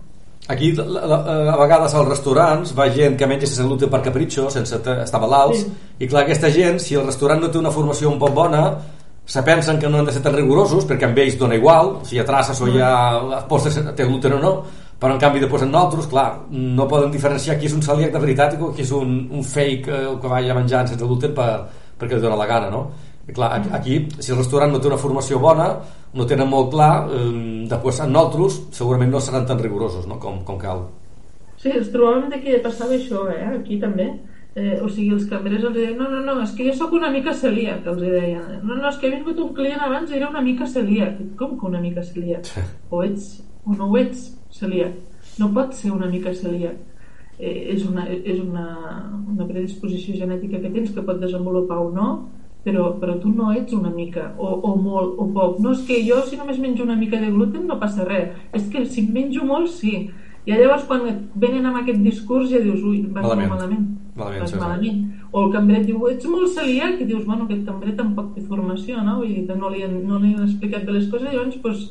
Aquí, 0.47 0.71
a 0.73 1.57
vegades 1.59 1.93
als 1.93 2.07
restaurants 2.07 2.71
va 2.77 2.87
gent 2.89 3.13
que 3.17 3.27
menja 3.29 3.45
sense 3.45 3.67
gluten 3.67 3.91
per 3.91 4.01
capritxo, 4.01 4.47
sense 4.49 4.79
estar 4.81 5.21
malalts, 5.21 5.61
sí. 5.61 5.69
i 6.01 6.09
clar, 6.09 6.23
aquesta 6.25 6.49
gent, 6.49 6.79
si 6.81 6.97
el 6.97 7.05
restaurant 7.05 7.43
no 7.43 7.51
té 7.53 7.59
una 7.59 7.71
formació 7.71 8.09
un 8.09 8.17
poc 8.19 8.33
bona, 8.33 8.63
se 9.31 9.43
pensen 9.45 9.77
que 9.79 9.89
no 9.89 9.99
han 9.99 10.09
de 10.09 10.15
ser 10.15 10.23
tan 10.25 10.33
rigorosos, 10.33 10.87
perquè 10.89 11.05
amb 11.07 11.21
ells 11.21 11.37
dona 11.37 11.59
igual, 11.59 11.99
si 12.09 12.17
hi 12.17 12.23
ha 12.23 12.25
traces 12.25 12.59
o 12.59 12.67
hi 12.67 12.81
ha 12.81 13.43
postres 13.47 13.77
té 13.95 14.07
gluten 14.07 14.39
o 14.39 14.41
no, 14.41 14.53
però 15.01 15.15
en 15.15 15.21
canvi 15.21 15.39
després 15.41 15.63
en 15.65 15.71
nosaltres, 15.73 16.07
clar, 16.11 16.27
no 16.53 16.85
poden 16.89 17.09
diferenciar 17.13 17.55
qui 17.57 17.65
és 17.65 17.73
un 17.73 17.81
celíac 17.81 18.11
de 18.13 18.19
veritat 18.21 18.53
i 18.53 18.59
qui 18.61 18.83
és 18.83 18.91
un, 18.93 19.15
un 19.33 19.41
fake 19.41 19.89
eh, 19.89 20.09
que 20.21 20.29
vaya 20.29 20.53
menjant 20.53 20.91
sense 20.91 21.07
gluten 21.07 21.33
per, 21.37 21.47
perquè 21.97 22.19
li 22.19 22.21
dona 22.21 22.37
la 22.37 22.45
gana, 22.49 22.69
no? 22.69 22.83
I 23.25 23.33
clar, 23.33 23.49
aquí, 23.73 23.95
si 24.19 24.33
el 24.33 24.37
restaurant 24.37 24.73
no 24.73 24.81
té 24.81 24.89
una 24.89 24.99
formació 25.01 25.39
bona, 25.41 25.71
no 26.13 26.27
tenen 26.29 26.49
molt 26.49 26.69
clar, 26.73 26.91
eh, 27.17 27.31
després 27.71 28.01
en 28.05 28.13
nosaltres 28.13 28.59
segurament 28.77 29.09
no 29.13 29.21
seran 29.23 29.47
tan 29.49 29.61
rigorosos 29.61 30.05
no? 30.09 30.19
com, 30.21 30.43
com 30.45 30.59
cal. 30.61 30.83
Sí, 31.61 31.71
ens 31.73 31.89
trobàvem 31.93 32.29
que 32.43 32.59
passava 32.61 32.93
això, 32.97 33.23
eh? 33.33 33.47
aquí 33.55 33.79
també. 33.81 34.11
Eh, 34.53 34.75
o 34.83 34.89
sigui, 34.91 35.13
els 35.15 35.25
cambrers 35.31 35.63
els 35.63 35.77
deien 35.77 35.95
no, 35.97 36.09
no, 36.11 36.19
no, 36.25 36.35
és 36.43 36.51
que 36.57 36.65
jo 36.67 36.73
sóc 36.75 36.93
una 36.97 37.09
mica 37.09 37.33
celíac, 37.33 37.85
els 37.87 38.01
deien. 38.03 38.59
No, 38.61 38.75
no, 38.75 38.89
és 38.89 38.99
que 38.99 39.09
ha 39.09 39.15
vingut 39.15 39.39
un 39.39 39.53
client 39.57 39.81
abans 39.81 40.11
i 40.11 40.19
era 40.19 40.29
una 40.29 40.43
mica 40.45 40.67
celíac. 40.67 41.17
Com 41.39 41.55
que 41.57 41.69
una 41.71 41.81
mica 41.81 42.03
celíac? 42.05 42.51
O 42.91 43.01
ets 43.07 43.39
o 43.63 43.77
no 43.77 43.87
ho 43.87 43.97
ets 44.01 44.25
celíac. 44.55 44.97
No 45.39 45.51
pot 45.55 45.73
ser 45.77 45.91
una 45.91 46.09
mica 46.11 46.33
celíac. 46.33 46.77
Eh, 47.39 47.73
és 47.73 47.85
una, 47.87 48.05
és 48.09 48.37
una, 48.39 48.67
una 49.31 49.47
predisposició 49.49 50.15
genètica 50.19 50.61
que 50.61 50.69
tens 50.69 50.91
que 50.93 51.03
pot 51.05 51.19
desenvolupar 51.21 51.79
o 51.81 51.89
no, 51.89 52.09
però, 52.65 52.91
però 53.01 53.15
tu 53.17 53.31
no 53.33 53.49
ets 53.57 53.73
una 53.73 53.89
mica, 53.89 54.35
o, 54.37 54.51
o 54.69 54.75
molt, 54.77 55.15
o 55.17 55.25
poc. 55.33 55.57
No 55.63 55.71
és 55.73 55.81
que 55.87 56.03
jo 56.05 56.19
si 56.27 56.37
només 56.37 56.59
menjo 56.61 56.85
una 56.85 56.99
mica 56.99 57.17
de 57.21 57.31
gluten 57.33 57.65
no 57.65 57.79
passa 57.81 58.05
res. 58.05 58.35
És 58.53 58.67
que 58.69 58.85
si 58.85 59.07
menjo 59.09 59.47
molt, 59.47 59.71
sí 59.73 60.11
i 60.41 60.55
llavors 60.57 60.87
quan 60.89 61.03
venen 61.37 61.67
amb 61.69 61.81
aquest 61.83 61.99
discurs 62.01 62.49
ja 62.49 62.59
dius, 62.63 62.81
ui, 62.81 63.03
vas 63.13 63.25
malament. 63.27 63.51
malament. 63.51 63.83
Malament, 64.17 64.41
vas 64.41 64.53
sí, 64.53 64.57
malament. 64.57 65.01
O 65.31 65.43
el 65.45 65.51
cambrer 65.53 65.83
diu, 65.85 65.99
ets 66.09 66.25
molt 66.27 66.49
celíac, 66.55 66.97
i 66.97 67.05
dius, 67.05 67.27
bueno, 67.27 67.45
aquest 67.45 67.61
cambrer 67.67 67.93
tampoc 67.99 68.31
té 68.35 68.41
formació, 68.47 69.03
no? 69.05 69.19
Vull 69.19 69.35
dir, 69.35 69.57
no 69.59 69.69
li, 69.69 69.83
han, 69.85 69.99
no 70.07 70.17
li 70.19 70.33
han 70.33 70.47
explicat 70.47 70.87
bé 70.87 70.95
les 70.97 71.05
coses, 71.11 71.29
i 71.29 71.35
llavors, 71.35 71.59
pues, 71.61 71.85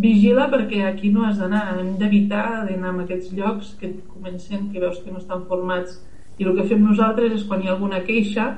vigila 0.00 0.48
perquè 0.52 0.84
aquí 0.88 1.10
no 1.12 1.26
has 1.26 1.38
d'anar, 1.40 1.76
hem 1.78 1.94
d'evitar 2.00 2.64
d'anar 2.68 2.94
a 2.94 3.02
aquests 3.04 3.34
llocs 3.36 3.74
que 3.80 3.92
comencen, 4.08 4.70
que 4.72 4.80
veus 4.80 4.98
que 5.04 5.12
no 5.12 5.20
estan 5.20 5.46
formats. 5.48 6.00
I 6.38 6.48
el 6.48 6.56
que 6.56 6.66
fem 6.70 6.82
nosaltres 6.84 7.36
és 7.36 7.46
quan 7.48 7.62
hi 7.62 7.68
ha 7.68 7.74
alguna 7.76 8.00
queixa 8.06 8.48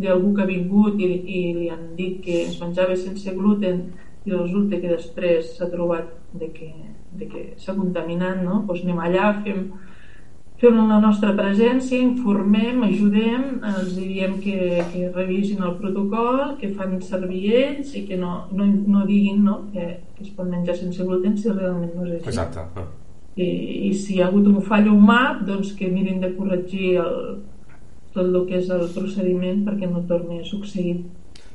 d'algú 0.00 0.34
que 0.36 0.44
ha 0.44 0.48
vingut 0.48 1.00
i, 1.00 1.08
i 1.08 1.40
li 1.56 1.68
han 1.72 1.94
dit 1.96 2.20
que 2.24 2.42
es 2.46 2.60
menjava 2.60 2.96
sense 2.96 3.32
gluten 3.36 3.82
i 4.24 4.32
resulta 4.32 4.78
que 4.80 4.92
després 4.92 5.54
s'ha 5.56 5.68
trobat 5.72 6.08
de 6.36 6.50
que 6.52 6.72
de 7.12 7.26
que 7.26 7.40
s'ha 7.58 7.74
contaminat, 7.74 8.42
no? 8.42 8.60
Doncs 8.66 8.84
anem 8.84 9.00
allà, 9.02 9.30
fem, 9.44 9.64
fem 10.60 10.76
la 10.76 10.98
nostra 11.00 11.32
presència, 11.36 11.98
informem, 12.04 12.82
ajudem, 12.84 13.44
els 13.70 13.94
diem 13.96 14.36
que, 14.44 14.56
que 14.92 15.06
revisin 15.14 15.62
el 15.64 15.76
protocol, 15.80 16.56
que 16.60 16.72
fan 16.76 16.98
servir 17.04 17.54
ells 17.62 17.94
i 17.96 18.04
que 18.08 18.18
no, 18.20 18.42
no, 18.52 18.66
no 18.68 19.04
diguin 19.08 19.40
no? 19.46 19.62
Que, 19.72 19.86
que 20.16 20.26
es 20.26 20.34
pot 20.36 20.50
menjar 20.50 20.76
sense 20.76 21.06
gluten 21.06 21.38
si 21.40 21.48
realment 21.54 21.94
no 21.96 22.04
és 22.04 22.18
així. 22.18 22.34
Exacte. 22.34 22.84
I, 23.40 23.46
i 23.88 23.94
si 23.96 24.18
hi 24.18 24.20
ha 24.20 24.28
hagut 24.28 24.50
un 24.50 24.60
fall 24.66 24.90
humà, 24.92 25.22
doncs 25.48 25.72
que 25.78 25.88
mirin 25.88 26.20
de 26.20 26.34
corregir 26.36 26.98
el, 27.06 27.16
tot 28.12 28.26
el 28.26 28.44
que 28.50 28.60
és 28.60 28.68
el 28.74 28.84
procediment 28.92 29.64
perquè 29.64 29.88
no 29.88 30.04
torni 30.10 30.42
a 30.42 30.46
succeir 30.48 30.98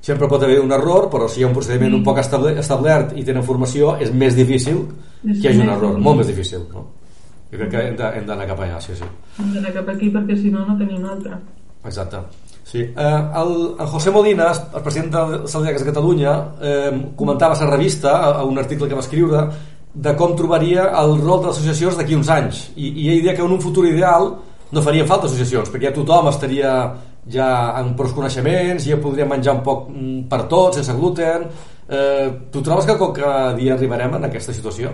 sempre 0.05 0.27
pot 0.29 0.43
haver 0.45 0.59
un 0.61 0.69
error, 0.69 1.07
però 1.09 1.25
si 1.25 1.39
hi 1.39 1.43
ha 1.43 1.47
un 1.47 1.55
procediment 1.55 1.89
sí. 1.89 1.97
un 1.97 2.03
poc 2.05 2.19
establert 2.21 3.15
i 3.17 3.23
tenen 3.25 3.45
formació, 3.45 3.95
és 3.97 4.11
més 4.13 4.35
difícil 4.37 4.83
és 5.25 5.39
que 5.39 5.47
hi 5.47 5.49
hagi 5.49 5.63
un 5.63 5.71
error, 5.73 5.97
molt 5.97 6.19
més 6.19 6.29
difícil. 6.29 6.61
No? 6.69 6.83
Jo 7.51 7.59
crec 7.59 7.69
que 7.71 7.83
hem 7.87 8.25
d'anar 8.25 8.47
cap 8.49 8.63
allà, 8.65 8.79
sí, 8.81 8.95
sí. 8.97 9.07
Hem 9.39 9.53
d'anar 9.53 9.75
cap 9.75 9.93
aquí 9.93 10.09
perquè 10.13 10.37
si 10.39 10.51
no, 10.53 10.65
no 10.65 10.77
tenim 10.79 11.03
un 11.03 11.13
altre. 11.13 11.37
Exacte. 11.85 12.23
Sí. 12.65 12.81
Eh, 12.81 13.21
el, 13.41 13.53
el 13.79 13.87
José 13.87 14.11
Molina, 14.11 14.49
el 14.51 14.81
president 14.81 15.11
de 15.13 15.47
Saldiacs 15.47 15.83
de 15.83 15.91
Catalunya, 15.91 16.33
eh, 16.59 16.91
comentava 17.15 17.53
a 17.53 17.63
la 17.63 17.71
revista, 17.75 18.17
a, 18.17 18.31
a 18.41 18.43
un 18.43 18.57
article 18.57 18.89
que 18.89 18.97
va 18.97 19.05
escriure, 19.05 19.45
de 19.95 20.13
com 20.19 20.33
trobaria 20.35 20.89
el 20.99 21.15
rol 21.21 21.43
de 21.43 21.51
les 21.51 21.55
associacions 21.55 21.95
d'aquí 21.95 22.17
uns 22.17 22.31
anys. 22.33 22.65
I, 22.75 22.89
I 22.89 23.09
ell 23.13 23.21
deia 23.23 23.35
que 23.37 23.45
en 23.45 23.53
un 23.55 23.61
futur 23.63 23.85
ideal 23.87 24.33
no 24.73 24.83
farien 24.83 25.07
falta 25.07 25.29
associacions, 25.29 25.69
perquè 25.71 25.87
ja 25.87 25.95
tothom 25.95 26.27
estaria 26.31 26.73
ja 27.31 27.47
amb 27.79 27.95
prou 27.97 28.11
coneixements, 28.15 28.85
ja 28.85 28.99
podríem 29.01 29.29
menjar 29.29 29.57
un 29.57 29.63
poc 29.65 29.87
mm, 29.91 30.27
per 30.31 30.45
tots, 30.51 30.81
sense 30.81 30.97
gluten... 30.97 31.49
Eh, 31.85 32.49
tu 32.49 32.63
trobes 32.65 32.81
que 32.89 32.95
qualque 32.97 33.27
dia 33.59 33.75
arribarem 33.75 34.15
en 34.17 34.23
aquesta 34.25 34.49
situació? 34.49 34.89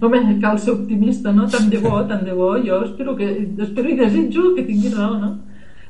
Home, 0.00 0.20
cal 0.40 0.56
ser 0.56 0.72
optimista, 0.72 1.28
no? 1.36 1.44
Tant 1.52 1.68
de 1.68 1.76
bo, 1.82 1.90
tant 2.08 2.24
de 2.24 2.32
bo. 2.32 2.54
Jo 2.64 2.78
espero, 2.86 3.12
que, 3.18 3.28
espero 3.60 3.92
i 3.92 3.98
desitjo 3.98 4.54
que 4.56 4.64
tingui 4.64 4.94
raó, 4.94 5.18
no? 5.20 5.34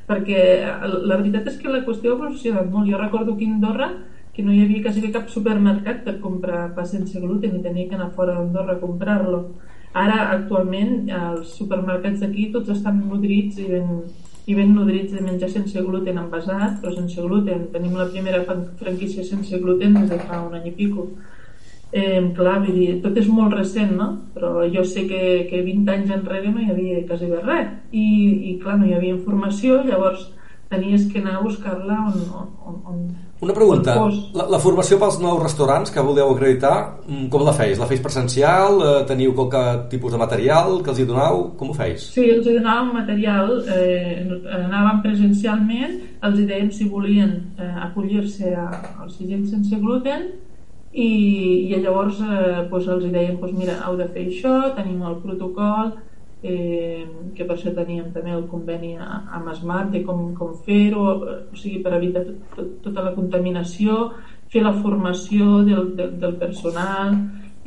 Perquè 0.09 0.41
la 0.83 1.15
veritat 1.15 1.47
és 1.47 1.55
que 1.61 1.71
la 1.71 1.79
qüestió 1.85 2.11
ha 2.11 2.17
evolucionat 2.17 2.67
molt. 2.73 2.91
Jo 2.91 2.99
recordo 2.99 3.37
que 3.39 3.47
a 3.47 3.89
que 4.33 4.43
no 4.43 4.53
hi 4.53 4.61
havia 4.63 4.83
quasi 4.83 5.11
cap 5.11 5.27
supermercat 5.27 6.03
per 6.05 6.19
comprar 6.23 6.69
pa 6.75 6.85
sense 6.87 7.19
gluten 7.19 7.57
i 7.57 7.63
tenia 7.63 7.89
que 7.89 7.95
anar 7.95 8.11
fora 8.15 8.35
d'Andorra 8.37 8.77
a 8.77 8.79
comprar-lo. 8.79 9.39
Ara, 9.93 10.29
actualment, 10.35 11.09
els 11.09 11.55
supermercats 11.57 12.21
d'aquí 12.21 12.51
tots 12.53 12.69
estan 12.69 13.01
nodrits 13.09 13.57
i 13.59 13.65
ben, 13.67 14.03
i 14.49 14.55
ben 14.57 14.71
nodrits 14.73 15.13
de 15.13 15.21
menjar 15.21 15.49
sense 15.53 15.81
gluten 15.85 16.17
envasat, 16.17 16.79
però 16.81 16.93
sense 16.95 17.21
gluten. 17.21 17.67
Tenim 17.73 17.97
la 17.99 18.07
primera 18.09 18.41
franquícia 18.79 19.25
sense 19.25 19.59
gluten 19.61 19.93
des 19.99 20.09
de 20.09 20.17
fa 20.23 20.41
un 20.41 20.55
any 20.57 20.71
i 20.71 20.73
pico. 20.79 21.05
Eh, 21.91 22.21
clar, 22.37 22.55
vull 22.63 22.79
dir, 22.79 22.89
tot 23.03 23.17
és 23.17 23.29
molt 23.29 23.53
recent, 23.53 23.93
no? 23.97 24.09
Però 24.33 24.65
jo 24.73 24.83
sé 24.85 25.05
que, 25.09 25.21
que 25.49 25.61
20 25.65 25.93
anys 25.93 26.13
enrere 26.17 26.53
no 26.53 26.63
hi 26.63 26.69
havia 26.73 27.05
quasi 27.09 27.29
res. 27.35 27.71
I, 27.91 28.07
i 28.49 28.57
clar, 28.63 28.79
no 28.79 28.89
hi 28.89 28.97
havia 28.97 29.17
informació, 29.17 29.83
llavors 29.85 30.27
tenies 30.69 31.05
que 31.11 31.21
anar 31.21 31.37
a 31.37 31.45
buscar-la 31.45 31.99
on, 32.09 32.19
on, 32.41 32.81
on, 32.93 32.99
Una 33.39 33.53
pregunta, 33.55 33.93
la, 34.35 34.45
la 34.51 34.57
formació 34.59 34.97
pels 34.99 35.15
nous 35.23 35.37
restaurants 35.39 35.93
que 35.95 36.03
voleu 36.03 36.33
acreditar, 36.33 36.73
mm, 37.05 37.29
com 37.31 37.45
la 37.47 37.53
feis? 37.55 37.79
La 37.79 37.87
feis 37.87 38.01
presencial? 38.03 38.81
Eh, 38.83 38.95
teniu 39.07 39.31
qualque 39.37 39.61
tipus 39.93 40.11
de 40.11 40.19
material 40.19 40.81
que 40.83 40.91
els 40.91 40.99
hi 40.99 41.05
donau? 41.07 41.45
Com 41.55 41.71
ho 41.71 41.77
feis? 41.77 42.09
Sí, 42.17 42.25
els 42.33 42.43
hi 42.43 42.57
donàvem 42.57 42.91
material, 42.97 43.53
eh, 43.71 44.27
anàvem 44.59 44.99
presencialment, 45.05 45.95
els 46.27 46.35
hi 46.35 46.45
dèiem 46.51 46.67
si 46.75 46.89
volien 46.91 47.31
eh, 47.55 47.71
acollir-se 47.87 48.51
als 48.59 49.15
segells 49.15 49.55
sense 49.55 49.79
gluten 49.79 50.27
i, 50.91 51.09
i 51.71 51.79
llavors 51.79 52.19
eh, 52.19 52.67
doncs 52.67 52.91
els 52.91 53.07
hi 53.07 53.13
dèiem 53.15 53.39
doncs 53.39 53.55
mira, 53.55 53.79
heu 53.87 53.95
de 53.95 54.09
fer 54.11 54.27
això, 54.27 54.55
tenim 54.75 54.99
el 55.07 55.15
protocol, 55.23 55.95
eh, 56.43 57.05
que 57.35 57.45
per 57.45 57.55
això 57.55 57.73
teníem 57.75 58.11
també 58.15 58.31
el 58.35 58.45
conveni 58.51 58.95
amb 58.99 59.51
Smart 59.57 59.91
de 59.91 60.03
com, 60.07 60.29
com 60.37 60.55
fer-ho, 60.65 61.05
o 61.51 61.59
sigui, 61.59 61.81
per 61.83 61.95
evitar 61.97 62.23
tot, 62.27 62.41
tot, 62.55 62.73
tota 62.87 63.05
la 63.09 63.13
contaminació, 63.17 64.09
fer 64.49 64.63
la 64.65 64.73
formació 64.81 65.61
del, 65.67 65.93
del, 65.97 66.15
del 66.21 66.35
personal 66.41 67.17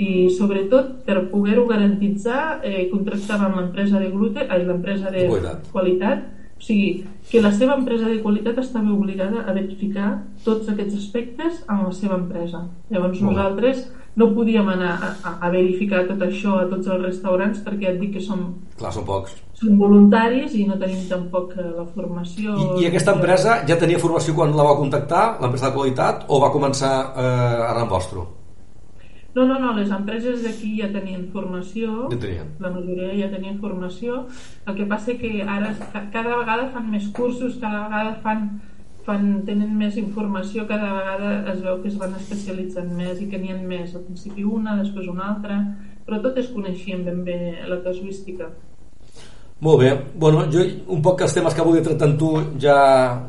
i 0.03 0.29
sobretot 0.35 1.03
per 1.07 1.29
poder-ho 1.31 1.67
garantitzar 1.69 2.63
eh, 2.65 2.89
contractàvem 2.91 3.59
l'empresa 3.59 4.01
de 4.01 4.09
gluten, 4.11 4.49
ai, 4.49 4.65
l'empresa 4.67 5.13
de 5.13 5.29
qualitat. 5.29 5.69
qualitat 5.75 6.31
o 6.63 6.65
sigui, 6.65 7.05
que 7.31 7.41
la 7.41 7.53
seva 7.55 7.77
empresa 7.79 8.09
de 8.09 8.21
qualitat 8.23 8.59
estava 8.61 8.93
obligada 8.93 9.45
a 9.47 9.55
verificar 9.55 10.11
tots 10.45 10.69
aquests 10.69 10.99
aspectes 10.99 11.63
en 11.69 11.85
la 11.87 11.93
seva 11.97 12.19
empresa. 12.19 12.67
Llavors 12.91 13.21
Molt 13.21 13.37
nosaltres 13.37 13.87
no 14.17 14.29
podíem 14.35 14.69
anar 14.69 14.91
a, 14.93 15.13
a, 15.25 15.33
a 15.47 15.51
verificar 15.53 16.03
tot 16.09 16.21
això 16.27 16.59
a 16.61 16.67
tots 16.69 16.91
els 16.93 17.07
restaurants 17.07 17.63
perquè 17.65 17.95
et 17.95 18.01
dic 18.01 18.13
que 18.19 18.25
som, 18.25 18.45
Clar, 18.77 18.93
són 18.93 19.07
pocs. 19.09 19.39
Som 19.57 19.79
voluntaris 19.81 20.53
i 20.59 20.67
no 20.69 20.77
tenim 20.81 21.07
tampoc 21.09 21.55
eh, 21.57 21.65
la 21.65 21.87
formació. 21.95 22.59
I, 22.59 22.83
I 22.83 22.91
aquesta 22.91 23.17
empresa 23.17 23.63
ja 23.69 23.79
tenia 23.81 24.03
formació 24.03 24.37
quan 24.37 24.53
la 24.59 24.69
va 24.69 24.77
contactar, 24.77 25.25
l'empresa 25.41 25.71
de 25.71 25.77
qualitat, 25.79 26.29
o 26.29 26.43
va 26.43 26.53
començar 26.53 26.95
eh, 27.17 27.71
arran 27.71 27.89
vostre? 27.89 28.27
No, 29.35 29.47
no, 29.49 29.57
no, 29.59 29.73
les 29.79 29.93
empreses 29.95 30.43
d'aquí 30.45 30.75
ja 30.81 30.91
tenien 30.93 31.25
formació, 31.33 32.11
ja 32.13 32.19
tenien. 32.21 32.51
la 32.61 32.73
majoria 32.75 33.15
ja 33.17 33.31
tenien 33.33 33.57
formació, 33.63 34.27
el 34.67 34.77
que 34.77 34.85
passa 34.91 35.17
que 35.17 35.39
ara 35.41 35.73
cada 36.13 36.37
vegada 36.37 36.69
fan 36.75 36.91
més 36.93 37.09
cursos, 37.17 37.57
cada 37.63 37.87
vegada 37.87 38.19
fan 38.27 38.51
fan, 39.07 39.43
tenen 39.47 39.73
més 39.79 39.97
informació, 40.01 40.67
cada 40.69 40.91
vegada 40.95 41.33
es 41.53 41.63
veu 41.63 41.81
que 41.83 41.91
es 41.91 41.99
van 42.01 42.15
especialitzant 42.19 42.93
més 42.97 43.21
i 43.23 43.29
que 43.31 43.41
n'hi 43.41 43.53
ha 43.53 43.59
més, 43.59 43.95
al 43.97 44.05
principi 44.07 44.45
una, 44.47 44.77
després 44.81 45.09
una 45.11 45.29
altra, 45.33 45.59
però 46.07 46.21
totes 46.23 46.51
coneixien 46.55 47.05
ben 47.07 47.23
bé 47.27 47.39
la 47.69 47.81
casuística. 47.85 48.51
Molt 49.63 49.79
bé, 49.79 49.93
bueno, 50.19 50.47
jo 50.51 50.65
un 50.91 51.03
poc 51.03 51.23
els 51.23 51.37
temes 51.37 51.55
que 51.55 51.67
volia 51.67 51.85
tractar 51.87 52.09
amb 52.11 52.19
tu 52.19 52.33
ja, 52.63 52.79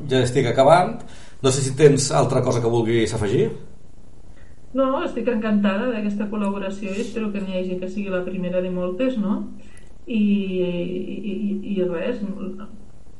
ja 0.10 0.24
estic 0.26 0.49
acabant, 0.49 0.95
no 1.43 1.51
sé 1.54 1.62
si 1.62 1.76
tens 1.78 2.10
altra 2.16 2.41
cosa 2.41 2.62
que 2.62 2.72
vulguis 2.72 3.14
afegir. 3.14 3.51
No, 4.74 5.04
estic 5.06 5.28
encantada 5.30 5.92
d'aquesta 5.92 6.30
col·laboració 6.32 6.94
i 6.94 7.04
espero 7.04 7.32
que 7.34 7.42
n'hi 7.42 7.60
hagi 7.60 7.80
que 7.82 7.90
sigui 7.90 8.10
la 8.10 8.24
primera 8.26 8.62
de 8.62 8.72
moltes, 8.74 9.20
no? 9.22 9.44
I, 10.08 10.20
i, 10.20 11.18
i, 11.34 11.36
i 11.76 11.84
res, 11.88 12.24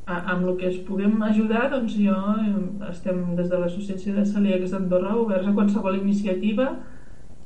amb 0.06 0.48
el 0.48 0.58
que 0.58 0.68
es 0.68 0.80
puguem 0.88 1.22
ajudar 1.24 1.70
doncs 1.72 1.96
jo 1.96 2.16
estem 2.90 3.22
des 3.38 3.48
de 3.50 3.60
l'associació 3.60 4.16
de 4.18 4.26
celíacs 4.28 4.74
d'Andorra 4.74 5.16
oberts 5.16 5.48
a 5.48 5.54
qualsevol 5.56 5.96
iniciativa 6.00 6.74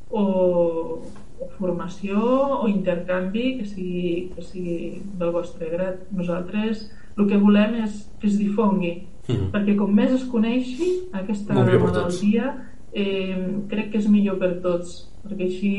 o, 0.10 0.24
o 0.24 1.49
formació 1.60 2.18
o 2.64 2.68
intercanvi 2.68 3.60
que 3.60 3.68
sigui, 3.70 4.32
que 4.34 4.41
sigui 4.41 4.78
del 5.20 5.36
vostre 5.36 5.70
grat 5.70 6.08
nosaltres 6.10 6.88
el 7.18 7.30
que 7.30 7.38
volem 7.38 7.78
és 7.84 8.08
que 8.20 8.28
es 8.28 8.39
difongui 8.39 8.93
mm 9.28 9.36
-hmm. 9.36 9.51
perquè 9.53 9.76
com 9.78 9.93
més 9.93 10.12
es 10.12 10.26
coneixi 10.26 10.89
aquesta 11.12 11.53
malaltia 11.53 12.55
eh, 12.97 13.37
crec 13.69 13.93
que 13.93 14.01
és 14.01 14.09
millor 14.11 14.39
per 14.41 14.57
tots 14.63 15.03
perquè 15.27 15.47
així 15.47 15.73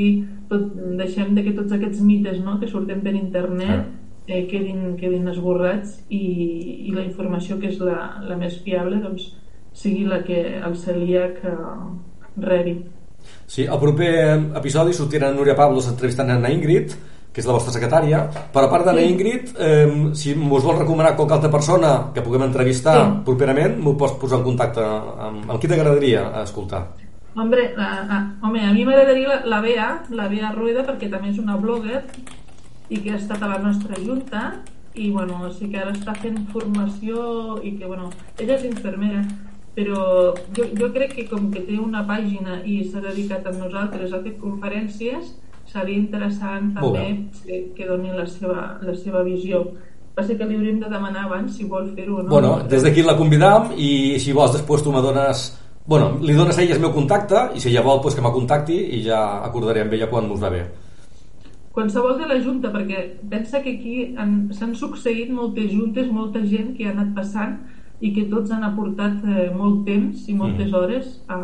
tot, 0.50 0.68
deixem 0.98 1.34
de 1.36 1.44
que 1.46 1.54
tots 1.56 1.72
aquests 1.74 2.02
mites 2.04 2.40
no, 2.44 2.58
que 2.60 2.68
surten 2.70 3.00
per 3.04 3.14
internet 3.16 3.88
eh, 4.28 4.44
quedin, 4.50 4.94
quedin 5.00 5.28
esborrats 5.32 5.98
i, 6.08 6.22
i 6.88 6.94
la 6.94 7.06
informació 7.06 7.58
que 7.60 7.72
és 7.72 7.80
la, 7.82 7.98
la 8.28 8.36
més 8.40 8.60
fiable 8.64 9.00
doncs, 9.04 9.32
sigui 9.72 10.06
la 10.08 10.22
que 10.26 10.40
el 10.58 10.76
celíac 10.78 11.42
eh, 11.48 11.58
rebi. 12.44 12.78
Sí, 13.48 13.66
al 13.66 13.80
proper 13.82 14.12
episodi 14.60 14.94
sortirà 14.94 15.32
Núria 15.34 15.56
Pablos 15.58 15.88
entrevistant 15.90 16.30
a 16.36 16.52
Ingrid, 16.52 16.92
que 17.32 17.42
és 17.42 17.48
la 17.48 17.54
vostra 17.56 17.74
secretària, 17.74 18.22
però 18.52 18.66
a 18.66 18.70
part 18.72 18.86
d'Anna 18.88 19.02
sí. 19.04 19.10
Ingrid, 19.12 19.50
eh, 19.60 19.90
si 20.16 20.32
us 20.34 20.64
vol 20.64 20.78
recomanar 20.78 21.14
qualque 21.16 21.36
altra 21.36 21.50
persona 21.52 21.92
que 22.14 22.24
puguem 22.24 22.46
entrevistar 22.48 22.96
sí. 23.00 23.18
properament, 23.26 23.76
m'ho 23.82 23.96
pots 24.00 24.16
posar 24.20 24.40
en 24.40 24.48
contacte 24.48 24.84
amb, 24.84 25.44
amb 25.44 25.58
qui 25.60 25.70
t'agradaria 25.70 26.24
escoltar? 26.42 26.86
Hombre, 27.36 27.74
a, 27.76 27.88
a, 28.16 28.20
home, 28.42 28.64
a 28.64 28.72
mi 28.72 28.86
m'agradaria 28.86 29.28
la, 29.28 29.40
la 29.46 29.60
Bea, 29.60 29.88
la 30.10 30.28
Bea 30.32 30.52
Rueda, 30.54 30.86
perquè 30.86 31.10
també 31.12 31.30
és 31.34 31.38
una 31.42 31.58
blogger 31.60 32.02
i 32.88 33.02
que 33.02 33.12
ha 33.12 33.18
estat 33.20 33.42
a 33.44 33.50
la 33.52 33.60
nostra 33.62 33.98
junta 34.00 34.62
i 34.98 35.10
bueno, 35.12 35.44
sí 35.54 35.68
que 35.70 35.78
ara 35.78 35.92
està 35.94 36.16
fent 36.18 36.40
formació 36.50 37.60
i 37.62 37.76
que 37.78 37.86
bueno, 37.86 38.08
ella 38.40 38.56
és 38.56 38.64
infermera 38.66 39.22
però 39.78 40.34
jo, 40.56 40.64
jo 40.74 40.88
crec 40.94 41.12
que 41.14 41.24
com 41.30 41.52
que 41.54 41.60
té 41.62 41.76
una 41.78 42.02
pàgina 42.06 42.58
i 42.66 42.80
s'ha 42.90 43.02
dedicat 43.04 43.46
a 43.46 43.52
nosaltres, 43.54 44.10
ha 44.10 44.18
fet 44.24 44.40
conferències, 44.42 45.28
seria 45.70 46.00
interessant 46.00 46.72
també 46.74 47.04
que, 47.44 47.60
que 47.76 47.86
doni 47.86 48.10
la 48.10 48.26
seva, 48.26 48.72
la 48.82 48.96
seva 48.98 49.22
visió. 49.22 49.62
Passa 50.18 50.34
que 50.34 50.48
li 50.48 50.58
hauríem 50.58 50.80
de 50.82 50.90
demanar 50.90 51.28
abans 51.28 51.54
si 51.54 51.68
vol 51.70 51.92
fer-ho 51.94 52.16
o 52.18 52.24
no. 52.24 52.32
Bueno, 52.32 52.56
des 52.66 52.82
d'aquí 52.82 53.06
la 53.06 53.14
convidam 53.20 53.70
i 53.78 54.18
si 54.18 54.34
vols 54.34 54.56
després 54.58 54.82
tu 54.82 54.94
me 54.94 55.04
dones... 55.04 55.46
Bueno, 55.88 56.18
li 56.20 56.34
dones 56.36 56.58
a 56.58 56.60
ella 56.60 56.74
el 56.76 56.82
meu 56.84 56.90
contacte 56.92 57.46
i 57.56 57.60
si 57.62 57.70
ella 57.70 57.80
vol 57.80 58.02
pues, 58.04 58.14
que 58.14 58.20
me 58.20 58.28
contacti 58.28 58.76
i 58.98 59.00
ja 59.06 59.40
acordaré 59.46 59.86
amb 59.86 59.94
ella 59.96 60.10
quan 60.10 60.26
us 60.28 60.42
va 60.42 60.50
bé. 60.52 60.66
Qualsevol 61.72 62.18
de 62.18 62.26
la 62.28 62.36
Junta, 62.44 62.68
perquè 62.74 63.04
pensa 63.30 63.62
que 63.64 63.72
aquí 63.78 63.94
s'han 64.58 64.74
succeït 64.76 65.30
moltes 65.32 65.70
juntes, 65.72 66.10
molta 66.12 66.42
gent 66.44 66.74
que 66.76 66.84
ha 66.84 66.92
anat 66.92 67.14
passant 67.16 67.56
i 68.04 68.10
que 68.12 68.26
tots 68.28 68.52
han 68.52 68.66
aportat 68.68 69.24
eh, 69.24 69.48
molt 69.54 69.86
temps 69.86 70.26
i 70.28 70.36
moltes 70.36 70.68
mm. 70.68 70.76
hores 70.76 71.14
a, 71.26 71.38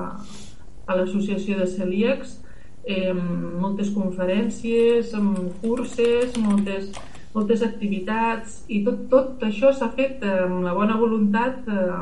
a 0.86 0.99
l'associació 0.99 1.62
de 1.62 1.70
celíacs 1.70 2.36
eh, 2.84 3.14
moltes 3.14 3.95
conferències 3.97 5.14
curses 5.62 6.36
moltes, 6.36 6.92
moltes 7.32 7.64
activitats 7.64 8.61
i 8.68 8.84
tot, 8.84 9.07
tot 9.09 9.49
això 9.49 9.72
s'ha 9.72 9.88
fet 9.97 10.22
amb 10.28 10.61
la 10.66 10.76
bona 10.76 11.01
voluntat 11.01 11.64
eh, 11.64 11.99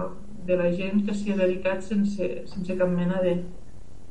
de 0.46 0.58
la 0.58 0.70
gent 0.74 1.04
que 1.06 1.14
s'hi 1.14 1.32
ha 1.32 1.40
dedicat 1.40 1.82
sense, 1.86 2.28
sense 2.50 2.78
cap 2.78 2.90
mena 2.90 3.22
de 3.24 3.40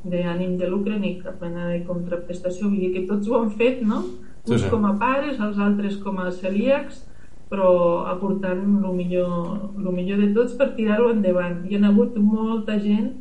d'ànim 0.02 0.56
de 0.58 0.66
lucre 0.66 0.98
ni 0.98 1.20
cap 1.22 1.42
mena 1.44 1.68
de 1.70 1.84
contraprestació 1.86 2.70
vull 2.70 2.80
dir 2.82 2.92
que 2.96 3.08
tots 3.10 3.28
ho 3.30 3.38
han 3.38 3.52
fet 3.54 3.84
no? 3.86 4.00
uns 4.48 4.56
sí, 4.56 4.64
sí. 4.64 4.70
com 4.74 4.88
a 4.90 4.96
pares, 4.98 5.38
els 5.38 5.60
altres 5.62 6.00
com 6.02 6.18
a 6.18 6.32
celíacs 6.34 7.04
però 7.52 7.72
aportant 8.08 8.64
el 8.64 8.94
millor, 8.96 9.60
el 9.76 9.92
millor 9.92 10.22
de 10.24 10.30
tots 10.34 10.56
per 10.56 10.70
tirar-ho 10.78 11.10
endavant. 11.12 11.58
Hi 11.68 11.76
ha 11.76 11.90
hagut 11.90 12.16
molta 12.24 12.78
gent 12.80 13.12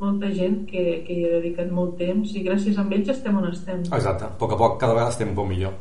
molta 0.00 0.30
gent 0.32 0.64
que, 0.68 0.82
que 1.04 1.14
hi 1.14 1.24
ha 1.28 1.34
dedicat 1.36 1.70
molt 1.76 1.98
temps 2.00 2.32
i 2.32 2.42
gràcies 2.44 2.78
a 2.80 2.86
ells 2.88 3.12
estem 3.12 3.36
on 3.36 3.48
estem. 3.50 3.82
Exacte, 3.84 4.30
a 4.30 4.38
poc 4.40 4.56
a 4.56 4.58
poc 4.60 4.78
cada 4.80 4.96
vegada 4.96 5.12
estem 5.12 5.30
un 5.32 5.36
poc 5.36 5.48
millor. 5.50 5.76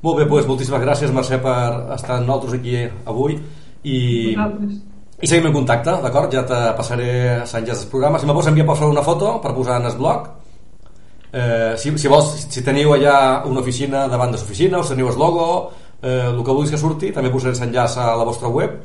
Molt 0.00 0.20
bé, 0.20 0.26
doncs, 0.30 0.46
moltíssimes 0.48 0.84
gràcies 0.84 1.12
Mercè 1.12 1.40
per 1.44 1.56
estar 1.96 2.20
amb 2.20 2.30
nosaltres 2.30 2.60
aquí 2.60 2.76
avui 3.10 3.36
i, 3.36 3.98
i 5.20 5.28
seguim 5.28 5.50
en 5.50 5.52
contacte, 5.52 5.92
d'acord? 6.02 6.32
Ja 6.32 6.42
te 6.48 6.58
passaré 6.78 7.10
a 7.42 7.46
Sant 7.48 7.66
Jas 7.68 7.82
del 7.82 7.90
programa. 7.92 8.18
Si 8.18 8.28
me 8.28 8.32
vols 8.36 8.48
enviar 8.48 8.66
per 8.66 8.88
una 8.88 9.04
foto 9.04 9.34
per 9.42 9.52
posar 9.52 9.80
en 9.80 9.90
el 9.90 9.98
blog. 9.98 10.30
Eh, 11.32 11.74
si, 11.76 11.92
si 11.98 12.08
vols, 12.08 12.32
si 12.50 12.64
teniu 12.64 12.94
allà 12.94 13.42
una 13.46 13.60
oficina 13.60 14.06
davant 14.08 14.32
de 14.32 14.40
l'oficina, 14.40 14.80
us 14.80 14.90
teniu 14.90 15.12
el 15.12 15.18
logo 15.20 15.46
eh, 16.02 16.26
el 16.30 16.40
que 16.42 16.50
vulguis 16.50 16.72
que 16.72 16.80
surti 16.80 17.12
també 17.14 17.30
posaré 17.30 17.54
l'enllaç 17.58 17.98
a 18.00 18.14
la 18.18 18.26
vostra 18.26 18.48
web 18.48 18.80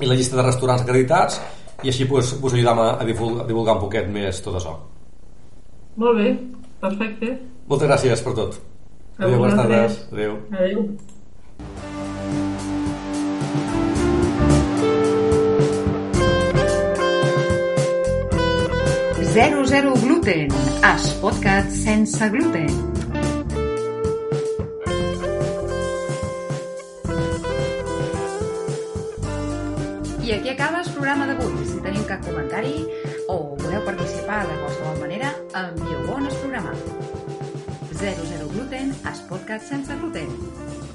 i 0.00 0.08
la 0.08 0.16
llista 0.16 0.38
de 0.38 0.46
restaurants 0.48 0.82
acreditats 0.82 1.38
i 1.84 1.92
així 1.92 2.08
pues, 2.08 2.32
vos 2.40 2.56
ajudam 2.56 2.80
a, 2.80 2.88
a, 2.96 3.04
divulgar, 3.04 3.44
a 3.44 3.48
divulgar 3.48 3.76
un 3.78 3.84
poquet 3.84 4.10
més 4.10 4.42
tot 4.42 4.56
això. 4.58 4.74
Molt 6.00 6.18
bé, 6.18 6.34
perfecte. 6.80 7.36
Moltes 7.70 7.88
gràcies 7.92 8.26
per 8.26 8.36
tot. 8.42 8.60
Adéu, 9.20 9.38
bones 9.38 9.56
tardes. 9.60 10.02
Adéu, 10.10 10.36
adéu. 10.56 10.84
00 19.32 19.94
gluten, 20.02 20.48
es 20.82 21.12
podcast 21.20 21.70
sense 21.70 22.28
gluten. 22.30 22.66
I 30.24 30.32
aquí 30.32 30.48
acaba 30.48 30.80
el 30.80 30.90
programa 30.90 31.28
d'avui. 31.30 31.62
Si 31.62 31.78
teniu 31.78 32.02
cap 32.10 32.26
comentari 32.26 32.74
o 33.28 33.54
voleu 33.54 33.84
participar 33.86 34.48
de 34.50 34.58
qualsevol 34.64 34.98
manera, 34.98 35.30
envieu-ho 35.54 36.18
en 36.18 36.26
el 36.26 36.36
programa. 36.42 36.74
00 37.94 38.50
Gluten, 38.50 38.90
es 39.12 39.20
podcast 39.30 39.68
sense 39.70 39.94
gluten. 39.94 40.89